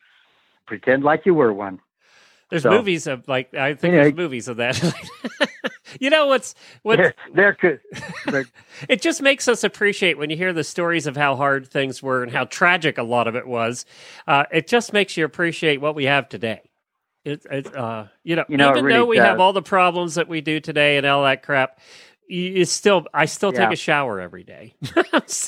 pretend 0.67 1.05
like 1.05 1.25
you 1.25 1.33
were 1.33 1.53
one. 1.53 1.79
There's 2.49 2.63
So- 2.63 2.69
movies 2.71 3.07
of 3.07 3.25
like 3.29 3.53
I 3.53 3.75
think 3.75 3.93
Yeah. 3.93 4.03
there's 4.03 4.15
movies 4.15 4.49
of 4.49 4.57
that. 4.57 4.75
you 5.99 6.09
know 6.09 6.27
what's 6.27 6.55
what 6.83 6.97
There, 6.97 7.13
there 7.33 7.53
could, 7.53 7.79
it 8.89 9.01
just 9.01 9.21
makes 9.21 9.47
us 9.47 9.63
appreciate 9.63 10.17
when 10.17 10.29
you 10.29 10.37
hear 10.37 10.53
the 10.53 10.63
stories 10.63 11.07
of 11.07 11.15
how 11.17 11.35
hard 11.35 11.67
things 11.67 12.01
were 12.01 12.23
and 12.23 12.31
how 12.31 12.45
tragic 12.45 12.97
a 12.97 13.03
lot 13.03 13.27
of 13.27 13.35
it 13.35 13.47
was. 13.47 13.85
Uh, 14.27 14.45
it 14.51 14.67
just 14.67 14.93
makes 14.93 15.17
you 15.17 15.25
appreciate 15.25 15.81
what 15.81 15.95
we 15.95 16.05
have 16.05 16.29
today. 16.29 16.61
It, 17.23 17.45
it 17.51 17.75
uh, 17.75 18.05
you 18.23 18.35
know, 18.35 18.45
You 18.47 18.57
know, 18.57 18.69
even 18.71 18.83
really 18.83 18.99
though 18.99 19.05
we 19.05 19.17
does. 19.17 19.25
have 19.27 19.39
all 19.39 19.53
the 19.53 19.61
problems 19.61 20.15
that 20.15 20.27
we 20.27 20.41
do 20.41 20.59
today 20.59 20.97
and 20.97 21.05
all 21.05 21.23
that 21.23 21.43
crap, 21.43 21.79
it's 22.27 22.71
still 22.71 23.05
I 23.13 23.25
still 23.25 23.51
take 23.51 23.71
a 23.71 23.75
shower 23.75 24.19
every 24.19 24.43
day, 24.43 24.75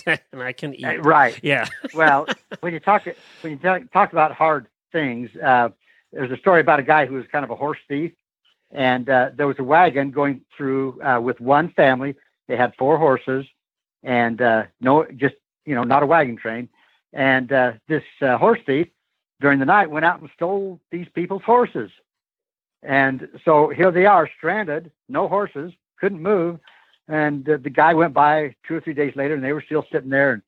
and 0.06 0.42
I 0.42 0.52
can 0.52 0.74
eat. 0.76 0.86
uh, 0.86 0.98
right. 1.02 1.40
Yeah, 1.42 1.68
well, 1.94 2.28
when 2.60 2.74
you 2.74 2.80
talk 2.80 3.06
when 3.42 3.54
you 3.54 3.58
talk, 3.60 3.82
talk 3.92 4.12
about 4.12 4.34
hard 4.34 4.68
things, 4.92 5.30
uh, 5.44 5.70
there's 6.12 6.32
a 6.32 6.38
story 6.38 6.62
about 6.62 6.80
a 6.80 6.84
guy 6.84 7.06
who 7.06 7.16
was 7.16 7.26
kind 7.32 7.44
of 7.44 7.52
a 7.52 7.56
horse 7.56 7.80
thief, 7.88 8.12
and 8.74 9.08
uh, 9.08 9.30
there 9.36 9.48
was 9.48 9.60
a 9.60 9.64
wagon 9.64 10.12
going 10.12 10.42
through 10.58 11.02
uh, 11.02 11.20
with 11.22 11.40
one 11.40 11.70
family. 11.74 12.16
They 12.48 12.58
had 12.58 12.74
four 12.78 12.98
horses, 12.98 13.46
and 14.02 14.42
uh, 14.42 14.64
no, 14.82 15.06
just 15.16 15.36
you 15.66 15.76
know, 15.76 15.84
not 15.84 16.04
a 16.04 16.08
wagon 16.08 16.36
train. 16.36 16.68
And 17.14 17.52
uh, 17.54 17.74
this 17.88 18.04
uh, 18.22 18.38
horse 18.38 18.60
thief 18.66 18.88
during 19.40 19.60
the 19.60 19.66
night 19.66 19.92
went 19.92 20.06
out 20.06 20.20
and 20.20 20.30
stole 20.36 20.80
these 20.92 21.08
people's 21.14 21.44
horses. 21.44 21.92
And 22.82 23.30
so 23.46 23.70
here 23.70 23.92
they 23.92 24.06
are, 24.06 24.30
stranded, 24.38 24.92
no 25.08 25.28
horses, 25.28 25.72
couldn't 26.00 26.22
move. 26.22 26.60
And 27.08 27.48
uh, 27.48 27.58
the 27.62 27.70
guy 27.70 27.94
went 27.94 28.14
by 28.14 28.56
two 28.68 28.76
or 28.76 28.82
three 28.82 28.94
days 28.94 29.16
later, 29.16 29.36
and 29.36 29.44
they 29.44 29.54
were 29.54 29.64
still 29.66 29.86
sitting 29.92 30.10
there. 30.10 30.34
And 30.34 30.42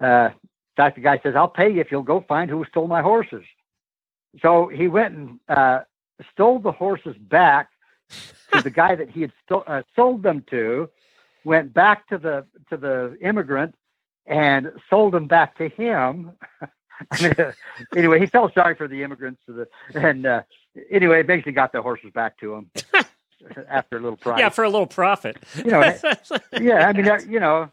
in 0.00 0.36
fact, 0.76 0.96
the 0.96 1.02
guy 1.02 1.20
says, 1.22 1.34
"I'll 1.36 1.48
pay 1.48 1.70
you 1.70 1.80
if 1.80 1.90
you'll 1.90 2.02
go 2.02 2.24
find 2.26 2.48
who 2.50 2.64
stole 2.70 2.88
my 2.88 3.02
horses." 3.02 3.44
So 4.40 4.66
he 4.68 4.88
went 4.88 5.14
and 5.14 5.84
stole 6.32 6.58
the 6.58 6.72
horses 6.72 7.16
back 7.18 7.70
to 8.52 8.62
the 8.62 8.70
guy 8.70 8.94
that 8.94 9.10
he 9.10 9.22
had 9.22 9.32
uh, 9.50 9.82
sold 9.96 10.22
them 10.22 10.44
to. 10.50 10.88
Went 11.44 11.74
back 11.74 12.08
to 12.08 12.18
the 12.18 12.46
to 12.70 12.76
the 12.76 13.18
immigrant 13.20 13.74
and 14.26 14.72
sold 14.88 15.12
them 15.12 15.26
back 15.26 15.58
to 15.58 15.68
him. 15.68 16.32
anyway, 17.96 18.20
he 18.20 18.26
felt 18.26 18.54
sorry 18.54 18.74
for 18.74 18.88
the 18.88 19.02
immigrants, 19.02 19.42
to 19.46 19.52
the, 19.52 19.68
and 19.94 20.24
uh, 20.24 20.42
anyway, 20.90 21.22
basically 21.22 21.52
got 21.52 21.72
the 21.72 21.82
horses 21.82 22.10
back 22.14 22.38
to 22.38 22.54
him 22.54 22.70
after 23.68 23.98
a 23.98 24.00
little 24.00 24.16
price. 24.16 24.38
yeah, 24.38 24.48
for 24.48 24.64
a 24.64 24.70
little 24.70 24.86
profit. 24.86 25.36
You 25.56 25.64
know, 25.70 25.80
yeah, 26.60 26.88
I 26.88 26.92
mean, 26.92 27.08
uh, 27.08 27.20
you 27.28 27.40
know, 27.40 27.68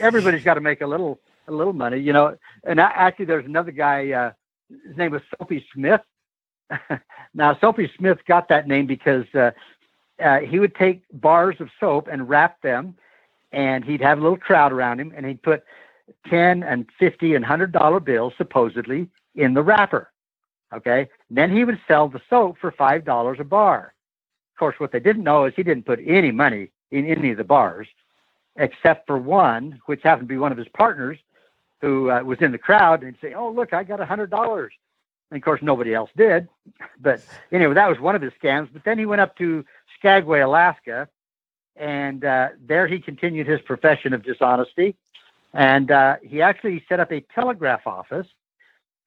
everybody's 0.00 0.44
got 0.44 0.54
to 0.54 0.60
make 0.60 0.80
a 0.80 0.86
little, 0.86 1.18
a 1.48 1.52
little 1.52 1.72
money, 1.72 1.98
you 1.98 2.12
know. 2.12 2.36
And 2.64 2.78
a- 2.80 2.82
actually, 2.82 3.26
there's 3.26 3.46
another 3.46 3.70
guy. 3.70 4.10
Uh, 4.10 4.32
his 4.86 4.96
name 4.96 5.12
was 5.12 5.22
Soapy 5.38 5.64
Smith. 5.72 6.00
now, 7.34 7.56
Soapy 7.60 7.90
Smith 7.96 8.18
got 8.26 8.48
that 8.48 8.66
name 8.66 8.86
because 8.86 9.26
uh, 9.34 9.50
uh, 10.22 10.38
he 10.40 10.58
would 10.58 10.74
take 10.74 11.02
bars 11.12 11.56
of 11.60 11.68
soap 11.78 12.08
and 12.10 12.28
wrap 12.28 12.60
them, 12.62 12.94
and 13.52 13.84
he'd 13.84 14.00
have 14.00 14.18
a 14.18 14.22
little 14.22 14.38
crowd 14.38 14.72
around 14.72 15.00
him, 15.00 15.12
and 15.16 15.26
he'd 15.26 15.42
put 15.42 15.64
ten 16.28 16.62
and 16.62 16.86
fifty 16.98 17.34
and 17.34 17.44
hundred 17.44 17.72
dollar 17.72 18.00
bills 18.00 18.32
supposedly 18.36 19.08
in 19.34 19.54
the 19.54 19.62
wrapper. 19.62 20.10
Okay, 20.74 21.08
then 21.30 21.54
he 21.54 21.64
would 21.64 21.80
sell 21.86 22.08
the 22.08 22.20
soap 22.28 22.56
for 22.60 22.72
five 22.72 23.04
dollars 23.04 23.38
a 23.40 23.44
bar. 23.44 23.94
Of 24.54 24.58
course, 24.58 24.76
what 24.78 24.92
they 24.92 25.00
didn't 25.00 25.24
know 25.24 25.44
is 25.44 25.52
he 25.54 25.62
didn't 25.62 25.86
put 25.86 26.00
any 26.04 26.32
money 26.32 26.70
in 26.90 27.06
any 27.06 27.30
of 27.30 27.36
the 27.36 27.44
bars, 27.44 27.86
except 28.56 29.06
for 29.06 29.18
one, 29.18 29.80
which 29.86 30.02
happened 30.02 30.28
to 30.28 30.34
be 30.34 30.38
one 30.38 30.52
of 30.52 30.58
his 30.58 30.68
partners, 30.68 31.18
who 31.80 32.10
uh, 32.10 32.22
was 32.22 32.38
in 32.40 32.52
the 32.52 32.58
crowd 32.58 33.02
and 33.02 33.16
say, 33.20 33.34
"Oh, 33.34 33.50
look, 33.50 33.72
I 33.72 33.84
got 33.84 34.00
a 34.00 34.06
hundred 34.06 34.30
dollars." 34.30 34.72
And 35.30 35.38
of 35.38 35.44
course, 35.44 35.60
nobody 35.62 35.94
else 35.94 36.10
did. 36.16 36.48
But 37.00 37.20
anyway, 37.52 37.74
that 37.74 37.88
was 37.88 38.00
one 38.00 38.16
of 38.16 38.22
his 38.22 38.32
scams. 38.42 38.68
But 38.72 38.84
then 38.84 38.98
he 38.98 39.06
went 39.06 39.20
up 39.20 39.36
to 39.38 39.64
Skagway, 39.98 40.40
Alaska, 40.40 41.08
and 41.76 42.24
uh, 42.24 42.48
there 42.64 42.86
he 42.88 42.98
continued 43.00 43.46
his 43.46 43.60
profession 43.62 44.12
of 44.12 44.24
dishonesty. 44.24 44.96
And 45.52 45.90
uh, 45.90 46.16
he 46.22 46.42
actually 46.42 46.84
set 46.88 47.00
up 47.00 47.12
a 47.12 47.20
telegraph 47.34 47.86
office. 47.86 48.26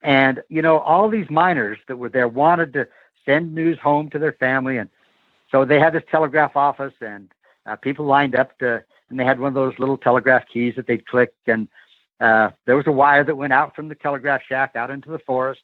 And 0.01 0.41
you 0.49 0.61
know, 0.61 0.79
all 0.79 1.09
these 1.09 1.29
miners 1.29 1.77
that 1.87 1.97
were 1.97 2.09
there 2.09 2.27
wanted 2.27 2.73
to 2.73 2.87
send 3.25 3.53
news 3.53 3.79
home 3.79 4.09
to 4.11 4.19
their 4.19 4.33
family, 4.33 4.77
and 4.77 4.89
so 5.51 5.65
they 5.65 5.79
had 5.79 5.93
this 5.93 6.03
telegraph 6.09 6.55
office, 6.55 6.93
and 7.01 7.31
uh, 7.65 7.75
people 7.75 8.05
lined 8.05 8.35
up 8.35 8.57
to, 8.59 8.83
and 9.09 9.19
they 9.19 9.25
had 9.25 9.39
one 9.39 9.49
of 9.49 9.53
those 9.55 9.77
little 9.79 9.97
telegraph 9.97 10.45
keys 10.51 10.75
that 10.77 10.87
they'd 10.87 11.05
click, 11.07 11.33
and 11.47 11.67
uh, 12.21 12.49
there 12.65 12.75
was 12.75 12.87
a 12.87 12.91
wire 12.91 13.23
that 13.23 13.35
went 13.35 13.53
out 13.53 13.75
from 13.75 13.89
the 13.89 13.95
telegraph 13.95 14.41
shack 14.47 14.75
out 14.75 14.89
into 14.89 15.09
the 15.09 15.19
forest. 15.19 15.61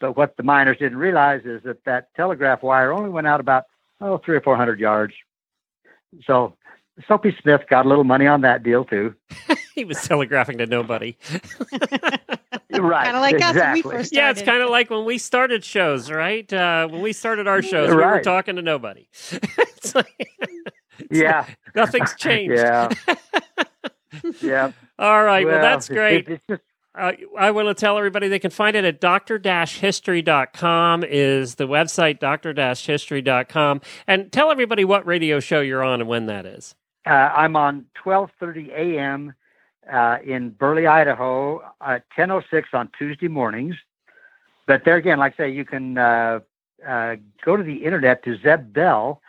But 0.00 0.16
what 0.16 0.36
the 0.36 0.42
miners 0.42 0.78
didn't 0.78 0.98
realize 0.98 1.42
is 1.44 1.62
that 1.64 1.84
that 1.84 2.08
telegraph 2.16 2.62
wire 2.62 2.92
only 2.92 3.10
went 3.10 3.26
out 3.26 3.38
about 3.40 3.64
oh 4.00 4.18
three 4.18 4.36
or 4.36 4.40
four 4.40 4.56
hundred 4.56 4.80
yards. 4.80 5.12
So 6.26 6.56
Soapy 7.06 7.36
Smith 7.40 7.62
got 7.68 7.86
a 7.86 7.88
little 7.88 8.04
money 8.04 8.26
on 8.26 8.40
that 8.42 8.62
deal 8.62 8.84
too. 8.84 9.14
he 9.74 9.84
was 9.84 10.00
telegraphing 10.02 10.58
to 10.58 10.66
nobody. 10.66 11.16
Right, 12.72 13.04
Kind 13.04 13.16
of 13.16 13.20
like 13.20 13.34
us 13.34 13.40
when 13.42 13.72
we 13.72 13.80
exactly. 13.80 13.82
first. 13.82 14.12
Yeah, 14.14 14.30
it's 14.30 14.42
kind 14.42 14.62
of 14.62 14.70
like 14.70 14.88
when 14.90 15.04
we 15.04 15.18
started 15.18 15.64
shows, 15.64 16.10
right? 16.10 16.50
Uh, 16.50 16.88
when 16.88 17.02
we 17.02 17.12
started 17.12 17.46
our 17.46 17.60
shows, 17.62 17.90
we 17.90 17.96
were 17.96 18.00
Right. 18.02 18.22
talking 18.22 18.56
to 18.56 18.62
nobody. 18.62 19.06
it's 19.32 19.94
like, 19.94 20.28
Yeah, 21.10 21.46
nothing's 21.74 22.14
changed. 22.14 22.54
yeah, 22.56 22.88
yeah. 24.40 24.72
All 24.98 25.22
right. 25.24 25.44
Well, 25.44 25.60
that's 25.60 25.88
great. 25.88 26.28
it- 26.28 26.32
it's 26.32 26.42
just 26.48 26.62
Uh, 26.94 27.12
I 27.38 27.52
want 27.52 27.68
to 27.68 27.74
tell 27.74 27.98
everybody 27.98 28.28
they 28.28 28.40
can 28.40 28.50
find 28.50 28.76
it 28.76 28.84
at 28.84 29.00
dr-history.com 29.00 31.04
is 31.04 31.54
the 31.54 31.68
website, 31.68 32.18
dr-history.com. 32.18 33.80
And 34.06 34.32
tell 34.32 34.50
everybody 34.50 34.84
what 34.84 35.06
radio 35.06 35.40
show 35.40 35.60
you're 35.60 35.84
on 35.84 36.00
and 36.00 36.08
when 36.08 36.26
that 36.26 36.46
is. 36.46 36.74
Uh, 37.06 37.10
I'm 37.10 37.56
on 37.56 37.86
12:30 38.04 38.70
a.m. 38.72 39.34
Uh, 39.90 40.18
in 40.24 40.50
Burley, 40.50 40.86
Idaho, 40.86 41.62
at 41.80 42.04
10:06 42.16 42.64
on 42.74 42.90
Tuesday 42.98 43.28
mornings. 43.28 43.76
But 44.66 44.84
there 44.84 44.96
again, 44.96 45.18
like 45.18 45.34
I 45.34 45.44
say, 45.44 45.50
you 45.50 45.64
can 45.64 45.96
uh, 45.96 46.40
uh, 46.86 47.16
go 47.44 47.56
to 47.56 47.62
the 47.62 47.84
internet 47.84 48.22
to 48.24 48.36
Zeb 48.36 48.72
Bell, 48.72 49.22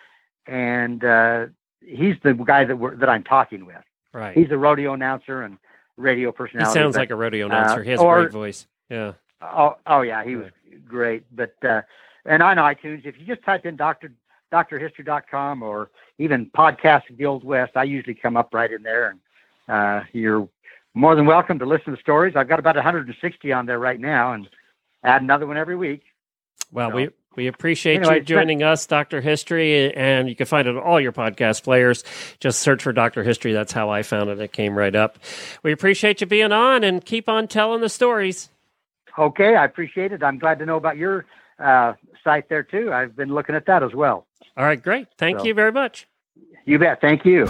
and 0.46 1.04
uh, 1.04 1.46
he's 1.80 2.16
the 2.24 2.34
guy 2.34 2.66
that 2.66 2.76
we're, 2.76 2.96
that 2.98 3.10
I'm 3.10 3.24
talking 3.24 3.66
with. 3.66 3.84
Right. 4.14 4.36
He's 4.36 4.52
a 4.52 4.58
rodeo 4.58 4.94
announcer 4.94 5.42
and 5.42 5.58
radio 6.02 6.32
personality. 6.32 6.70
he 6.70 6.74
sounds 6.84 6.96
but- 6.96 7.02
like 7.02 7.10
a 7.12 7.16
rodeo 7.16 7.46
uh, 7.46 7.50
announcer. 7.50 7.84
he 7.84 7.92
has 7.92 8.00
a 8.02 8.04
great 8.04 8.32
voice. 8.32 8.68
Yeah. 8.90 9.14
Oh, 9.42 9.78
oh 9.88 10.02
yeah, 10.02 10.24
he 10.24 10.36
was 10.36 10.50
great. 10.88 11.24
But 11.36 11.56
uh, 11.64 11.82
and 12.26 12.44
on 12.44 12.58
iTunes, 12.58 13.06
if 13.06 13.20
you 13.20 13.26
just 13.26 13.44
type 13.44 13.66
in 13.66 13.76
Doctor 13.76 14.12
DrHistory.com 14.52 15.64
or 15.64 15.90
even 16.18 16.48
podcast 16.48 17.10
of 17.10 17.18
the 17.18 17.26
Old 17.26 17.44
West, 17.44 17.72
I 17.76 17.84
usually 17.84 18.14
come 18.14 18.38
up 18.38 18.54
right 18.54 18.72
in 18.72 18.84
there, 18.84 19.10
and 19.10 19.20
uh, 19.68 20.06
you're 20.14 20.48
more 20.94 21.16
than 21.16 21.26
welcome 21.26 21.58
to 21.60 21.66
listen 21.66 21.96
to 21.96 22.00
stories. 22.00 22.36
I've 22.36 22.50
got 22.50 22.60
about 22.60 22.76
160 22.76 23.52
on 23.52 23.66
there 23.66 23.80
right 23.80 24.00
now, 24.00 24.34
and 24.34 24.50
add 25.04 25.22
another 25.22 25.48
one 25.48 25.58
every 25.58 25.76
week. 25.76 26.04
Well, 26.72 26.90
So- 26.90 26.96
we 26.96 27.10
we 27.36 27.48
appreciate 27.48 27.98
Anyway, 27.98 28.18
you 28.18 28.22
joining 28.24 28.64
us, 28.64 28.86
Doctor 28.86 29.22
History, 29.22 29.94
and 29.94 30.28
you 30.28 30.36
can 30.36 30.46
find 30.46 30.68
it 30.68 30.76
on 30.76 30.84
all 30.84 31.00
your 31.00 31.12
podcast 31.14 31.64
players. 31.64 32.04
Just 32.40 32.60
search 32.60 32.84
for 32.84 32.92
Doctor 32.94 33.24
History. 33.24 33.54
That's 33.54 33.72
how 33.72 33.90
I 33.90 34.04
found 34.04 34.30
it. 34.30 34.40
It 34.40 34.52
came 34.52 34.78
right 34.78 34.96
up. 34.96 35.18
We 35.64 35.72
appreciate 35.72 36.22
you 36.22 36.28
being 36.28 36.52
on, 36.52 36.84
and 36.84 37.04
keep 37.04 37.30
on 37.30 37.48
telling 37.48 37.82
the 37.82 37.90
stories. 37.90 38.50
Okay, 39.18 39.56
I 39.56 39.66
appreciate 39.66 40.12
it. 40.12 40.24
I'm 40.24 40.40
glad 40.40 40.60
to 40.60 40.66
know 40.66 40.78
about 40.78 40.98
your 40.98 41.26
uh, 41.60 41.94
site 42.24 42.50
there 42.50 42.64
too. 42.64 42.92
I've 42.94 43.16
been 43.16 43.34
looking 43.34 43.56
at 43.56 43.66
that 43.66 43.84
as 43.84 43.94
well. 43.94 44.26
All 44.58 44.66
right, 44.66 44.82
great. 44.82 45.08
Thank 45.18 45.40
So- 45.40 45.46
you 45.46 45.54
very 45.54 45.72
much. 45.72 46.08
You 46.66 46.78
bet. 46.80 47.02
Thank 47.02 47.26
you. 47.26 47.48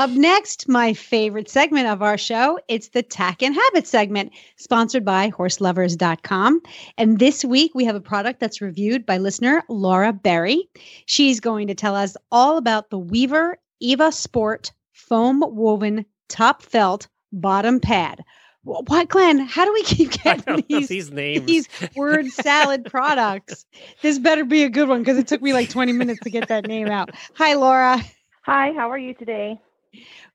Up 0.00 0.08
next, 0.08 0.66
my 0.66 0.94
favorite 0.94 1.50
segment 1.50 1.86
of 1.86 2.00
our 2.00 2.16
show, 2.16 2.58
it's 2.68 2.88
the 2.88 3.02
Tack 3.02 3.42
and 3.42 3.54
Habit 3.54 3.86
segment, 3.86 4.32
sponsored 4.56 5.04
by 5.04 5.30
horselovers.com. 5.30 6.62
And 6.96 7.18
this 7.18 7.44
week 7.44 7.74
we 7.74 7.84
have 7.84 7.96
a 7.96 8.00
product 8.00 8.40
that's 8.40 8.62
reviewed 8.62 9.04
by 9.04 9.18
listener 9.18 9.62
Laura 9.68 10.14
Berry. 10.14 10.70
She's 11.04 11.38
going 11.38 11.66
to 11.66 11.74
tell 11.74 11.94
us 11.94 12.16
all 12.32 12.56
about 12.56 12.88
the 12.88 12.98
Weaver 12.98 13.58
Eva 13.80 14.10
Sport 14.10 14.72
foam 14.94 15.44
woven 15.46 16.06
top 16.30 16.62
felt 16.62 17.06
bottom 17.30 17.78
pad. 17.78 18.24
What, 18.62 19.10
Glenn? 19.10 19.38
How 19.40 19.66
do 19.66 19.72
we 19.74 19.82
keep 19.82 20.12
getting 20.22 20.64
these, 20.66 20.88
these 20.88 21.10
names? 21.10 21.44
These 21.44 21.68
word 21.94 22.26
salad 22.28 22.86
products. 22.86 23.66
This 24.00 24.18
better 24.18 24.46
be 24.46 24.62
a 24.62 24.70
good 24.70 24.88
one 24.88 25.00
because 25.00 25.18
it 25.18 25.28
took 25.28 25.42
me 25.42 25.52
like 25.52 25.68
20 25.68 25.92
minutes 25.92 26.20
to 26.20 26.30
get 26.30 26.48
that 26.48 26.66
name 26.66 26.88
out. 26.88 27.10
Hi, 27.34 27.52
Laura. 27.52 28.02
Hi, 28.44 28.72
how 28.72 28.90
are 28.90 28.98
you 28.98 29.12
today? 29.12 29.60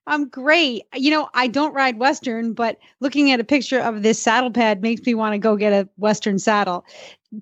I'm 0.06 0.28
great. 0.28 0.84
You 0.94 1.10
know, 1.10 1.28
I 1.34 1.48
don't 1.48 1.74
ride 1.74 1.98
Western, 1.98 2.52
but 2.52 2.78
looking 3.00 3.32
at 3.32 3.40
a 3.40 3.44
picture 3.44 3.80
of 3.80 4.02
this 4.02 4.20
saddle 4.20 4.50
pad 4.50 4.82
makes 4.82 5.04
me 5.04 5.14
want 5.14 5.34
to 5.34 5.38
go 5.38 5.56
get 5.56 5.72
a 5.72 5.88
Western 5.96 6.38
saddle. 6.38 6.84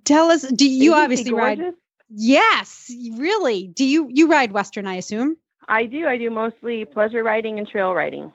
Tell 0.04 0.30
us, 0.30 0.42
do 0.42 0.68
you 0.68 0.92
Isn't 0.92 1.04
obviously 1.04 1.32
ride? 1.32 1.60
Yes, 2.10 2.90
really. 3.16 3.68
Do 3.68 3.84
you 3.84 4.08
you 4.10 4.28
ride 4.28 4.52
Western? 4.52 4.86
I 4.86 4.94
assume. 4.94 5.36
I 5.68 5.86
do. 5.86 6.06
I 6.06 6.16
do 6.16 6.30
mostly 6.30 6.84
pleasure 6.84 7.22
riding 7.22 7.58
and 7.58 7.68
trail 7.68 7.94
riding. 7.94 8.32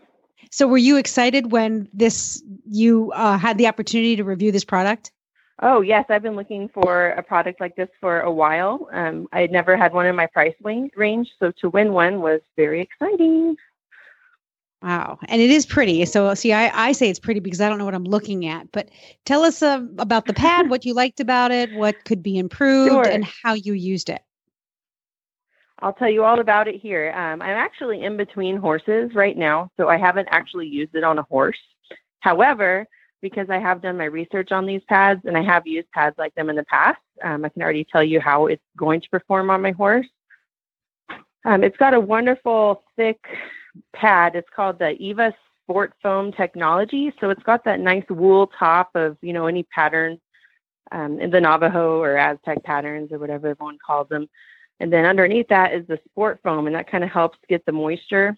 So, 0.52 0.68
were 0.68 0.78
you 0.78 0.98
excited 0.98 1.52
when 1.52 1.88
this 1.94 2.44
you 2.68 3.12
uh, 3.14 3.38
had 3.38 3.58
the 3.58 3.68
opportunity 3.68 4.16
to 4.16 4.24
review 4.24 4.52
this 4.52 4.66
product? 4.66 5.12
Oh 5.62 5.82
yes, 5.82 6.06
I've 6.10 6.24
been 6.24 6.36
looking 6.36 6.70
for 6.70 7.10
a 7.10 7.24
product 7.24 7.60
like 7.60 7.76
this 7.76 7.90
for 8.00 8.22
a 8.22 8.32
while. 8.32 8.90
Um, 8.94 9.28
I 9.34 9.42
had 9.42 9.52
never 9.52 9.76
had 9.76 9.94
one 9.94 10.06
in 10.06 10.16
my 10.16 10.26
price 10.28 10.56
range, 10.64 11.30
so 11.40 11.52
to 11.60 11.70
win 11.70 11.94
one 11.94 12.22
was 12.22 12.42
very 12.56 12.82
exciting. 12.82 13.58
Wow, 14.82 15.20
and 15.28 15.42
it 15.42 15.50
is 15.50 15.66
pretty. 15.66 16.06
So, 16.06 16.34
see, 16.36 16.54
I, 16.54 16.88
I 16.88 16.92
say 16.94 17.10
it's 17.10 17.20
pretty 17.20 17.42
because 17.42 17.60
I 17.60 17.68
don't 17.68 17.80
know 17.80 17.86
what 17.86 17.96
I'm 17.96 18.06
looking 18.06 18.48
at. 18.48 18.72
But 18.72 18.90
tell 19.26 19.44
us 19.44 19.62
uh, 19.62 19.82
about 19.98 20.26
the 20.26 20.34
pad, 20.34 20.70
what 20.70 20.86
you 20.86 20.94
liked 20.94 21.20
about 21.20 21.52
it, 21.52 21.74
what 21.74 22.06
could 22.06 22.24
be 22.24 22.38
improved, 22.38 23.06
Sure. 23.06 23.06
and 23.06 23.26
how 23.26 23.54
you 23.54 23.74
used 23.74 24.10
it. 24.10 24.22
I'll 25.80 25.94
tell 25.94 26.10
you 26.10 26.24
all 26.24 26.40
about 26.40 26.68
it 26.68 26.76
here. 26.76 27.12
Um, 27.12 27.42
I'm 27.42 27.58
actually 27.58 28.04
in 28.04 28.16
between 28.16 28.58
horses 28.58 29.14
right 29.16 29.38
now, 29.38 29.70
so 29.76 29.90
I 29.90 29.98
haven't 29.98 30.28
actually 30.32 30.68
used 30.68 30.96
it 30.96 31.04
on 31.04 31.20
a 31.20 31.24
horse. 31.24 31.60
However, 32.22 32.86
because 33.22 33.50
I 33.50 33.60
have 33.60 33.82
done 33.82 33.98
my 33.98 34.06
research 34.06 34.52
on 34.52 34.66
these 34.66 34.82
pads 34.88 35.22
and 35.26 35.38
I 35.38 35.44
have 35.44 35.68
used 35.68 35.92
pads 35.92 36.18
like 36.18 36.34
them 36.36 36.50
in 36.50 36.56
the 36.56 36.66
past, 36.66 37.00
um, 37.24 37.44
I 37.44 37.50
can 37.50 37.62
already 37.62 37.86
tell 37.86 38.04
you 38.04 38.20
how 38.20 38.48
it's 38.48 38.64
going 38.78 39.02
to 39.02 39.10
perform 39.10 39.50
on 39.50 39.62
my 39.62 39.72
horse. 39.72 40.08
Um, 41.46 41.64
it's 41.64 41.78
got 41.78 41.94
a 41.94 42.00
wonderful 42.00 42.84
thick 42.96 43.20
pad. 43.94 44.36
It's 44.36 44.50
called 44.56 44.80
the 44.80 44.92
Eva 44.92 45.34
Sport 45.64 45.94
Foam 46.02 46.32
Technology. 46.32 47.14
So 47.20 47.30
it's 47.30 47.44
got 47.44 47.64
that 47.66 47.80
nice 47.80 48.04
wool 48.10 48.52
top 48.58 48.90
of, 48.96 49.18
you 49.22 49.34
know, 49.34 49.48
any 49.48 49.64
pattern 49.64 50.20
um, 50.92 51.20
in 51.20 51.30
the 51.30 51.40
Navajo 51.40 52.02
or 52.02 52.18
Aztec 52.18 52.64
patterns 52.64 53.12
or 53.12 53.20
whatever 53.20 53.50
everyone 53.50 53.78
calls 53.86 54.10
them. 54.10 54.28
And 54.80 54.92
then 54.92 55.06
underneath 55.06 55.48
that 55.50 55.74
is 55.74 55.86
the 55.88 56.00
sport 56.10 56.40
foam, 56.44 56.68
and 56.68 56.76
that 56.76 56.90
kind 56.90 57.04
of 57.04 57.10
helps 57.10 57.38
get 57.50 57.66
the 57.66 57.72
moisture 57.72 58.38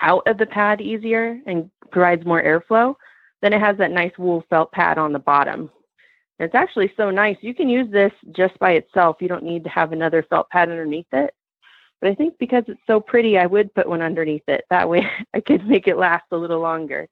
out 0.00 0.26
of 0.26 0.36
the 0.36 0.46
pad 0.46 0.80
easier 0.80 1.40
and 1.46 1.70
provides 1.90 2.26
more 2.26 2.42
airflow. 2.42 2.94
Then 3.40 3.52
it 3.52 3.60
has 3.60 3.76
that 3.78 3.90
nice 3.90 4.12
wool 4.18 4.44
felt 4.50 4.72
pad 4.72 4.98
on 4.98 5.12
the 5.12 5.18
bottom. 5.18 5.70
It's 6.38 6.54
actually 6.54 6.92
so 6.96 7.10
nice. 7.10 7.36
You 7.40 7.54
can 7.54 7.68
use 7.68 7.90
this 7.90 8.12
just 8.32 8.58
by 8.58 8.72
itself. 8.72 9.16
You 9.20 9.28
don't 9.28 9.44
need 9.44 9.64
to 9.64 9.70
have 9.70 9.92
another 9.92 10.22
felt 10.28 10.50
pad 10.50 10.70
underneath 10.70 11.06
it. 11.12 11.34
But 12.00 12.10
I 12.10 12.14
think 12.14 12.34
because 12.38 12.64
it's 12.68 12.80
so 12.86 13.00
pretty, 13.00 13.38
I 13.38 13.46
would 13.46 13.74
put 13.74 13.88
one 13.88 14.02
underneath 14.02 14.46
it. 14.48 14.64
That 14.70 14.88
way 14.88 15.06
I 15.34 15.40
could 15.40 15.66
make 15.66 15.88
it 15.88 15.96
last 15.96 16.24
a 16.30 16.36
little 16.36 16.60
longer. 16.60 17.08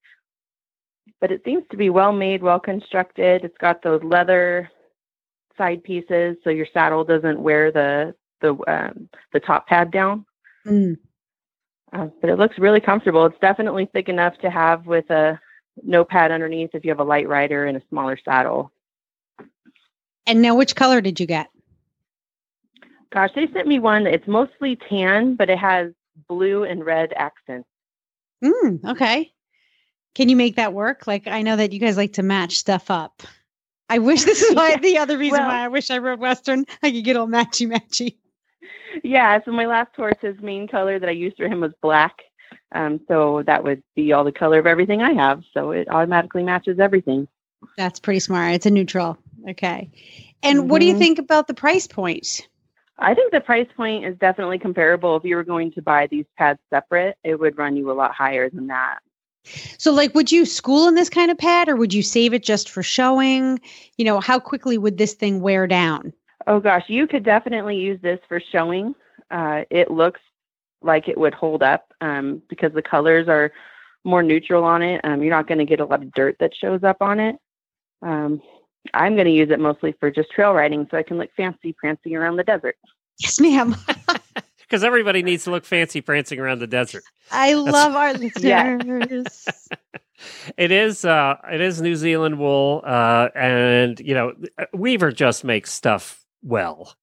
But 1.20 1.32
it 1.32 1.42
seems 1.44 1.64
to 1.70 1.76
be 1.76 1.90
well 1.90 2.12
made, 2.12 2.42
well 2.42 2.60
constructed. 2.60 3.44
It's 3.44 3.58
got 3.58 3.82
those 3.82 4.02
leather 4.02 4.70
side 5.56 5.82
pieces 5.84 6.36
so 6.42 6.50
your 6.50 6.66
saddle 6.72 7.04
doesn't 7.04 7.40
wear 7.40 7.70
the 7.70 8.14
the 8.40 8.56
um, 8.66 9.08
the 9.32 9.40
top 9.40 9.66
pad 9.66 9.90
down. 9.90 10.26
Mm. 10.66 10.98
Uh, 11.92 12.08
but 12.20 12.28
it 12.28 12.38
looks 12.38 12.58
really 12.58 12.80
comfortable. 12.80 13.24
It's 13.26 13.38
definitely 13.40 13.88
thick 13.92 14.08
enough 14.08 14.36
to 14.38 14.50
have 14.50 14.86
with 14.86 15.08
a 15.10 15.38
no 15.82 16.04
pad 16.04 16.32
underneath 16.32 16.70
if 16.74 16.84
you 16.84 16.90
have 16.90 17.00
a 17.00 17.04
light 17.04 17.28
rider 17.28 17.66
and 17.66 17.76
a 17.76 17.82
smaller 17.88 18.18
saddle. 18.24 18.72
And 20.26 20.42
now, 20.42 20.54
which 20.54 20.74
color 20.74 21.00
did 21.00 21.20
you 21.20 21.26
get? 21.26 21.48
Gosh, 23.14 23.30
they 23.36 23.46
sent 23.52 23.68
me 23.68 23.78
one. 23.78 24.06
It's 24.08 24.26
mostly 24.26 24.76
tan, 24.88 25.36
but 25.36 25.48
it 25.48 25.58
has 25.58 25.92
blue 26.28 26.64
and 26.64 26.84
red 26.84 27.12
accents. 27.14 27.68
Mm, 28.42 28.84
okay. 28.84 29.32
Can 30.16 30.28
you 30.28 30.34
make 30.36 30.56
that 30.56 30.72
work? 30.74 31.06
Like, 31.06 31.28
I 31.28 31.42
know 31.42 31.54
that 31.56 31.72
you 31.72 31.78
guys 31.78 31.96
like 31.96 32.14
to 32.14 32.22
match 32.24 32.56
stuff 32.56 32.90
up. 32.90 33.22
I 33.88 33.98
wish 33.98 34.24
this 34.24 34.42
is 34.42 34.54
why 34.56 34.76
the 34.82 34.98
other 34.98 35.16
reason 35.16 35.38
Well- 35.38 35.48
why 35.48 35.64
I 35.64 35.68
wish 35.68 35.90
I 35.90 35.98
rode 35.98 36.18
Western. 36.18 36.64
I 36.82 36.90
could 36.90 37.04
get 37.04 37.16
all 37.16 37.28
matchy 37.28 37.68
matchy. 37.72 38.16
Yeah, 39.04 39.38
so 39.44 39.52
my 39.52 39.66
last 39.66 39.90
horse's 39.96 40.40
main 40.40 40.66
color 40.68 40.98
that 40.98 41.08
I 41.08 41.12
used 41.12 41.36
for 41.36 41.46
him 41.48 41.60
was 41.60 41.72
black. 41.82 42.16
Um, 42.72 43.00
so 43.08 43.42
that 43.46 43.62
would 43.64 43.82
be 43.94 44.12
all 44.12 44.24
the 44.24 44.32
color 44.32 44.58
of 44.58 44.66
everything 44.66 45.02
I 45.02 45.12
have. 45.12 45.42
So 45.52 45.70
it 45.70 45.88
automatically 45.88 46.42
matches 46.42 46.78
everything. 46.80 47.26
That's 47.76 47.98
pretty 48.00 48.20
smart. 48.20 48.54
It's 48.54 48.66
a 48.66 48.70
neutral. 48.70 49.18
Okay. 49.50 49.90
And 50.42 50.68
what 50.70 50.80
do 50.80 50.86
you 50.86 50.94
Mhm. 50.94 50.98
think 50.98 51.18
about 51.18 51.46
the 51.48 51.54
price 51.54 51.86
point? 51.86 52.48
I 52.98 53.14
think 53.14 53.32
the 53.32 53.40
price 53.40 53.66
point 53.76 54.04
is 54.04 54.16
definitely 54.18 54.58
comparable. 54.58 55.16
If 55.16 55.24
you 55.24 55.36
were 55.36 55.44
going 55.44 55.72
to 55.72 55.82
buy 55.82 56.06
these 56.06 56.26
pads 56.38 56.60
separate, 56.70 57.16
it 57.24 57.38
would 57.38 57.58
run 57.58 57.76
you 57.76 57.90
a 57.90 57.92
lot 57.92 58.14
higher 58.14 58.48
than 58.48 58.68
that. 58.68 58.98
So, 59.78 59.92
like, 59.92 60.14
would 60.14 60.32
you 60.32 60.46
school 60.46 60.88
in 60.88 60.94
this 60.94 61.10
kind 61.10 61.30
of 61.30 61.36
pad 61.36 61.68
or 61.68 61.76
would 61.76 61.92
you 61.92 62.02
save 62.02 62.32
it 62.32 62.42
just 62.42 62.70
for 62.70 62.82
showing? 62.82 63.60
You 63.98 64.04
know, 64.04 64.20
how 64.20 64.38
quickly 64.38 64.78
would 64.78 64.96
this 64.96 65.14
thing 65.14 65.40
wear 65.40 65.66
down? 65.66 66.12
Oh 66.46 66.60
gosh, 66.60 66.84
you 66.88 67.06
could 67.06 67.24
definitely 67.24 67.76
use 67.76 68.00
this 68.00 68.20
for 68.28 68.40
showing. 68.40 68.94
Uh, 69.30 69.62
it 69.70 69.90
looks 69.90 70.20
like 70.82 71.08
it 71.08 71.18
would 71.18 71.34
hold 71.34 71.62
up 71.62 71.92
um, 72.00 72.42
because 72.48 72.72
the 72.72 72.82
colors 72.82 73.28
are 73.28 73.52
more 74.04 74.22
neutral 74.22 74.64
on 74.64 74.82
it. 74.82 75.00
Um, 75.04 75.22
you're 75.22 75.34
not 75.34 75.48
going 75.48 75.58
to 75.58 75.64
get 75.64 75.80
a 75.80 75.84
lot 75.84 76.02
of 76.02 76.12
dirt 76.12 76.36
that 76.40 76.54
shows 76.54 76.84
up 76.84 76.98
on 77.00 77.20
it. 77.20 77.36
Um, 78.02 78.42
I'm 78.92 79.14
going 79.14 79.26
to 79.26 79.32
use 79.32 79.50
it 79.50 79.58
mostly 79.60 79.92
for 79.98 80.10
just 80.10 80.30
trail 80.30 80.52
riding 80.52 80.86
so 80.90 80.98
I 80.98 81.02
can 81.02 81.16
look 81.16 81.30
fancy 81.36 81.72
prancing 81.72 82.14
around 82.14 82.36
the 82.36 82.44
desert. 82.44 82.76
Yes, 83.18 83.40
ma'am. 83.40 83.74
Because 84.60 84.82
everybody 84.82 85.22
needs 85.22 85.44
to 85.44 85.50
look 85.50 85.64
fancy 85.66 86.00
prancing 86.00 86.40
around 86.40 86.58
the 86.58 86.66
desert. 86.66 87.04
I 87.30 87.52
love 87.52 87.94
our 87.94 88.14
Yeah. 88.40 88.76
listeners. 88.76 89.46
It 90.56 90.72
is 90.72 91.04
uh 91.04 91.36
it 91.52 91.60
is 91.60 91.82
New 91.82 91.94
Zealand 91.94 92.38
wool 92.38 92.82
uh 92.84 93.28
and 93.34 94.00
you 94.00 94.14
know 94.14 94.32
Weaver 94.72 95.12
just 95.12 95.44
makes 95.44 95.72
stuff 95.72 96.24
well. 96.42 96.96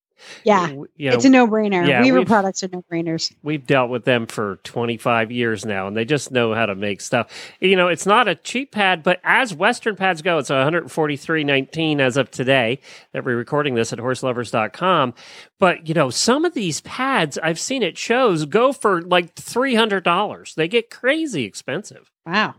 Yeah. 0.43 0.69
You 0.69 1.09
know, 1.09 1.15
It's 1.15 1.25
a 1.25 1.29
no 1.29 1.47
brainer. 1.47 1.87
yeah, 1.87 2.01
Weaver 2.01 2.25
products 2.25 2.63
are 2.63 2.69
no 2.69 2.83
brainers. 2.91 3.33
we've 3.43 3.65
dealt 3.65 3.89
with 3.89 4.05
them 4.05 4.25
for 4.27 4.57
25 4.63 5.31
years 5.31 5.65
now 5.65 5.87
and 5.87 5.95
they 5.97 6.05
just 6.05 6.31
know 6.31 6.53
how 6.53 6.65
to 6.65 6.75
make 6.75 7.01
stuff. 7.01 7.31
You 7.59 7.75
know, 7.75 7.87
it's 7.87 8.05
not 8.05 8.27
a 8.27 8.35
cheap 8.35 8.71
pad, 8.71 9.03
but 9.03 9.19
as 9.23 9.53
western 9.53 9.95
pads 9.95 10.21
go, 10.21 10.37
it's 10.37 10.49
143.19 10.49 11.99
as 11.99 12.17
of 12.17 12.31
today 12.31 12.79
that 13.13 13.23
we're 13.25 13.35
recording 13.37 13.75
this 13.75 13.93
at 13.93 13.99
horselovers.com. 13.99 15.13
But, 15.59 15.87
you 15.87 15.93
know, 15.93 16.09
some 16.09 16.45
of 16.45 16.53
these 16.53 16.81
pads 16.81 17.37
I've 17.37 17.59
seen 17.59 17.83
at 17.83 17.97
shows 17.97 18.45
go 18.45 18.73
for 18.73 19.01
like 19.01 19.35
$300. 19.35 20.55
They 20.55 20.67
get 20.67 20.89
crazy 20.89 21.43
expensive. 21.43 22.11
Wow. 22.25 22.55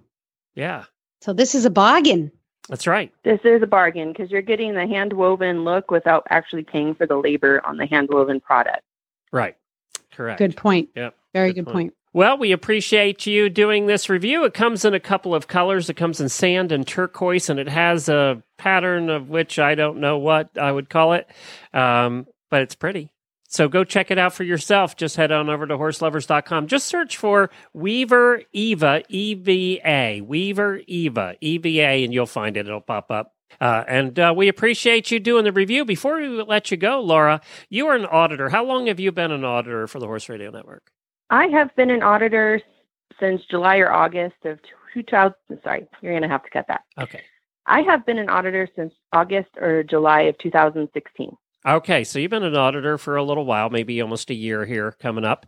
Yeah. 0.55 0.85
So, 1.21 1.33
this 1.33 1.55
is 1.55 1.65
a 1.65 1.71
bargain. 1.71 2.33
That's 2.69 2.87
right. 2.87 3.13
This 3.25 3.41
is 3.45 3.63
a 3.63 3.67
bargain 3.67 4.13
because 4.13 4.31
you're 4.31 4.43
getting 4.43 4.75
the 4.75 4.87
hand 4.87 5.13
woven 5.13 5.65
look 5.65 5.91
without 5.91 6.27
actually 6.31 6.63
paying 6.65 6.95
for 6.95 7.07
the 7.07 7.17
labor 7.17 7.61
on 7.67 7.77
the 7.77 7.87
hand 7.87 8.09
woven 8.11 8.41
product. 8.41 8.83
Right. 9.33 9.57
Correct. 10.13 10.39
Good 10.39 10.57
point. 10.57 10.91
Yep. 10.95 11.15
Very 11.33 11.49
Good 11.53 11.65
good, 11.65 11.73
point. 11.73 11.75
point. 11.75 11.95
Well, 12.15 12.37
we 12.37 12.53
appreciate 12.53 13.27
you 13.27 13.49
doing 13.49 13.87
this 13.87 14.11
review. 14.11 14.45
It 14.45 14.53
comes 14.53 14.85
in 14.85 14.93
a 14.93 15.01
couple 15.01 15.35
of 15.35 15.49
colors. 15.49 15.89
It 15.89 15.95
comes 15.95 16.21
in 16.21 16.29
sand 16.29 16.71
and 16.71 16.87
turquoise, 16.87 17.49
and 17.49 17.59
it 17.59 17.71
has 17.71 18.11
a 18.11 18.43
pattern 18.59 19.09
of 19.09 19.31
which 19.31 19.59
I 19.59 19.75
don't 19.75 19.99
know 19.99 20.19
what 20.19 20.51
I 20.59 20.71
would 20.71 20.91
call 20.91 21.15
it, 21.15 21.31
um, 21.73 22.27
but 22.51 22.61
it's 22.61 22.75
pretty. 22.75 23.11
So 23.53 23.69
go 23.69 23.85
check 23.85 24.11
it 24.11 24.17
out 24.17 24.33
for 24.33 24.45
yourself. 24.45 24.97
Just 24.97 25.17
head 25.17 25.31
on 25.31 25.51
over 25.51 25.67
to 25.67 25.77
horselovers.com. 25.77 26.69
Just 26.69 26.87
search 26.87 27.19
for 27.19 27.51
Weaver 27.75 28.43
Eva, 28.53 29.03
E 29.11 29.35
V 29.35 29.79
A, 29.85 30.23
Weaver 30.23 30.81
Eva, 30.87 31.35
E 31.43 31.59
V 31.59 31.81
A, 31.81 32.03
and 32.03 32.15
you'll 32.15 32.25
find 32.25 32.57
it. 32.57 32.67
It'll 32.67 32.81
pop 32.81 33.11
up. 33.11 33.35
Uh, 33.61 33.85
and 33.87 34.19
uh, 34.19 34.33
we 34.35 34.49
appreciate 34.49 35.11
you 35.11 35.21
doing 35.21 35.45
the 35.45 35.53
review. 35.53 35.85
Before 35.85 36.17
we 36.17 36.29
let 36.43 36.71
you 36.71 36.79
go, 36.79 37.01
Laura, 37.01 37.43
you 37.69 37.87
are 37.89 37.95
an 37.95 38.07
auditor. 38.07 38.49
How 38.49 38.65
long 38.65 38.87
have 38.87 38.99
you 38.99 39.13
been 39.13 39.31
an 39.31 39.45
auditor 39.45 39.87
for 39.87 39.99
the 39.99 40.07
Horse 40.07 40.31
Radio 40.31 40.51
Network? 40.51 40.91
I 41.29 41.49
have 41.49 41.77
been 41.77 41.91
an 41.91 42.03
auditor 42.03 42.63
since 43.21 43.43
July 43.51 43.77
or 43.77 43.93
August 43.93 44.47
of 44.47 44.61
2000. 44.95 45.35
Sorry, 45.63 45.87
you're 46.01 46.13
going 46.13 46.23
to 46.23 46.29
have 46.29 46.43
to 46.45 46.51
cut 46.51 46.65
that. 46.69 46.85
Okay. 46.99 47.21
I 47.67 47.83
have 47.83 48.07
been 48.07 48.19
an 48.19 48.31
auditor 48.31 48.67
since 48.75 48.95
August 49.13 49.51
or 49.61 49.83
July 49.83 50.23
of 50.23 50.39
2016. 50.39 51.37
Okay, 51.65 52.03
so 52.03 52.19
you've 52.19 52.31
been 52.31 52.43
an 52.43 52.57
auditor 52.57 52.99
for 52.99 53.17
a 53.17 53.23
little 53.23 53.45
while, 53.45 53.71
maybe 53.71 54.03
almost 54.03 54.31
a 54.31 54.35
year 54.35 54.65
here 54.65 54.93
coming 54.93 55.25
up. 55.25 55.47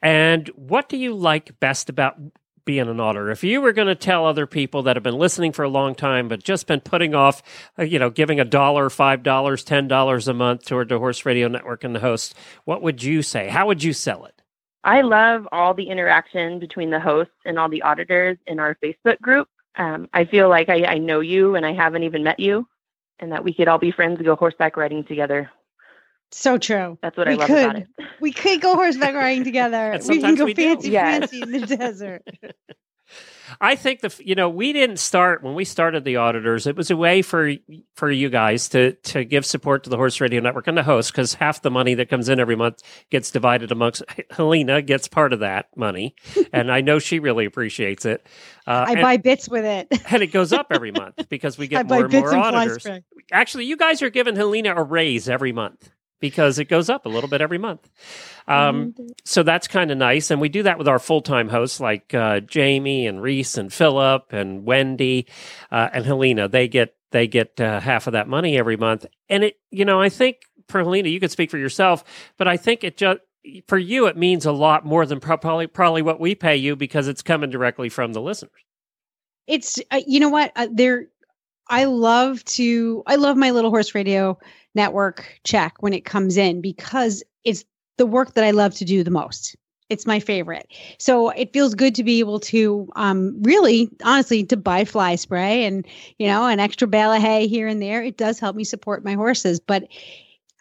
And 0.00 0.48
what 0.50 0.88
do 0.88 0.96
you 0.96 1.12
like 1.12 1.58
best 1.58 1.88
about 1.88 2.16
being 2.64 2.88
an 2.88 3.00
auditor? 3.00 3.30
If 3.30 3.42
you 3.42 3.60
were 3.60 3.72
going 3.72 3.88
to 3.88 3.96
tell 3.96 4.26
other 4.26 4.46
people 4.46 4.84
that 4.84 4.94
have 4.94 5.02
been 5.02 5.18
listening 5.18 5.50
for 5.50 5.64
a 5.64 5.68
long 5.68 5.96
time 5.96 6.28
but 6.28 6.44
just 6.44 6.68
been 6.68 6.80
putting 6.80 7.16
off, 7.16 7.42
uh, 7.76 7.82
you 7.82 7.98
know, 7.98 8.10
giving 8.10 8.38
a 8.38 8.44
dollar, 8.44 8.88
five 8.90 9.24
dollars, 9.24 9.64
ten 9.64 9.88
dollars 9.88 10.28
a 10.28 10.34
month 10.34 10.64
toward 10.66 10.88
the 10.88 11.00
Horse 11.00 11.26
Radio 11.26 11.48
Network 11.48 11.82
and 11.82 11.96
the 11.96 12.00
host, 12.00 12.36
what 12.64 12.80
would 12.80 13.02
you 13.02 13.22
say? 13.22 13.48
How 13.48 13.66
would 13.66 13.82
you 13.82 13.92
sell 13.92 14.24
it? 14.24 14.42
I 14.84 15.00
love 15.00 15.48
all 15.50 15.74
the 15.74 15.88
interaction 15.88 16.60
between 16.60 16.90
the 16.90 17.00
hosts 17.00 17.34
and 17.44 17.58
all 17.58 17.68
the 17.68 17.82
auditors 17.82 18.38
in 18.46 18.60
our 18.60 18.76
Facebook 18.76 19.20
group. 19.20 19.48
Um, 19.74 20.08
I 20.14 20.26
feel 20.26 20.48
like 20.48 20.68
I, 20.68 20.84
I 20.84 20.98
know 20.98 21.18
you 21.18 21.56
and 21.56 21.66
I 21.66 21.72
haven't 21.72 22.04
even 22.04 22.22
met 22.22 22.38
you, 22.38 22.68
and 23.18 23.32
that 23.32 23.44
we 23.44 23.54
could 23.54 23.68
all 23.68 23.78
be 23.78 23.90
friends 23.90 24.16
and 24.16 24.24
go 24.26 24.36
horseback 24.36 24.76
riding 24.76 25.04
together. 25.04 25.50
So 26.32 26.58
true. 26.58 26.98
That's 27.02 27.16
what 27.16 27.28
We 27.28 27.34
I 27.34 27.36
love 27.36 27.50
about 27.50 27.74
could. 27.74 27.82
it. 27.98 28.06
We 28.20 28.32
could 28.32 28.60
go 28.60 28.74
horseback 28.74 29.14
riding 29.14 29.44
together. 29.44 29.98
We 30.08 30.20
can 30.20 30.34
go 30.34 30.44
we 30.44 30.54
do. 30.54 30.62
fancy, 30.64 30.90
Yes. 30.90 31.30
fancy 31.30 31.42
in 31.42 31.52
the 31.52 31.66
desert. 31.66 32.22
I 33.60 33.76
think 33.76 34.00
the 34.00 34.14
you 34.24 34.34
know 34.34 34.48
we 34.48 34.72
didn't 34.72 34.98
start 34.98 35.42
when 35.42 35.54
we 35.54 35.64
started 35.64 36.04
the 36.04 36.16
auditors. 36.16 36.66
It 36.66 36.76
was 36.76 36.90
a 36.90 36.96
way 36.96 37.22
for 37.22 37.52
for 37.94 38.10
you 38.10 38.28
guys 38.28 38.68
to 38.70 38.92
to 38.92 39.24
give 39.24 39.46
support 39.46 39.84
to 39.84 39.90
the 39.90 39.96
Horse 39.96 40.20
Radio 40.20 40.40
Network 40.40 40.66
and 40.66 40.76
the 40.76 40.82
host 40.82 41.12
because 41.12 41.34
half 41.34 41.62
the 41.62 41.70
money 41.70 41.94
that 41.94 42.08
comes 42.08 42.28
in 42.28 42.40
every 42.40 42.56
month 42.56 42.82
gets 43.10 43.30
divided 43.30 43.72
amongst 43.72 44.02
Helena 44.30 44.82
gets 44.82 45.08
part 45.08 45.32
of 45.32 45.40
that 45.40 45.68
money, 45.76 46.14
and 46.52 46.70
I 46.70 46.80
know 46.80 46.98
she 46.98 47.18
really 47.18 47.44
appreciates 47.44 48.04
it. 48.04 48.26
Uh, 48.66 48.84
I 48.88 48.92
and, 48.92 49.02
buy 49.02 49.16
bits 49.16 49.48
with 49.48 49.64
it. 49.64 49.88
and 50.10 50.22
it 50.22 50.28
goes 50.28 50.52
up 50.52 50.68
every 50.70 50.92
month 50.92 51.28
because 51.28 51.56
we 51.58 51.66
get 51.68 51.86
more 51.86 52.04
and 52.04 52.12
more 52.12 52.32
and 52.32 52.42
auditors. 52.42 52.86
Actually, 53.32 53.66
you 53.66 53.76
guys 53.76 54.02
are 54.02 54.10
giving 54.10 54.36
Helena 54.36 54.74
a 54.74 54.82
raise 54.82 55.28
every 55.28 55.52
month 55.52 55.90
because 56.20 56.58
it 56.58 56.66
goes 56.66 56.88
up 56.88 57.06
a 57.06 57.08
little 57.08 57.28
bit 57.28 57.40
every 57.40 57.58
month. 57.58 57.88
Um, 58.48 58.94
so 59.24 59.42
that's 59.42 59.68
kind 59.68 59.90
of 59.90 59.98
nice. 59.98 60.30
And 60.30 60.40
we 60.40 60.48
do 60.48 60.62
that 60.64 60.78
with 60.78 60.88
our 60.88 60.98
full 60.98 61.20
time 61.20 61.48
hosts 61.48 61.80
like 61.80 62.14
uh, 62.14 62.40
Jamie 62.40 63.06
and 63.06 63.20
Reese 63.22 63.58
and 63.58 63.72
Philip 63.72 64.32
and 64.32 64.64
Wendy 64.64 65.26
uh, 65.70 65.88
and 65.92 66.04
Helena. 66.04 66.48
They 66.48 66.68
get 66.68 66.94
they 67.12 67.26
get 67.26 67.60
uh, 67.60 67.80
half 67.80 68.06
of 68.06 68.12
that 68.14 68.28
money 68.28 68.58
every 68.58 68.76
month. 68.76 69.06
And 69.28 69.44
it, 69.44 69.56
you 69.70 69.84
know, 69.84 70.00
I 70.00 70.08
think 70.08 70.38
for 70.68 70.80
Helena, 70.80 71.08
you 71.08 71.20
could 71.20 71.30
speak 71.30 71.50
for 71.50 71.58
yourself, 71.58 72.04
but 72.36 72.48
I 72.48 72.56
think 72.56 72.84
it 72.84 72.96
just 72.96 73.20
for 73.68 73.78
you 73.78 74.06
it 74.06 74.16
means 74.16 74.44
a 74.44 74.52
lot 74.52 74.84
more 74.84 75.06
than 75.06 75.20
probably 75.20 75.66
probably 75.66 76.02
what 76.02 76.18
we 76.18 76.34
pay 76.34 76.56
you 76.56 76.74
because 76.76 77.08
it's 77.08 77.22
coming 77.22 77.50
directly 77.50 77.88
from 77.88 78.12
the 78.12 78.20
listeners. 78.20 78.50
it's 79.46 79.78
uh, 79.90 80.00
you 80.06 80.20
know 80.20 80.28
what 80.28 80.52
uh, 80.56 80.66
there 80.72 81.06
i 81.68 81.84
love 81.84 82.42
to 82.44 83.02
i 83.06 83.16
love 83.16 83.36
my 83.36 83.50
little 83.50 83.70
horse 83.70 83.94
radio 83.94 84.38
network 84.74 85.40
check 85.44 85.74
when 85.80 85.92
it 85.92 86.04
comes 86.04 86.36
in 86.36 86.60
because 86.60 87.22
it's 87.44 87.64
the 87.98 88.06
work 88.06 88.34
that 88.34 88.44
i 88.44 88.50
love 88.50 88.74
to 88.74 88.84
do 88.84 89.02
the 89.02 89.10
most 89.10 89.56
it's 89.88 90.06
my 90.06 90.18
favorite 90.18 90.66
so 90.98 91.30
it 91.30 91.52
feels 91.52 91.74
good 91.74 91.94
to 91.94 92.02
be 92.02 92.18
able 92.18 92.40
to 92.40 92.88
um 92.96 93.42
really 93.42 93.88
honestly 94.04 94.44
to 94.44 94.56
buy 94.56 94.84
fly 94.84 95.14
spray 95.14 95.64
and 95.64 95.86
you 96.18 96.26
know 96.26 96.46
an 96.46 96.60
extra 96.60 96.88
bale 96.88 97.12
of 97.12 97.22
hay 97.22 97.46
here 97.46 97.68
and 97.68 97.80
there 97.80 98.02
it 98.02 98.16
does 98.16 98.38
help 98.38 98.56
me 98.56 98.64
support 98.64 99.04
my 99.04 99.14
horses 99.14 99.60
but 99.60 99.84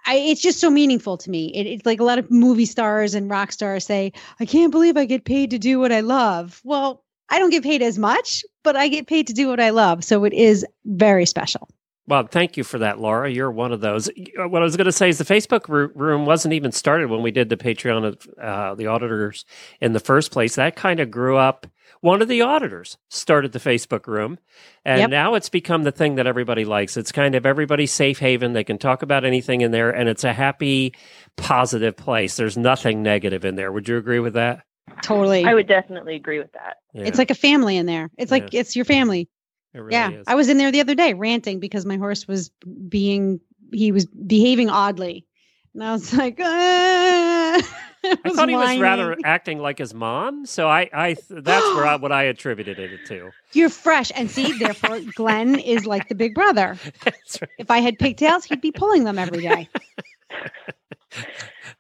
I, 0.06 0.18
it's 0.18 0.42
just 0.42 0.60
so 0.60 0.70
meaningful 0.70 1.18
to 1.18 1.30
me. 1.30 1.48
It, 1.48 1.66
it's 1.66 1.86
like 1.86 2.00
a 2.00 2.04
lot 2.04 2.20
of 2.20 2.30
movie 2.30 2.66
stars 2.66 3.16
and 3.16 3.30
rock 3.30 3.52
stars 3.52 3.86
say, 3.86 4.14
I 4.40 4.46
can't 4.46 4.72
believe 4.72 4.98
I 4.98 5.06
get 5.06 5.26
paid 5.26 5.52
to 5.52 5.60
do 5.60 5.80
what 5.80 5.92
I 5.92 6.02
love. 6.02 6.62
Well, 6.64 7.04
I 7.30 7.40
don't 7.40 7.50
get 7.50 7.64
paid 7.64 7.82
as 7.82 7.98
much, 7.98 8.44
but 8.64 8.76
I 8.76 8.88
get 8.88 9.08
paid 9.08 9.28
to 9.28 9.34
do 9.34 9.48
what 9.48 9.60
I 9.60 9.72
love. 9.72 10.04
So 10.04 10.24
it 10.26 10.34
is 10.34 10.66
very 10.86 11.26
special. 11.26 11.68
Well, 12.08 12.28
thank 12.28 12.56
you 12.56 12.64
for 12.64 12.78
that, 12.80 13.00
Laura. 13.00 13.32
You're 13.32 13.52
one 13.52 13.72
of 13.72 13.82
those. 13.82 14.12
What 14.38 14.62
I 14.62 14.66
was 14.66 14.78
going 14.78 14.86
to 14.86 14.92
say 14.92 15.10
is 15.10 15.18
the 15.18 15.24
Facebook 15.24 15.68
room 15.68 16.26
wasn't 16.26 16.54
even 16.54 16.72
started 16.72 17.10
when 17.10 17.24
we 17.24 17.32
did 17.32 17.50
the 17.50 17.58
Patreon 17.58 18.06
of 18.06 18.28
uh, 18.40 18.76
the 18.76 18.86
auditors 18.86 19.44
in 19.82 19.94
the 19.94 20.00
first 20.00 20.32
place. 20.32 20.54
That 20.54 20.76
kind 20.76 21.00
of 21.00 21.10
grew 21.10 21.38
up. 21.38 21.66
One 22.02 22.22
of 22.22 22.28
the 22.28 22.44
auditors 22.44 23.00
started 23.10 23.54
the 23.54 23.60
Facebook 23.60 24.06
room, 24.06 24.38
and 24.84 25.00
Yep. 25.00 25.10
now 25.10 25.34
it's 25.34 25.50
become 25.50 25.82
the 25.82 25.92
thing 25.92 26.16
that 26.16 26.28
everybody 26.28 26.64
likes. 26.64 26.96
It's 26.96 27.12
kind 27.12 27.34
of 27.34 27.44
everybody's 27.44 27.92
safe 27.92 28.20
haven. 28.20 28.54
They 28.54 28.64
can 28.64 28.78
talk 28.78 29.02
about 29.02 29.26
anything 29.26 29.62
in 29.62 29.72
there, 29.72 29.90
and 29.90 30.08
it's 30.08 30.24
a 30.24 30.34
happy, 30.34 30.94
positive 31.38 31.98
place. 31.98 32.36
There's 32.36 32.58
nothing 32.58 33.02
negative 33.02 33.46
in 33.46 33.56
there. 33.56 33.72
Would 33.72 33.90
you 33.90 33.98
agree 33.98 34.20
with 34.20 34.34
that? 34.34 34.64
Totally. 35.02 35.46
I 35.46 35.54
would 35.54 35.68
definitely 35.68 36.16
agree 36.16 36.40
with 36.40 36.52
that. 36.54 36.78
Yeah, 36.94 37.04
It's 37.04 37.18
like 37.18 37.32
a 37.32 37.36
family 37.36 37.78
in 37.78 37.86
there. 37.86 38.10
It's 38.18 38.32
like 38.32 38.54
it's 38.54 38.76
your 38.76 38.86
family. 38.86 39.30
it 39.74 39.80
really 39.80 39.92
yeah. 39.92 40.12
is. 40.12 40.24
I 40.28 40.36
was 40.36 40.50
in 40.50 40.58
there 40.58 40.72
the 40.72 40.82
other 40.82 40.96
day 40.96 41.14
ranting 41.14 41.60
because 41.60 41.86
my 41.86 41.98
horse 41.98 42.28
was 42.28 42.52
being 42.88 43.40
he 43.72 43.92
was 43.92 44.06
behaving 44.06 44.70
oddly. 44.70 45.26
And 45.74 45.84
I 45.84 45.92
was 45.92 46.14
like, 46.18 46.40
ah. 46.42 47.62
I 48.06 48.30
thought 48.30 48.50
he 48.50 48.56
was 48.56 48.78
rather 48.78 49.18
acting 49.26 49.58
like 49.58 49.80
his 49.80 49.92
mom, 49.92 50.46
so 50.46 50.70
I, 50.70 50.90
I 50.94 51.16
that's 51.28 51.66
where 51.74 51.88
I, 51.88 51.96
what 52.00 52.12
I 52.12 52.24
attributed 52.24 52.78
it 52.78 53.06
to. 53.08 53.32
You're 53.54 53.70
fresh. 53.70 54.12
And 54.16 54.30
see, 54.30 54.52
therefore, 54.60 55.00
Glenn 55.16 55.58
is 55.58 55.88
like 55.88 56.08
the 56.08 56.14
big 56.14 56.36
brother. 56.36 56.78
That's 57.04 57.42
right. 57.42 57.50
If 57.58 57.72
I 57.72 57.80
had 57.80 57.98
pigtails, 57.98 58.46
he'd 58.46 58.62
be 58.62 58.72
pulling 58.72 59.06
them 59.06 59.18
every 59.18 59.42
day. 59.42 59.70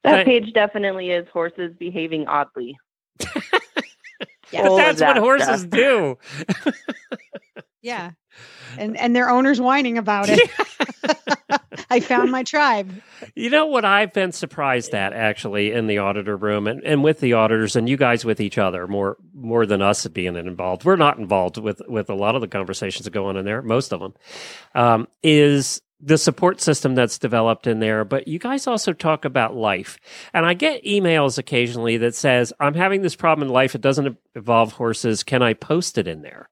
That 0.03 0.25
page 0.25 0.53
definitely 0.53 1.11
is 1.11 1.27
horses 1.31 1.75
behaving 1.77 2.27
oddly. 2.27 2.75
Yeah. 4.51 4.67
All 4.67 4.79
of 4.79 4.97
That's 4.97 5.01
what 5.01 5.17
horses 5.17 5.61
stuff. 5.61 5.69
do. 5.69 6.17
Yeah. 7.81 8.11
And 8.77 8.97
and 8.97 9.15
their 9.15 9.29
owners 9.29 9.61
whining 9.61 9.97
about 9.97 10.27
it. 10.27 10.51
I 11.89 12.01
found 12.01 12.29
my 12.29 12.43
tribe. 12.43 12.91
You 13.33 13.49
know 13.49 13.67
what 13.67 13.85
I've 13.85 14.11
been 14.11 14.33
surprised 14.33 14.93
at 14.93 15.13
actually 15.13 15.71
in 15.71 15.87
the 15.87 15.99
auditor 15.99 16.35
room 16.35 16.67
and, 16.67 16.83
and 16.83 17.01
with 17.01 17.21
the 17.21 17.31
auditors 17.31 17.77
and 17.77 17.87
you 17.87 17.95
guys 17.95 18.25
with 18.25 18.41
each 18.41 18.57
other 18.57 18.85
more 18.85 19.15
more 19.33 19.65
than 19.65 19.81
us 19.81 20.05
being 20.07 20.35
involved. 20.35 20.83
We're 20.83 20.97
not 20.97 21.17
involved 21.19 21.57
with 21.57 21.81
with 21.87 22.09
a 22.09 22.15
lot 22.15 22.35
of 22.35 22.41
the 22.41 22.49
conversations 22.49 23.05
that 23.05 23.11
go 23.11 23.27
on 23.27 23.37
in 23.37 23.45
there, 23.45 23.61
most 23.61 23.93
of 23.93 24.01
them. 24.01 24.13
Um, 24.73 25.07
is 25.23 25.81
the 26.01 26.17
support 26.17 26.59
system 26.59 26.93
that's 26.93 27.17
developed 27.17 27.67
in 27.67 27.79
there, 27.79 28.03
but 28.03 28.27
you 28.27 28.37
guys 28.37 28.67
also 28.67 28.93
talk 28.93 29.25
about 29.25 29.55
life. 29.55 29.97
And 30.33 30.45
I 30.45 30.53
get 30.53 30.83
emails 30.83 31.37
occasionally 31.37 31.97
that 31.97 32.15
says, 32.15 32.51
I'm 32.59 32.73
having 32.73 33.01
this 33.01 33.15
problem 33.15 33.47
in 33.47 33.53
life. 33.53 33.75
It 33.75 33.81
doesn't 33.81 34.17
involve 34.35 34.73
horses. 34.73 35.23
Can 35.23 35.41
I 35.41 35.53
post 35.53 35.97
it 35.97 36.07
in 36.07 36.21
there? 36.21 36.49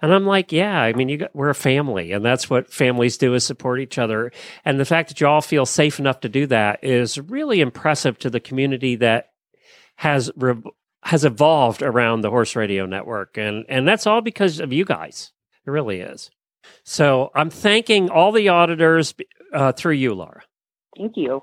And 0.00 0.14
I'm 0.14 0.26
like, 0.26 0.52
yeah, 0.52 0.80
I 0.80 0.92
mean, 0.92 1.08
you 1.08 1.18
got, 1.18 1.34
we're 1.34 1.50
a 1.50 1.54
family 1.54 2.12
and 2.12 2.24
that's 2.24 2.48
what 2.48 2.72
families 2.72 3.18
do 3.18 3.34
is 3.34 3.44
support 3.44 3.80
each 3.80 3.98
other. 3.98 4.32
And 4.64 4.80
the 4.80 4.84
fact 4.84 5.08
that 5.08 5.20
you 5.20 5.26
all 5.26 5.42
feel 5.42 5.66
safe 5.66 5.98
enough 5.98 6.20
to 6.20 6.28
do 6.28 6.46
that 6.46 6.82
is 6.82 7.18
really 7.18 7.60
impressive 7.60 8.18
to 8.20 8.30
the 8.30 8.40
community 8.40 8.96
that 8.96 9.30
has, 9.96 10.30
re- 10.36 10.62
has 11.02 11.24
evolved 11.24 11.82
around 11.82 12.20
the 12.20 12.30
horse 12.30 12.56
radio 12.56 12.86
network. 12.86 13.36
And, 13.36 13.64
and 13.68 13.86
that's 13.86 14.06
all 14.06 14.20
because 14.20 14.60
of 14.60 14.72
you 14.72 14.84
guys. 14.84 15.32
It 15.66 15.70
really 15.70 16.00
is. 16.00 16.30
So 16.84 17.30
I'm 17.34 17.50
thanking 17.50 18.10
all 18.10 18.32
the 18.32 18.48
auditors 18.48 19.14
uh, 19.52 19.72
through 19.72 19.94
you, 19.94 20.14
Laura. 20.14 20.42
Thank 20.96 21.16
you. 21.16 21.42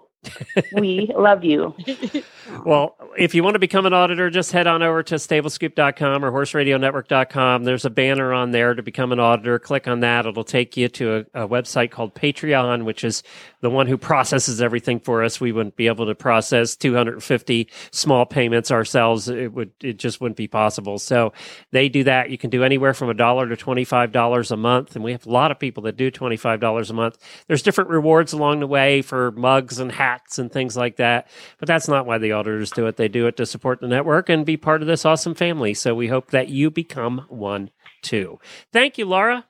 We 0.73 1.11
love 1.15 1.43
you. 1.43 1.75
Well, 2.65 2.95
if 3.17 3.35
you 3.35 3.43
want 3.43 3.55
to 3.55 3.59
become 3.59 3.85
an 3.85 3.93
auditor, 3.93 4.29
just 4.29 4.51
head 4.51 4.67
on 4.67 4.83
over 4.83 5.03
to 5.03 5.15
stablescoop.com 5.15 6.23
or 6.23 6.31
horseradionetwork.com. 6.31 7.63
There's 7.63 7.85
a 7.85 7.89
banner 7.89 8.33
on 8.33 8.51
there 8.51 8.73
to 8.73 8.83
become 8.83 9.11
an 9.11 9.19
auditor. 9.19 9.59
Click 9.59 9.87
on 9.87 10.01
that. 10.01 10.25
It'll 10.25 10.43
take 10.43 10.77
you 10.77 10.87
to 10.89 11.25
a, 11.33 11.43
a 11.43 11.47
website 11.47 11.91
called 11.91 12.13
Patreon, 12.15 12.85
which 12.85 13.03
is 13.03 13.23
the 13.61 13.69
one 13.69 13.87
who 13.87 13.97
processes 13.97 14.61
everything 14.61 14.99
for 14.99 15.23
us. 15.23 15.41
We 15.41 15.51
wouldn't 15.51 15.75
be 15.75 15.87
able 15.87 16.05
to 16.05 16.15
process 16.15 16.75
250 16.75 17.69
small 17.91 18.25
payments 18.25 18.71
ourselves. 18.71 19.27
It 19.27 19.51
would, 19.53 19.71
it 19.81 19.97
just 19.97 20.21
wouldn't 20.21 20.37
be 20.37 20.47
possible. 20.47 20.99
So 20.99 21.33
they 21.71 21.89
do 21.89 22.03
that. 22.05 22.29
You 22.29 22.37
can 22.37 22.49
do 22.49 22.63
anywhere 22.63 22.93
from 22.93 23.09
a 23.09 23.13
dollar 23.13 23.47
to 23.47 23.55
$25 23.55 24.51
a 24.51 24.57
month. 24.57 24.95
And 24.95 25.03
we 25.03 25.11
have 25.13 25.25
a 25.25 25.31
lot 25.31 25.51
of 25.51 25.59
people 25.59 25.83
that 25.83 25.97
do 25.97 26.11
$25 26.11 26.89
a 26.89 26.93
month. 26.93 27.17
There's 27.47 27.63
different 27.63 27.89
rewards 27.89 28.31
along 28.33 28.59
the 28.59 28.67
way 28.67 29.01
for 29.01 29.31
mugs 29.31 29.79
and 29.79 29.91
hats 29.91 30.12
and 30.39 30.51
things 30.51 30.75
like 30.77 30.97
that. 30.97 31.27
But 31.59 31.67
that's 31.67 31.87
not 31.87 32.05
why 32.05 32.17
the 32.17 32.31
auditors 32.33 32.71
do 32.71 32.85
it. 32.87 32.97
They 32.97 33.07
do 33.07 33.27
it 33.27 33.37
to 33.37 33.45
support 33.45 33.79
the 33.81 33.87
network 33.87 34.29
and 34.29 34.45
be 34.45 34.57
part 34.57 34.81
of 34.81 34.87
this 34.87 35.05
awesome 35.05 35.35
family. 35.35 35.73
So 35.73 35.93
we 35.95 36.07
hope 36.07 36.31
that 36.31 36.49
you 36.49 36.69
become 36.71 37.25
one 37.29 37.69
too. 38.01 38.39
Thank 38.71 38.97
you, 38.97 39.05
Laura. 39.05 39.45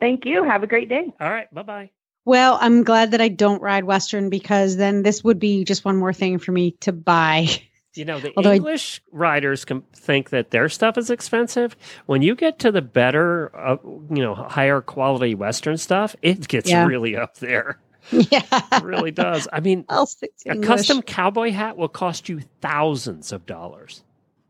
Thank 0.00 0.24
you. 0.26 0.44
Have 0.44 0.62
a 0.62 0.66
great 0.66 0.88
day. 0.88 1.12
All 1.20 1.30
right. 1.30 1.52
Bye 1.54 1.62
bye. 1.62 1.90
Well, 2.24 2.58
I'm 2.60 2.82
glad 2.82 3.12
that 3.12 3.20
I 3.20 3.28
don't 3.28 3.62
ride 3.62 3.84
Western 3.84 4.30
because 4.30 4.76
then 4.76 5.02
this 5.02 5.22
would 5.22 5.38
be 5.38 5.64
just 5.64 5.84
one 5.84 5.96
more 5.96 6.12
thing 6.12 6.38
for 6.38 6.52
me 6.52 6.72
to 6.80 6.92
buy. 6.92 7.46
You 7.94 8.04
know, 8.04 8.20
the 8.20 8.30
Although 8.36 8.50
I- 8.50 8.56
English 8.56 9.00
riders 9.10 9.64
can 9.64 9.80
think 9.94 10.28
that 10.28 10.50
their 10.50 10.68
stuff 10.68 10.98
is 10.98 11.08
expensive. 11.08 11.74
When 12.04 12.20
you 12.20 12.34
get 12.34 12.58
to 12.58 12.70
the 12.70 12.82
better, 12.82 13.50
uh, 13.56 13.76
you 13.84 14.22
know, 14.22 14.34
higher 14.34 14.82
quality 14.82 15.34
Western 15.34 15.78
stuff, 15.78 16.14
it 16.20 16.46
gets 16.46 16.68
Yeah. 16.68 16.84
really 16.84 17.16
up 17.16 17.36
there. 17.38 17.78
yeah. 18.30 18.42
It 18.72 18.82
really 18.82 19.10
does. 19.10 19.48
I 19.52 19.60
mean, 19.60 19.84
I'll 19.88 20.06
stick 20.06 20.36
to 20.38 20.50
a 20.50 20.52
English. 20.54 20.66
custom 20.68 21.02
cowboy 21.02 21.50
hat 21.52 21.76
will 21.76 21.88
cost 21.88 22.28
you 22.28 22.40
thousands 22.60 23.32
of 23.32 23.46
dollars. 23.46 24.02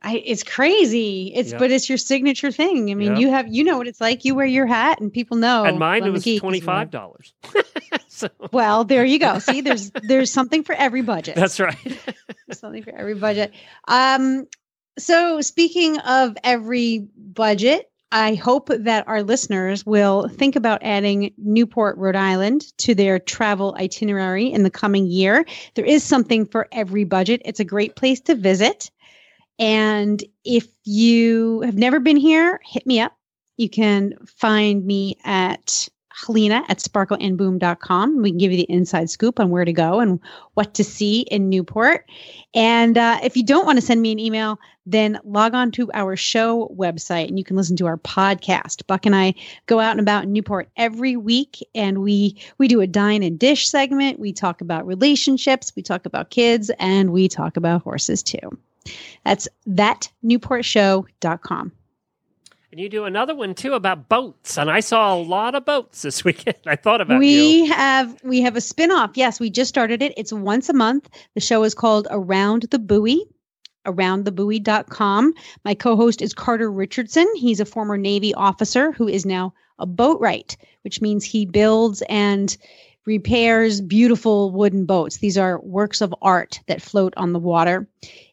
I, 0.03 0.19
it's 0.25 0.45
crazy. 0.45 1.33
It's 1.35 1.51
Yep. 1.51 1.59
but 1.59 1.71
it's 1.73 1.89
your 1.89 1.99
signature 1.99 2.53
thing. 2.53 2.91
I 2.91 2.95
mean, 2.95 3.13
Yep. 3.13 3.19
you 3.21 3.31
have 3.31 3.49
you 3.53 3.65
know 3.65 3.77
what 3.79 3.89
it's 3.89 4.01
like. 4.01 4.25
You 4.25 4.35
wear 4.35 4.47
your 4.47 4.67
hat, 4.67 5.01
and 5.01 5.13
people 5.13 5.37
know. 5.37 5.65
and 5.65 5.79
mine 5.79 6.13
was 6.13 6.23
twenty 6.39 6.61
five 6.61 6.91
dollars. 6.91 7.35
so 8.09 8.29
Well, 8.53 8.85
there 8.85 9.05
you 9.05 9.19
go. 9.19 9.39
See, 9.41 9.63
there's 9.63 9.91
there's 10.03 10.31
something 10.31 10.63
for 10.63 10.75
every 10.75 11.03
budget. 11.03 11.35
that's 11.35 11.59
right. 11.59 11.77
Something 12.53 12.85
for 12.85 12.95
every 12.95 13.15
budget. 13.15 13.53
Um, 13.89 14.47
so 14.99 15.41
speaking 15.41 15.99
of 15.99 16.37
every 16.45 17.09
budget, 17.17 17.91
I 18.13 18.35
hope 18.35 18.69
that 18.69 19.09
our 19.09 19.23
listeners 19.23 19.85
will 19.85 20.29
think 20.29 20.55
about 20.57 20.83
adding 20.83 21.33
Newport, 21.39 21.99
Rhode 21.99 22.17
Island 22.17 22.63
to 22.79 22.95
their 22.95 23.19
travel 23.19 23.77
itinerary 23.79 24.53
in 24.53 24.63
the 24.63 24.71
coming 24.71 25.07
year. 25.07 25.45
There 25.75 25.85
is 25.85 26.05
something 26.05 26.47
for 26.47 26.69
every 26.71 27.05
budget. 27.05 27.43
It's 27.45 27.61
a 27.61 27.65
great 27.65 27.97
place 27.97 28.21
to 28.23 28.35
visit. 28.35 28.91
And 29.59 30.23
if 30.45 30.67
you 30.85 31.63
have 31.63 31.77
never 31.77 31.99
been 31.99 32.17
here, 32.17 32.61
hit 32.65 32.87
me 32.87 33.01
up. 33.01 33.17
You 33.57 33.69
can 33.69 34.15
find 34.27 34.85
me 34.85 35.19
at 35.25 35.89
Helena 36.17 36.65
at 36.69 36.79
sparkleandboom.com. 36.79 38.23
We 38.23 38.31
can 38.31 38.39
give 38.39 38.51
you 38.51 38.59
the 38.59 38.71
inside 38.71 39.11
scoop 39.11 39.39
on 39.39 39.51
where 39.51 39.67
to 39.67 39.73
go 39.73 40.01
and 40.01 40.19
what 40.55 40.73
to 40.75 40.85
see 40.85 41.21
in 41.21 41.51
Newport. 41.51 42.09
And 42.55 42.97
uh, 42.97 43.19
if 43.23 43.37
you 43.37 43.45
don't 43.45 43.67
want 43.67 43.79
to 43.79 43.85
send 43.85 44.01
me 44.01 44.13
an 44.13 44.19
email, 44.19 44.59
then 44.87 45.21
log 45.25 45.53
on 45.55 45.71
to 45.73 45.91
our 45.93 46.17
show 46.17 46.75
website 46.75 47.29
and 47.29 47.39
you 47.39 47.45
can 47.45 47.57
listen 47.57 47.77
to 47.77 47.85
our 47.87 47.99
podcast. 47.99 48.87
Buck 48.87 49.05
and 49.05 49.15
I 49.15 49.35
go 49.67 49.79
out 49.79 49.91
and 49.91 50.01
about 50.01 50.25
in 50.25 50.33
Newport 50.33 50.71
every 50.77 51.17
week 51.17 51.59
and 51.75 51.99
we 51.99 52.41
we 52.57 52.67
do 52.69 52.81
a 52.81 52.87
dine 52.87 53.23
and 53.23 53.39
dish 53.39 53.69
segment. 53.69 54.19
We 54.19 54.33
talk 54.33 54.63
about 54.63 54.87
relationships, 54.87 55.75
we 55.77 55.83
talk 55.83 56.07
about 56.07 56.31
kids, 56.31 56.71
and 56.79 57.13
we 57.13 57.29
talk 57.29 57.59
about 57.59 57.83
horses 57.83 58.23
too. 58.23 58.57
That's 59.25 59.49
thatnewportshow.com. 59.69 61.73
And 62.77 62.83
you 62.83 62.91
do 62.91 63.05
another 63.05 63.35
one 63.35 63.55
too 63.55 63.73
about 63.73 64.11
boats, 64.11 64.59
and 64.59 64.71
I 64.71 64.81
saw 64.81 65.15
a 65.15 65.17
lot 65.17 65.55
of 65.55 65.65
boats 65.65 66.03
this 66.03 66.23
weekend. 66.27 66.59
I 66.67 66.77
thought 66.77 67.01
about 67.01 67.21
we 67.21 67.63
you. 67.63 67.73
have 67.73 68.23
we 68.23 68.43
have 68.43 68.55
a 68.55 68.61
spin-off. 68.61 69.13
Yes 69.15 69.41
we 69.41 69.49
just 69.49 69.71
started 69.71 70.03
it. 70.03 70.13
It's 70.19 70.31
once 70.31 70.69
a 70.69 70.75
month. 70.75 71.09
The 71.33 71.41
show 71.41 71.65
is 71.65 71.75
called 71.75 72.07
around 72.11 72.65
the 72.65 72.79
buoy 72.79 73.25
aroundthebuoy.com 73.87 75.33
my 75.65 75.73
co-host 75.73 76.21
is 76.21 76.35
carter 76.35 76.71
richardson. 76.71 77.27
He's 77.37 77.61
a 77.61 77.65
former 77.65 77.97
navy 77.97 78.35
officer 78.35 78.93
who 78.93 79.09
is 79.09 79.25
now 79.25 79.55
a 79.79 79.87
boatwright 79.87 80.59
which 80.83 81.01
means 81.01 81.25
he 81.25 81.47
builds 81.47 82.03
and 82.11 82.55
repairs 83.07 83.81
beautiful 83.81 84.51
wooden 84.51 84.85
boats. 84.85 85.17
These 85.17 85.39
are 85.39 85.61
works 85.61 86.03
of 86.03 86.15
art 86.21 86.61
that 86.67 86.83
float 86.83 87.15
on 87.17 87.33
the 87.33 87.39
water. 87.39 87.89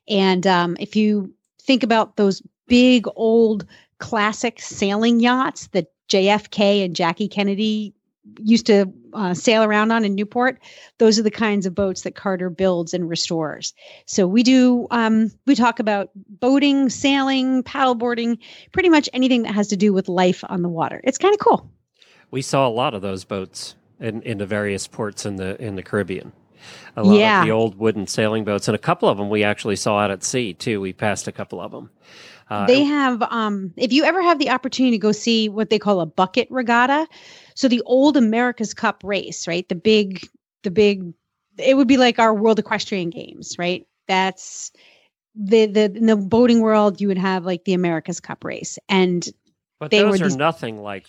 And 0.09 0.45
um, 0.45 0.75
if 0.81 0.97
you 0.97 1.33
think 1.61 1.83
about 1.83 2.17
those 2.17 2.41
big 2.67 3.05
old 3.15 3.65
classic 4.03 4.59
sailing 4.59 5.19
yachts 5.19 5.67
that 5.67 5.87
jfk 6.09 6.83
and 6.83 6.95
jackie 6.95 7.27
kennedy 7.27 7.93
used 8.39 8.65
to 8.65 8.91
uh, 9.13 9.33
sail 9.33 9.63
around 9.63 9.91
on 9.91 10.05
in 10.05 10.15
Newport. 10.15 10.59
Those 10.97 11.19
are 11.19 11.23
the 11.23 11.31
kinds 11.31 11.65
of 11.65 11.75
boats 11.75 12.01
that 12.01 12.15
Carter 12.15 12.49
builds 12.49 12.93
and 12.93 13.09
restores. 13.09 13.73
So 14.05 14.27
we 14.27 14.43
do 14.43 14.87
um, 14.91 15.31
we 15.45 15.55
talk 15.55 15.79
about 15.79 16.09
boating, 16.15 16.89
sailing, 16.89 17.63
paddleboarding, 17.63 18.37
pretty 18.71 18.89
much 18.89 19.09
anything 19.13 19.43
that 19.43 19.53
has 19.53 19.67
to 19.69 19.77
do 19.77 19.93
with 19.93 20.07
life 20.07 20.43
on 20.47 20.61
the 20.61 20.69
water. 20.69 21.01
It's 21.03 21.17
kind 21.17 21.33
of 21.33 21.39
cool. 21.39 21.69
We 22.31 22.41
saw 22.41 22.67
a 22.67 22.69
lot 22.69 22.93
of 22.93 23.01
those 23.01 23.25
boats 23.25 23.75
in, 23.99 24.21
in 24.23 24.37
the 24.37 24.45
various 24.45 24.87
ports 24.87 25.25
in 25.25 25.35
the 25.35 25.61
in 25.61 25.75
the 25.75 25.83
Caribbean. 25.83 26.31
A 26.95 27.03
lot 27.03 27.17
Yeah. 27.17 27.39
of 27.41 27.45
the 27.45 27.51
old 27.51 27.75
wooden 27.79 28.07
sailing 28.07 28.43
boats, 28.43 28.67
and 28.67 28.75
a 28.75 28.79
couple 28.79 29.09
of 29.09 29.17
them 29.17 29.29
we 29.29 29.43
actually 29.43 29.75
saw 29.75 29.99
out 29.99 30.11
at 30.11 30.23
sea 30.23 30.53
too. 30.53 30.79
We 30.81 30.93
passed 30.93 31.27
a 31.27 31.31
couple 31.31 31.59
of 31.61 31.71
them. 31.71 31.89
Uh, 32.49 32.67
they 32.67 32.83
have 32.83 33.21
um 33.31 33.73
if 33.77 33.91
you 33.93 34.03
ever 34.03 34.21
have 34.21 34.37
the 34.37 34.49
opportunity 34.49 34.91
to 34.97 35.01
go 35.01 35.11
see 35.13 35.47
what 35.49 35.69
they 35.69 35.79
call 35.79 36.01
a 36.01 36.05
bucket 36.05 36.45
regatta 36.51 37.07
so 37.55 37.69
the 37.69 37.81
old 37.85 38.17
america's 38.17 38.73
cup 38.73 39.01
race 39.03 39.47
right 39.47 39.67
the 39.69 39.75
big 39.75 40.27
the 40.63 40.69
big 40.69 41.13
it 41.57 41.77
would 41.77 41.87
be 41.87 41.95
like 41.95 42.19
our 42.19 42.33
world 42.33 42.59
equestrian 42.59 43.09
games 43.09 43.55
right 43.57 43.87
that's 44.09 44.73
the 45.35 45.65
the 45.67 45.85
in 45.95 46.05
the 46.05 46.17
boating 46.17 46.59
world 46.59 46.99
you 46.99 47.07
would 47.07 47.17
have 47.17 47.45
like 47.45 47.63
the 47.63 47.73
america's 47.73 48.19
cup 48.19 48.43
race 48.43 48.77
and 48.89 49.29
but 49.79 49.89
they 49.89 49.99
those 50.01 50.19
were 50.19 50.25
are 50.25 50.29
these- 50.29 50.35
nothing 50.37 50.81
like 50.83 51.07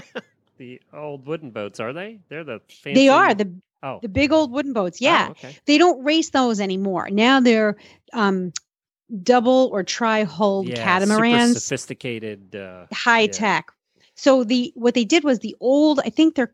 the 0.58 0.80
old 0.92 1.26
wooden 1.26 1.50
boats, 1.50 1.80
are 1.80 1.92
they? 1.92 2.18
They're 2.28 2.44
the 2.44 2.60
fancy. 2.68 2.94
they 2.94 3.08
are 3.08 3.34
the 3.34 3.52
oh 3.82 3.98
the 4.02 4.08
big 4.08 4.32
old 4.32 4.50
wooden 4.52 4.72
boats 4.72 5.00
yeah 5.00 5.26
Oh, 5.28 5.30
okay. 5.32 5.56
they 5.66 5.78
don't 5.78 6.02
race 6.04 6.30
those 6.30 6.60
anymore 6.60 7.08
now 7.10 7.40
they're 7.40 7.76
um 8.12 8.52
double 9.22 9.68
or 9.72 9.84
tri 9.84 10.24
hulled 10.24 10.68
Yeah, 10.68 10.82
catamarans 10.82 11.50
super 11.50 11.60
sophisticated. 11.60 12.56
Uh, 12.56 12.86
high 12.92 13.22
Yeah. 13.22 13.32
tech. 13.32 13.72
So 14.16 14.42
the 14.44 14.72
what 14.74 14.94
they 14.94 15.04
did 15.04 15.22
was 15.22 15.38
the 15.40 15.54
old. 15.60 16.00
I 16.00 16.10
think 16.10 16.34
they're 16.34 16.52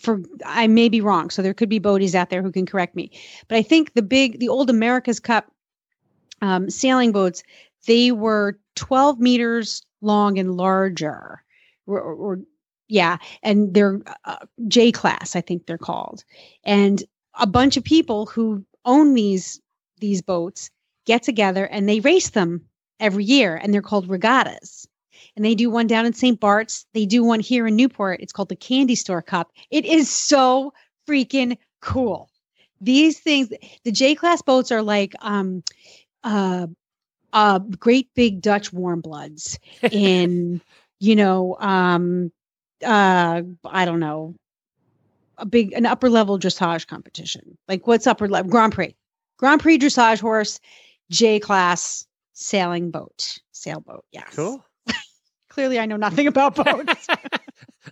for 0.00 0.20
I 0.44 0.66
may 0.66 0.88
be 0.88 1.00
wrong. 1.00 1.30
So 1.30 1.42
there 1.42 1.54
could 1.54 1.68
be 1.68 1.78
boaties 1.78 2.14
out 2.14 2.30
there 2.30 2.42
who 2.42 2.50
can 2.50 2.66
correct 2.66 2.96
me. 2.96 3.10
But 3.48 3.58
I 3.58 3.62
think 3.62 3.94
the 3.94 4.02
big 4.02 4.40
the 4.40 4.48
old 4.48 4.70
America's 4.70 5.20
Cup 5.20 5.50
um, 6.40 6.70
sailing 6.70 7.12
boats 7.12 7.42
they 7.86 8.12
were 8.12 8.58
12 8.76 9.20
meters 9.20 9.84
long 10.00 10.38
and 10.38 10.56
larger, 10.56 11.42
or, 11.86 12.00
or- 12.00 12.40
yeah, 12.92 13.16
and 13.42 13.72
they're 13.72 14.00
uh, 14.24 14.36
J 14.68 14.92
class. 14.92 15.34
I 15.34 15.40
think 15.40 15.66
they're 15.66 15.78
called, 15.78 16.24
and 16.64 17.02
a 17.40 17.46
bunch 17.46 17.76
of 17.76 17.84
people 17.84 18.26
who 18.26 18.64
own 18.84 19.14
these 19.14 19.60
these 19.98 20.20
boats 20.20 20.70
get 21.06 21.22
together 21.22 21.64
and 21.64 21.88
they 21.88 22.00
race 22.00 22.30
them 22.30 22.66
every 23.00 23.24
year, 23.24 23.56
and 23.56 23.72
they're 23.72 23.82
called 23.82 24.08
regattas 24.08 24.86
and 25.36 25.44
they 25.44 25.54
do 25.54 25.70
one 25.70 25.86
down 25.86 26.06
in 26.06 26.12
St. 26.12 26.38
Bart's. 26.38 26.86
They 26.92 27.06
do 27.06 27.24
one 27.24 27.40
here 27.40 27.66
in 27.66 27.76
Newport. 27.76 28.20
It's 28.20 28.32
called 28.32 28.48
the 28.48 28.56
Candy 28.56 28.94
Store 28.94 29.22
Cup. 29.22 29.52
It 29.70 29.84
is 29.84 30.10
so 30.10 30.72
freaking 31.08 31.56
cool. 31.80 32.28
These 32.80 33.20
things, 33.20 33.48
the 33.84 33.92
J 33.92 34.14
class 34.14 34.42
boats 34.42 34.72
are 34.72 34.82
like 34.82 35.14
um 35.20 35.62
uh 36.24 36.66
uh 37.32 37.58
great 37.58 38.08
big 38.14 38.42
Dutch 38.42 38.72
warm 38.72 39.00
bloods 39.00 39.58
in, 39.90 40.60
you 41.00 41.16
know, 41.16 41.56
um 41.60 42.32
uh 42.84 43.42
I 43.64 43.84
don't 43.84 44.00
know, 44.00 44.34
a 45.38 45.46
big 45.46 45.72
an 45.72 45.86
upper 45.86 46.10
level 46.10 46.38
dressage 46.38 46.86
competition. 46.86 47.56
Like 47.68 47.86
what's 47.86 48.06
upper 48.06 48.28
level 48.28 48.50
Grand 48.50 48.72
Prix. 48.72 48.94
Grand 49.38 49.60
Prix 49.60 49.78
dressage 49.78 50.20
horse, 50.20 50.60
J 51.10 51.40
class 51.40 52.06
sailing 52.32 52.90
boat. 52.90 53.38
Sailboat. 53.52 54.04
Yeah, 54.12 54.24
cool. 54.34 54.64
clearly 55.48 55.78
I 55.78 55.86
know 55.86 55.96
nothing 55.96 56.26
about 56.26 56.54
boats. 56.54 57.06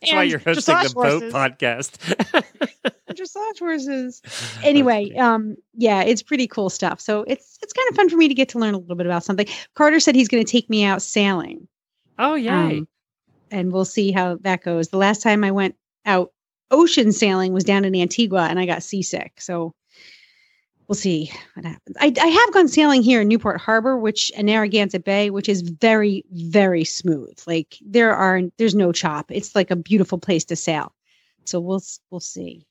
That's 0.01 0.13
why 0.13 0.23
you're 0.23 0.39
hosting 0.39 0.75
the 0.75 0.81
dressage 0.81 0.95
boat 0.95 1.23
podcast. 1.33 1.97
dressage 3.11 3.59
horses. 3.59 4.23
Anyway, 4.63 5.13
um, 5.17 5.57
yeah, 5.75 6.03
it's 6.03 6.23
pretty 6.23 6.47
cool 6.47 6.71
stuff. 6.71 7.01
So 7.01 7.25
it's 7.27 7.59
it's 7.63 7.73
kind 7.73 7.89
of 7.91 7.97
fun 7.97 8.09
for 8.09 8.17
me 8.17 8.29
to 8.29 8.35
get 8.35 8.49
to 8.51 8.59
learn 8.59 8.75
a 8.75 8.79
little 8.79 8.97
bit 8.97 9.07
about 9.07 9.25
something. 9.25 9.47
Carter 9.75 10.01
said 10.01 10.15
he's 10.15 10.29
going 10.29 10.45
to 10.45 10.51
take 10.51 10.71
me 10.71 10.85
out 10.85 11.03
sailing, 11.03 11.67
oh 12.19 12.35
yeah. 12.35 12.67
um, 12.67 12.89
and 13.51 13.73
we'll 13.73 13.85
see 13.85 14.13
how 14.13 14.37
that 14.43 14.63
goes. 14.63 14.89
The 14.89 14.97
last 14.99 15.23
time 15.23 15.45
I 15.45 15.51
went 15.51 15.77
out 16.07 16.33
ocean 16.71 17.13
sailing 17.13 17.53
was 17.53 17.65
down 17.65 17.85
in 17.85 17.95
Antigua, 17.95 18.47
and 18.49 18.59
I 18.59 18.67
got 18.67 18.83
seasick. 18.83 19.41
So 19.41 19.75
we'll 20.89 20.97
see 20.97 21.31
what 21.55 21.65
happens. 21.65 21.97
I, 22.01 22.13
I 22.21 22.27
have 22.27 22.53
gone 22.53 22.69
sailing 22.69 23.03
here 23.03 23.21
in 23.21 23.29
Newport 23.29 23.61
Harbor, 23.61 23.97
which 23.99 24.31
and 24.37 24.47
Narragansett 24.47 25.05
Bay, 25.05 25.31
which 25.31 25.49
is 25.49 25.63
very 25.63 26.25
very 26.33 26.85
smooth. 26.85 27.39
Like 27.47 27.77
there 27.81 28.15
are 28.15 28.43
there's 28.59 28.75
no 28.75 28.93
chop. 28.93 29.31
It's 29.31 29.55
like 29.55 29.71
a 29.71 29.77
beautiful 29.77 30.19
place 30.19 30.45
to 30.47 30.57
sail. 30.57 30.93
So 31.45 31.61
we'll 31.61 31.83
we'll 32.11 32.21
see. 32.21 32.67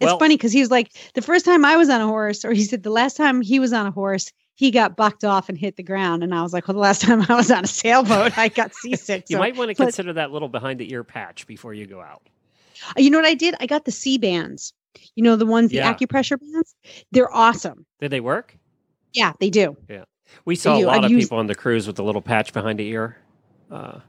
It's 0.00 0.06
Well- 0.06 0.18
funny 0.18 0.36
because 0.36 0.52
he 0.52 0.60
was 0.60 0.70
like 0.70 0.92
the 1.14 1.22
first 1.22 1.44
time 1.44 1.64
I 1.64 1.76
was 1.76 1.90
on 1.90 2.00
a 2.00 2.06
horse, 2.06 2.44
or 2.44 2.52
he 2.52 2.64
said 2.64 2.82
the 2.82 2.90
last 2.90 3.16
time 3.16 3.42
he 3.42 3.58
was 3.58 3.72
on 3.72 3.86
a 3.86 3.90
horse, 3.90 4.32
he 4.60 4.70
got 4.70 4.94
bucked 4.94 5.24
off 5.24 5.48
and 5.48 5.56
hit 5.56 5.76
the 5.76 5.82
ground, 5.82 6.22
and 6.22 6.34
I 6.34 6.42
was 6.42 6.52
like, 6.52 6.68
well, 6.68 6.74
the 6.74 6.80
last 6.80 7.00
time 7.06 7.24
I 7.30 7.34
was 7.34 7.50
on 7.50 7.64
a 7.64 7.66
sailboat, 7.66 8.36
I 8.36 8.48
got 8.48 8.74
seasick. 8.82 9.24
you 9.30 9.36
So, 9.36 9.40
might 9.40 9.56
want 9.56 9.70
to 9.70 9.74
consider 9.74 10.12
that 10.12 10.30
little 10.32 10.50
behind 10.50 10.78
the 10.78 10.92
ear 10.92 11.02
patch 11.02 11.46
before 11.46 11.72
you 11.72 11.86
go 11.86 12.00
out. 12.02 12.20
you 12.98 13.08
know 13.08 13.16
what 13.16 13.24
I 13.26 13.32
did? 13.32 13.54
I 13.58 13.64
got 13.64 13.86
the 13.86 13.90
Sea-Bands. 13.90 14.74
You 15.14 15.24
know 15.24 15.36
the 15.36 15.46
ones, 15.46 15.70
the 15.70 15.76
Yeah. 15.76 15.94
acupressure 15.94 16.38
bands. 16.38 16.74
They're 17.10 17.32
awesome. 17.34 17.86
Did 18.00 18.10
they 18.10 18.20
work? 18.20 18.54
Yeah, 19.14 19.32
they 19.40 19.48
do. 19.48 19.78
Yeah. 19.88 20.04
We 20.44 20.56
saw 20.56 20.76
a 20.76 20.84
lot 20.84 20.98
I've 20.98 21.04
of 21.04 21.10
used- 21.10 21.24
people 21.28 21.38
on 21.38 21.46
the 21.46 21.54
cruise 21.54 21.86
with 21.86 21.96
the 21.96 22.04
little 22.04 22.20
patch 22.22 22.52
behind 22.52 22.78
the 22.78 22.86
ear, 22.88 23.16
uh, 23.70 24.00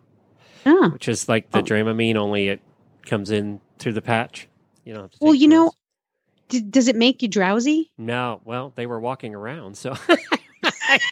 Oh. 0.65 0.89
which 0.89 1.07
is 1.07 1.29
like 1.29 1.49
the 1.51 1.59
Oh. 1.59 1.63
Dramamine, 1.63 2.15
only 2.17 2.49
it 2.49 2.59
comes 3.05 3.31
in 3.31 3.61
through 3.79 3.93
the 3.93 4.01
patch. 4.01 4.47
You 4.83 4.93
know. 4.95 5.09
Well, 5.21 5.33
you 5.33 5.47
know, 5.47 5.71
D- 6.49 6.59
does 6.61 6.89
it 6.89 6.95
make 6.97 7.21
you 7.21 7.29
drowsy 7.29 7.91
No, 7.97 8.41
well, 8.43 8.73
they 8.75 8.85
were 8.85 8.99
walking 8.99 9.33
around, 9.33 9.77
so 9.77 9.95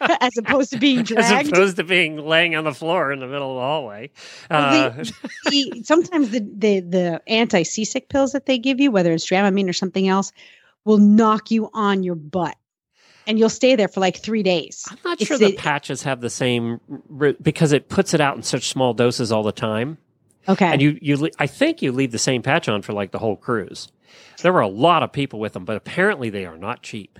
as 0.20 0.36
opposed 0.38 0.70
to 0.72 0.78
being 0.78 1.02
dragged. 1.04 1.46
as 1.46 1.48
opposed 1.48 1.76
to 1.76 1.84
being 1.84 2.16
laying 2.18 2.54
on 2.56 2.64
the 2.64 2.74
floor 2.74 3.12
in 3.12 3.20
the 3.20 3.26
middle 3.26 3.50
of 3.50 3.56
the 3.56 3.60
hallway. 3.62 4.10
Well, 4.50 4.90
Uh, 5.00 5.04
The- 5.50 5.82
sometimes 5.84 6.30
the, 6.30 6.40
the 6.40 6.80
the 6.80 7.22
anti 7.26 7.62
seasick 7.62 8.08
pills 8.08 8.32
that 8.32 8.46
they 8.46 8.58
give 8.58 8.80
you, 8.80 8.90
whether 8.90 9.12
it's 9.12 9.26
Dramamine 9.28 9.68
or 9.68 9.72
something 9.72 10.08
else, 10.08 10.32
will 10.84 10.98
knock 10.98 11.50
you 11.50 11.70
on 11.74 12.02
your 12.02 12.14
butt, 12.14 12.56
and 13.26 13.38
you'll 13.38 13.48
stay 13.48 13.76
there 13.76 13.88
for 13.88 14.00
like 14.00 14.16
three 14.18 14.42
days. 14.42 14.84
I'm 14.90 14.98
not 15.04 15.20
It's 15.20 15.28
sure 15.28 15.38
the 15.38 15.46
the- 15.52 15.56
patches 15.56 16.02
have 16.04 16.20
the 16.20 16.30
same 16.30 16.80
because 17.42 17.72
it 17.72 17.88
puts 17.88 18.14
it 18.14 18.20
out 18.20 18.36
in 18.36 18.42
such 18.42 18.68
small 18.68 18.94
doses 18.94 19.30
all 19.32 19.42
the 19.42 19.52
time. 19.52 19.98
Okay. 20.48 20.66
And 20.66 20.80
you, 20.80 20.98
you, 21.02 21.28
I 21.38 21.46
think 21.46 21.82
you 21.82 21.92
leave 21.92 22.12
the 22.12 22.18
same 22.18 22.40
patch 22.42 22.66
on 22.68 22.80
for 22.82 22.94
like 22.94 23.10
the 23.12 23.18
whole 23.18 23.36
cruise. 23.36 23.92
There 24.42 24.52
were 24.54 24.60
a 24.62 24.68
lot 24.68 25.02
of 25.02 25.12
people 25.12 25.38
with 25.38 25.52
them, 25.52 25.66
but 25.66 25.76
apparently 25.76 26.30
they 26.30 26.46
are 26.46 26.56
not 26.56 26.82
cheap. 26.82 27.18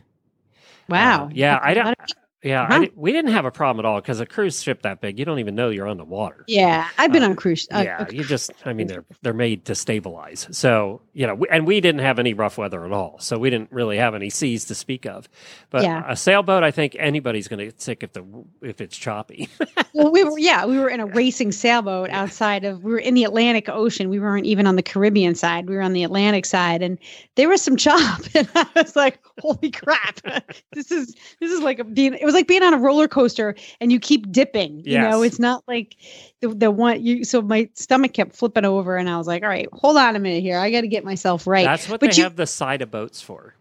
wow. 0.88 1.26
Uh, 1.26 1.30
yeah, 1.34 1.61
I 1.62 1.74
don't. 1.74 1.94
Yeah, 2.43 2.62
I 2.62 2.66
Huh. 2.72 2.78
di- 2.80 2.91
we 2.97 3.12
didn't 3.12 3.32
have 3.32 3.45
a 3.45 3.51
problem 3.51 3.84
at 3.84 3.88
all 3.88 4.01
because 4.01 4.18
a 4.18 4.24
cruise 4.24 4.62
ship 4.62 4.80
that 4.82 5.03
big, 5.03 5.18
you 5.18 5.26
don't 5.26 5.41
even 5.41 5.55
know 5.55 5.68
you're 5.68 5.86
on 5.86 5.99
the 5.99 6.05
water. 6.05 6.45
Yeah, 6.49 6.88
I've 6.97 7.12
been 7.12 7.22
Uh, 7.22 7.28
on 7.30 7.36
cruise. 7.36 7.68
uh, 7.70 7.82
yeah, 7.84 8.03
okay. 8.03 8.16
you 8.16 8.24
just, 8.24 8.51
I 8.64 8.72
mean, 8.72 8.86
they're 8.86 9.05
they're 9.20 9.34
made 9.34 9.66
to 9.66 9.74
stabilize. 9.74 10.49
So 10.51 11.03
you 11.12 11.26
know, 11.26 11.34
we, 11.34 11.49
and 11.51 11.66
we 11.66 11.80
didn't 11.82 12.01
have 12.01 12.18
any 12.18 12.32
rough 12.32 12.57
weather 12.57 12.84
at 12.86 12.93
all, 12.93 13.18
so 13.20 13.36
we 13.38 13.51
didn't 13.51 13.70
really 13.72 13.99
have 13.99 14.14
any 14.14 14.30
seas 14.30 14.64
to 14.66 14.74
speak 14.74 15.05
of. 15.07 15.28
But 15.68 15.82
Yeah. 15.82 16.03
a 16.09 16.16
sailboat, 16.16 16.62
I 16.62 16.70
think 16.70 16.97
anybody's 16.99 17.47
going 17.47 17.59
to 17.59 17.66
get 17.66 17.80
sick 17.82 18.03
if 18.03 18.12
the 18.14 18.24
if 18.62 18.80
it's 18.80 18.97
choppy. 18.97 19.49
Well, 19.93 20.12
we 20.12 20.22
were 20.22 20.38
yeah, 20.38 20.66
we 20.66 20.78
were 20.78 20.88
in 20.88 21.01
a 21.01 21.07
racing 21.07 21.51
sailboat 21.51 22.11
outside 22.11 22.64
of 22.64 22.84
we 22.84 22.93
were 22.93 22.99
in 23.01 23.14
the 23.14 23.24
Atlantic 23.24 23.68
Ocean. 23.68 24.09
We 24.09 24.20
weren't 24.20 24.47
even 24.47 24.68
on 24.68 24.76
the 24.76 24.84
Caribbean 24.84 25.34
side. 25.34 25.68
We 25.68 25.74
were 25.74 25.82
on 25.82 25.95
the 25.95 26.05
Atlantic 26.05 26.47
side, 26.47 26.80
and 26.80 26.97
there 27.34 27.49
was 27.49 27.61
some 27.61 27.76
chop. 27.76 28.20
And 28.36 28.49
I 28.55 28.66
was 28.76 28.95
like, 28.95 29.18
"Holy 29.41 29.72
crap! 29.72 30.20
this 30.72 30.93
is 30.93 31.16
this 31.41 31.51
is 31.51 31.61
like 31.61 31.80
a 31.80 31.84
being. 31.84 32.14
Was 32.31 32.35
like 32.37 32.47
being 32.47 32.62
on 32.62 32.72
a 32.74 32.78
roller 32.78 33.09
coaster, 33.09 33.57
and 33.81 33.91
you 33.91 33.99
keep 33.99 34.31
dipping. 34.31 34.83
You 34.85 34.99
know, 34.99 35.22
it's 35.22 35.39
not 35.41 35.64
like 35.66 35.97
the 36.41 36.49
the 36.49 36.70
one 36.70 37.05
you. 37.05 37.24
So 37.24 37.43
my 37.43 37.68
stomach 37.74 38.12
kept 38.12 38.35
flipping 38.35 38.64
over, 38.64 38.97
and 38.97 39.11
I 39.11 39.16
was 39.18 39.26
like, 39.26 39.43
"All 39.43 39.49
right, 39.49 39.68
hold 39.72 39.97
on 39.97 40.14
a 40.14 40.18
minute 40.20 40.43
here. 40.43 40.59
I 40.59 40.70
got 40.70 40.83
to 40.83 40.89
get 40.89 41.05
myself 41.05 41.47
right." 41.47 41.64
That's 41.64 41.89
what 41.89 41.99
But 42.01 42.12
they 42.12 42.16
you- 42.18 42.22
have 42.22 42.37
the 42.37 42.47
side 42.47 42.83
of 42.83 42.91
boats 42.91 43.20
for, 43.20 43.55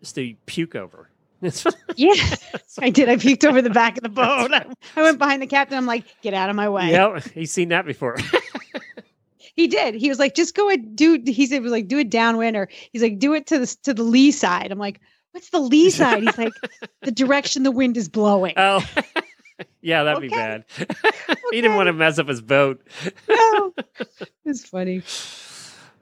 is 0.00 0.12
to 0.12 0.34
puke 0.46 0.76
over. 0.76 1.08
yeah, 1.96 2.14
I 2.78 2.90
did. 2.90 3.08
I 3.08 3.16
puked 3.16 3.44
over 3.44 3.60
the 3.60 3.70
back 3.70 3.96
of 3.96 4.02
the 4.02 4.08
boat. 4.08 4.50
I 4.52 5.02
went 5.02 5.18
behind 5.18 5.42
the 5.42 5.46
captain. 5.46 5.76
I'm 5.76 5.84
like, 5.86 6.04
"Get 6.22 6.32
out 6.32 6.48
of 6.48 6.56
my 6.56 6.68
way." 6.68 6.90
yeah, 6.92 7.18
he's 7.34 7.50
seen 7.52 7.68
that 7.70 7.84
before. 7.86 8.16
He 9.54 9.68
did. 9.68 9.94
He 9.94 10.10
was 10.10 10.18
like, 10.18 10.34
just 10.34 10.54
go 10.54 10.68
and 10.68 10.94
do. 10.94 11.22
He 11.26 11.46
said, 11.46 11.56
it 11.56 11.62
was 11.62 11.72
like, 11.72 11.88
do 11.88 11.98
it 11.98 12.10
downwind, 12.10 12.56
or 12.56 12.68
he's 12.92 13.00
like, 13.02 13.18
do 13.18 13.32
it 13.32 13.46
to 13.46 13.58
the 13.60 13.66
to 13.84 13.94
the 13.94 14.02
lee 14.02 14.30
side. 14.30 14.70
I'm 14.70 14.78
like, 14.78 15.00
what's 15.36 15.50
the 15.50 15.60
lee 15.60 15.90
side? 16.00 16.22
He's 16.22 16.38
like, 16.38 16.54
the 17.02 17.10
direction 17.10 17.62
the 17.62 17.70
wind 17.70 17.98
is 17.98 18.08
blowing. 18.08 18.54
oh, 18.56 18.82
yeah, 19.82 20.02
that'd 20.04 20.22
be 20.22 20.28
Okay. 20.28 20.36
bad. 20.36 20.64
he 21.52 21.60
didn't 21.60 21.76
want 21.76 21.88
to 21.88 21.92
mess 21.92 22.18
up 22.18 22.26
his 22.26 22.40
boat. 22.40 22.80
no, 23.28 23.74
it's 24.46 24.66
funny. 24.66 25.02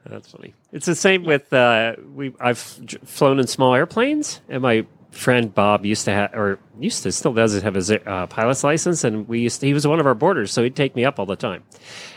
That's 0.06 0.30
funny. 0.30 0.54
It's 0.70 0.86
the 0.86 0.94
same 0.94 1.24
with 1.24 1.52
uh, 1.52 1.96
we. 2.14 2.32
I've 2.38 2.58
flown 2.58 3.40
in 3.40 3.46
small 3.48 3.74
airplanes, 3.74 4.40
and 4.48 4.62
my 4.62 4.86
friend 5.14 5.54
Bob 5.54 5.86
used 5.86 6.04
to 6.06 6.12
have, 6.12 6.34
or 6.34 6.58
used 6.80 7.02
to 7.04 7.12
still 7.12 7.34
does 7.34 7.60
have 7.62 7.74
his 7.74 7.90
uh, 7.90 8.26
pilot's 8.28 8.64
license, 8.64 9.04
and 9.04 9.28
we 9.28 9.40
used 9.40 9.60
to, 9.60 9.66
he 9.66 9.74
was 9.74 9.86
one 9.86 10.00
of 10.00 10.06
our 10.06 10.14
boarders, 10.14 10.52
so 10.52 10.62
he'd 10.62 10.76
take 10.76 10.96
me 10.96 11.04
up 11.04 11.18
all 11.20 11.26
the 11.26 11.36
time, 11.36 11.64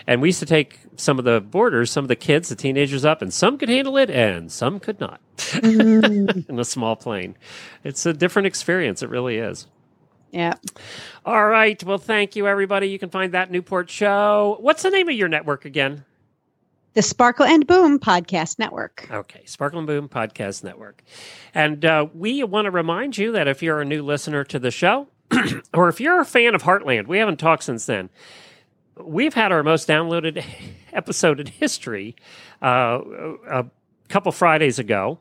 and 0.08 0.22
we 0.22 0.30
used 0.30 0.40
to 0.40 0.46
take 0.48 0.80
some 0.98 1.20
of 1.20 1.26
the 1.26 1.42
boarders, 1.42 1.92
some 1.92 2.06
of 2.06 2.10
the 2.10 2.16
kids, 2.18 2.50
the 2.50 2.56
teenagers 2.56 3.06
up, 3.06 3.22
and 3.22 3.34
some 3.34 3.58
could 3.58 3.70
handle 3.70 3.98
it, 3.98 4.10
and 4.10 4.52
some 4.52 4.80
could 4.80 5.00
not 5.00 5.22
Mm, 5.64 6.34
in 6.50 6.60
a 6.60 6.66
small 6.66 6.96
plane. 6.98 7.38
It's 7.84 8.06
a 8.06 8.14
different 8.14 8.48
experience. 8.48 9.04
It 9.04 9.10
really 9.10 9.38
is. 9.38 9.68
yeah, 10.32 10.56
All 11.26 11.48
right. 11.48 11.82
Well, 11.84 12.00
thank 12.00 12.36
you, 12.36 12.48
everybody. 12.48 12.90
You 12.90 13.00
can 13.00 13.10
find 13.10 13.34
that 13.34 13.52
Newport 13.52 13.90
show. 13.90 14.58
What's 14.62 14.84
the 14.84 14.90
name 14.92 15.10
of 15.10 15.16
your 15.16 15.30
network 15.30 15.66
again? 15.66 16.06
The 16.98 17.04
Sparkle 17.04 17.46
and 17.46 17.68
Boom 17.68 18.00
Podcast 18.00 18.58
Network. 18.58 19.08
Okay, 19.12 19.44
Sparkle 19.46 19.78
and 19.78 19.86
Boom 19.86 20.10
Podcast 20.10 20.64
Network. 20.64 21.04
And 21.54 21.86
uh, 21.86 22.08
we 22.12 22.44
want 22.44 22.66
to 22.66 22.72
remind 22.72 23.20
you 23.20 23.34
that 23.34 23.48
if 23.48 23.62
you're 23.62 23.80
a 23.80 23.86
new 23.86 24.02
listener 24.02 24.44
to 24.46 24.58
the 24.58 24.72
show, 24.72 25.08
or 25.76 25.90
if 25.90 26.02
you're 26.02 26.20
a 26.20 26.26
fan 26.26 26.56
of 26.56 26.64
Heartland, 26.64 27.06
we 27.06 27.20
haven't 27.20 27.38
talked 27.38 27.66
since 27.66 27.86
then. 27.86 28.10
We've 29.00 29.36
had 29.36 29.52
our 29.52 29.62
most 29.62 29.88
downloaded 29.88 30.44
episode 30.92 31.40
in 31.40 31.46
history 31.46 32.16
uh, 32.64 33.00
a 33.48 33.66
couple 34.10 34.32
Fridays 34.32 34.80
ago. 34.80 35.20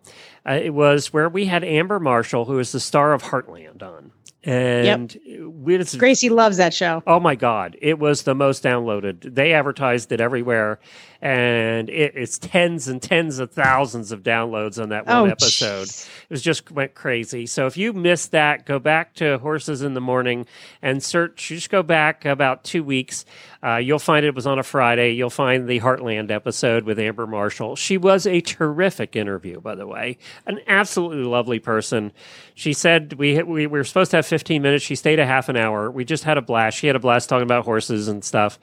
Uh, 0.49 0.53
it 0.53 0.73
was 0.73 1.13
where 1.13 1.29
we 1.29 1.45
had 1.45 1.63
Amber 1.63 2.01
Marshall, 2.01 2.47
who 2.47 2.59
is 2.59 2.73
the 2.73 2.81
star 2.81 3.13
of 3.13 3.23
Heartland, 3.23 3.83
on. 3.83 4.13
And 4.47 5.19
we, 5.41 5.75
it's 5.75 5.97
Gracie 5.97 6.29
loves 6.29 6.59
that 6.59 6.73
show. 6.73 7.03
Oh 7.05 7.19
my 7.19 7.35
God. 7.35 7.77
It 7.83 7.99
was 7.99 8.23
the 8.23 8.35
most 8.35 8.63
downloaded. 8.63 9.35
They 9.35 9.53
advertised 9.53 10.13
it 10.13 10.21
everywhere, 10.21 10.79
and 11.23 11.89
it, 11.89 12.13
it's 12.17 12.39
tens 12.39 12.89
and 12.89 13.01
tens 13.03 13.39
of 13.39 13.51
thousands 13.53 14.13
of 14.13 14.23
downloads 14.23 14.81
on 14.83 14.91
that 14.91 15.07
one 15.07 15.17
Oh, 15.17 15.25
episode. 15.27 15.87
jeez. 15.89 16.07
It 16.25 16.31
was 16.31 16.43
just 16.43 16.71
went 16.71 16.95
crazy. 16.95 17.47
So 17.47 17.67
if 17.67 17.77
you 17.77 17.93
missed 17.93 18.33
that, 18.33 18.67
go 18.67 18.79
back 18.79 19.15
to 19.17 19.39
Horses 19.39 19.83
in 19.83 19.95
the 19.95 20.01
Morning 20.01 20.47
and 20.83 21.03
search. 21.03 21.49
Just 21.49 21.71
go 21.71 21.83
back 21.83 22.25
about 22.25 22.65
two 22.65 22.83
weeks. 22.85 23.25
Uh, 23.63 23.77
you'll 23.77 23.99
find 23.99 24.25
it 24.25 24.35
was 24.35 24.47
on 24.47 24.59
a 24.59 24.63
Friday. 24.63 25.13
You'll 25.13 25.31
find 25.31 25.67
the 25.67 25.81
Heartland 25.81 26.31
episode 26.31 26.85
with 26.85 26.99
Amber 26.99 27.27
Marshall. 27.27 27.75
She 27.77 27.97
was 27.99 28.27
a 28.27 28.41
terrific 28.41 29.17
interview, 29.17 29.61
by 29.61 29.75
the 29.75 29.87
way. 29.87 30.19
An 30.47 30.61
absolutely 30.69 31.25
lovely 31.25 31.59
person. 31.59 32.13
She 32.55 32.73
said 32.73 33.15
we, 33.15 33.43
we, 33.43 33.67
we 33.67 33.67
were 33.67 33.85
supposed 33.85 34.11
to 34.13 34.19
have 34.19 34.27
15 34.27 34.63
minutes. 34.63 34.85
She 34.85 34.95
stayed 34.95 35.19
a 35.19 35.27
half 35.27 35.49
an 35.49 35.57
hour. 35.57 35.91
We 35.91 36.05
just 36.05 36.25
had 36.25 36.39
a 36.39 36.43
blast. 36.43 36.77
She 36.79 36.87
had 36.87 36.97
a 36.97 37.01
blast 37.01 37.29
talking 37.29 37.43
about 37.43 37.65
horses 37.65 38.09
and 38.09 38.25
stuff. 38.25 38.59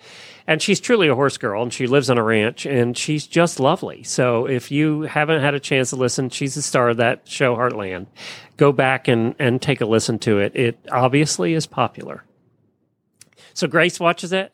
And 0.46 0.62
she's 0.62 0.80
truly 0.80 1.08
a 1.08 1.16
horse 1.16 1.38
girl, 1.38 1.64
and 1.64 1.74
she 1.74 1.88
lives 1.88 2.10
on 2.10 2.18
a 2.18 2.24
ranch, 2.24 2.66
and 2.66 2.98
she's 2.98 3.26
just 3.26 3.60
lovely. 3.60 4.04
So 4.04 4.46
if 4.46 4.72
you 4.72 5.04
haven't 5.04 5.42
had 5.42 5.54
a 5.54 5.60
chance 5.60 5.92
to 5.92 5.96
listen, 5.96 6.30
she's 6.30 6.56
the 6.56 6.62
star 6.62 6.90
of 6.90 6.98
that 6.98 7.28
show, 7.28 7.56
Heartland. 7.56 8.08
Go 8.58 8.72
back 8.72 9.08
and, 9.08 9.36
and 9.40 9.62
take 9.62 9.80
a 9.82 9.86
listen 9.86 10.20
to 10.20 10.40
it. 10.40 10.56
It 10.56 10.78
obviously 10.92 11.54
is 11.54 11.66
popular. 11.66 12.24
So 13.54 13.68
Grace 13.68 14.00
watches 14.00 14.34
it. 14.34 14.52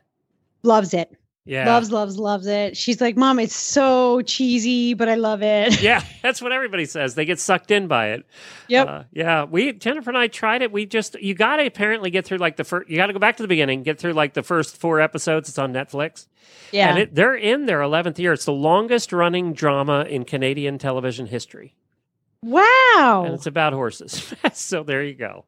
Loves 0.62 0.94
it. 0.94 1.19
Yeah. 1.50 1.66
Loves, 1.66 1.92
loves, 1.92 2.20
loves 2.20 2.46
it. 2.46 2.78
She's 2.78 3.02
like, 3.02 3.18
Mom, 3.18 3.40
it's 3.40 3.56
so 3.56 4.22
cheesy, 4.22 4.94
but 4.94 5.10
I 5.10 5.16
love 5.16 5.42
it. 5.42 5.82
yeah, 5.82 6.04
that's 6.22 6.44
what 6.44 6.52
everybody 6.52 6.86
says. 6.86 7.16
They 7.16 7.26
get 7.26 7.40
sucked 7.40 7.72
in 7.72 7.88
by 7.88 8.10
it. 8.10 8.24
Yep. 8.68 8.88
Uh, 8.88 9.04
yeah, 9.12 9.46
we 9.46 9.74
Jennifer 9.74 10.12
and 10.12 10.18
I 10.18 10.28
tried 10.28 10.62
it. 10.62 10.72
We 10.72 10.86
just 10.86 11.20
you 11.20 11.34
got 11.34 11.56
to 11.56 11.66
apparently 11.66 12.12
get 12.12 12.24
through 12.24 12.38
like 12.38 12.58
the 12.58 12.64
first. 12.64 12.88
You 12.88 12.98
got 12.98 13.08
to 13.08 13.14
go 13.14 13.20
back 13.20 13.38
to 13.38 13.44
the 13.44 13.48
beginning, 13.48 13.82
get 13.82 13.98
through 13.98 14.14
like 14.14 14.36
the 14.36 14.44
first 14.44 14.78
four 14.78 15.02
episodes. 15.02 15.50
It's 15.50 15.58
on 15.58 15.74
Netflix. 15.74 16.28
yeah. 16.72 16.90
and 16.90 17.00
it, 17.00 17.16
they're 17.16 17.34
in 17.34 17.66
their 17.66 17.82
eleventh 17.82 18.20
year. 18.20 18.34
It's 18.34 18.46
the 18.46 18.52
longest 18.52 19.12
running 19.12 19.54
drama 19.54 20.04
in 20.04 20.26
Canadian 20.26 20.78
television 20.78 21.26
history, 21.26 21.74
wow. 22.44 23.24
and 23.26 23.34
it's 23.34 23.48
about 23.48 23.74
horses. 23.74 24.36
so 24.54 24.84
there 24.84 25.04
you 25.04 25.16
go. 25.16 25.46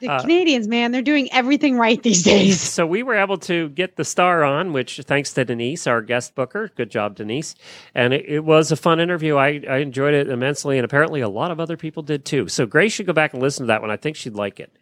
The 0.00 0.08
uh, 0.08 0.20
Canadians, 0.20 0.66
man, 0.68 0.92
they're 0.92 1.02
doing 1.02 1.28
everything 1.32 1.76
right 1.76 2.02
these 2.02 2.22
days. 2.22 2.60
So 2.60 2.86
we 2.86 3.02
were 3.02 3.14
able 3.16 3.38
to 3.38 3.68
get 3.70 3.96
the 3.96 4.04
star 4.04 4.42
on, 4.44 4.72
which 4.72 4.98
thanks 5.04 5.32
to 5.34 5.44
Denise, 5.44 5.86
our 5.86 6.02
guest 6.02 6.34
booker. 6.34 6.70
Good 6.74 6.90
job, 6.90 7.16
Denise. 7.16 7.54
And 7.94 8.12
it, 8.12 8.24
it 8.26 8.40
was 8.44 8.72
a 8.72 8.76
fun 8.76 9.00
interview. 9.00 9.36
I, 9.36 9.62
I 9.68 9.76
enjoyed 9.78 10.14
it 10.14 10.28
immensely, 10.28 10.78
and 10.78 10.84
apparently 10.84 11.20
a 11.20 11.28
lot 11.28 11.50
of 11.50 11.60
other 11.60 11.76
people 11.76 12.02
did 12.02 12.24
too. 12.24 12.48
So 12.48 12.66
Grace 12.66 12.92
should 12.92 13.06
go 13.06 13.12
back 13.12 13.32
and 13.34 13.42
listen 13.42 13.64
to 13.64 13.68
that 13.68 13.80
one. 13.82 13.90
I 13.90 13.96
think 13.96 14.16
she'd 14.16 14.34
like 14.34 14.58
it 14.60 14.76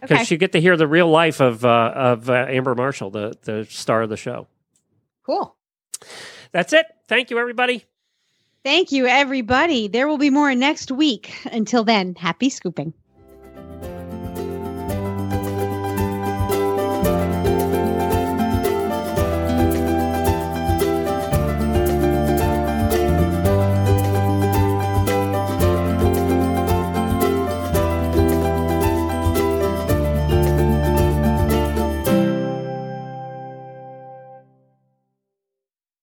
because 0.00 0.20
Okay. 0.22 0.34
you 0.34 0.38
get 0.38 0.52
to 0.52 0.60
hear 0.60 0.76
the 0.76 0.86
real 0.88 1.08
life 1.08 1.40
of 1.40 1.64
uh, 1.64 1.92
of 1.94 2.30
uh, 2.30 2.46
Amber 2.48 2.74
Marshall, 2.74 3.10
the 3.10 3.34
the 3.42 3.66
star 3.68 4.02
of 4.02 4.08
the 4.08 4.16
show. 4.16 4.46
Cool. 5.24 5.54
That's 6.52 6.72
it. 6.72 6.86
Thank 7.08 7.30
you, 7.30 7.38
everybody. 7.38 7.84
Thank 8.64 8.92
you, 8.92 9.06
everybody. 9.06 9.88
There 9.88 10.06
will 10.06 10.18
be 10.18 10.30
more 10.30 10.54
next 10.54 10.90
week. 10.92 11.32
Until 11.50 11.82
then, 11.84 12.14
happy 12.14 12.50
scooping. 12.50 12.92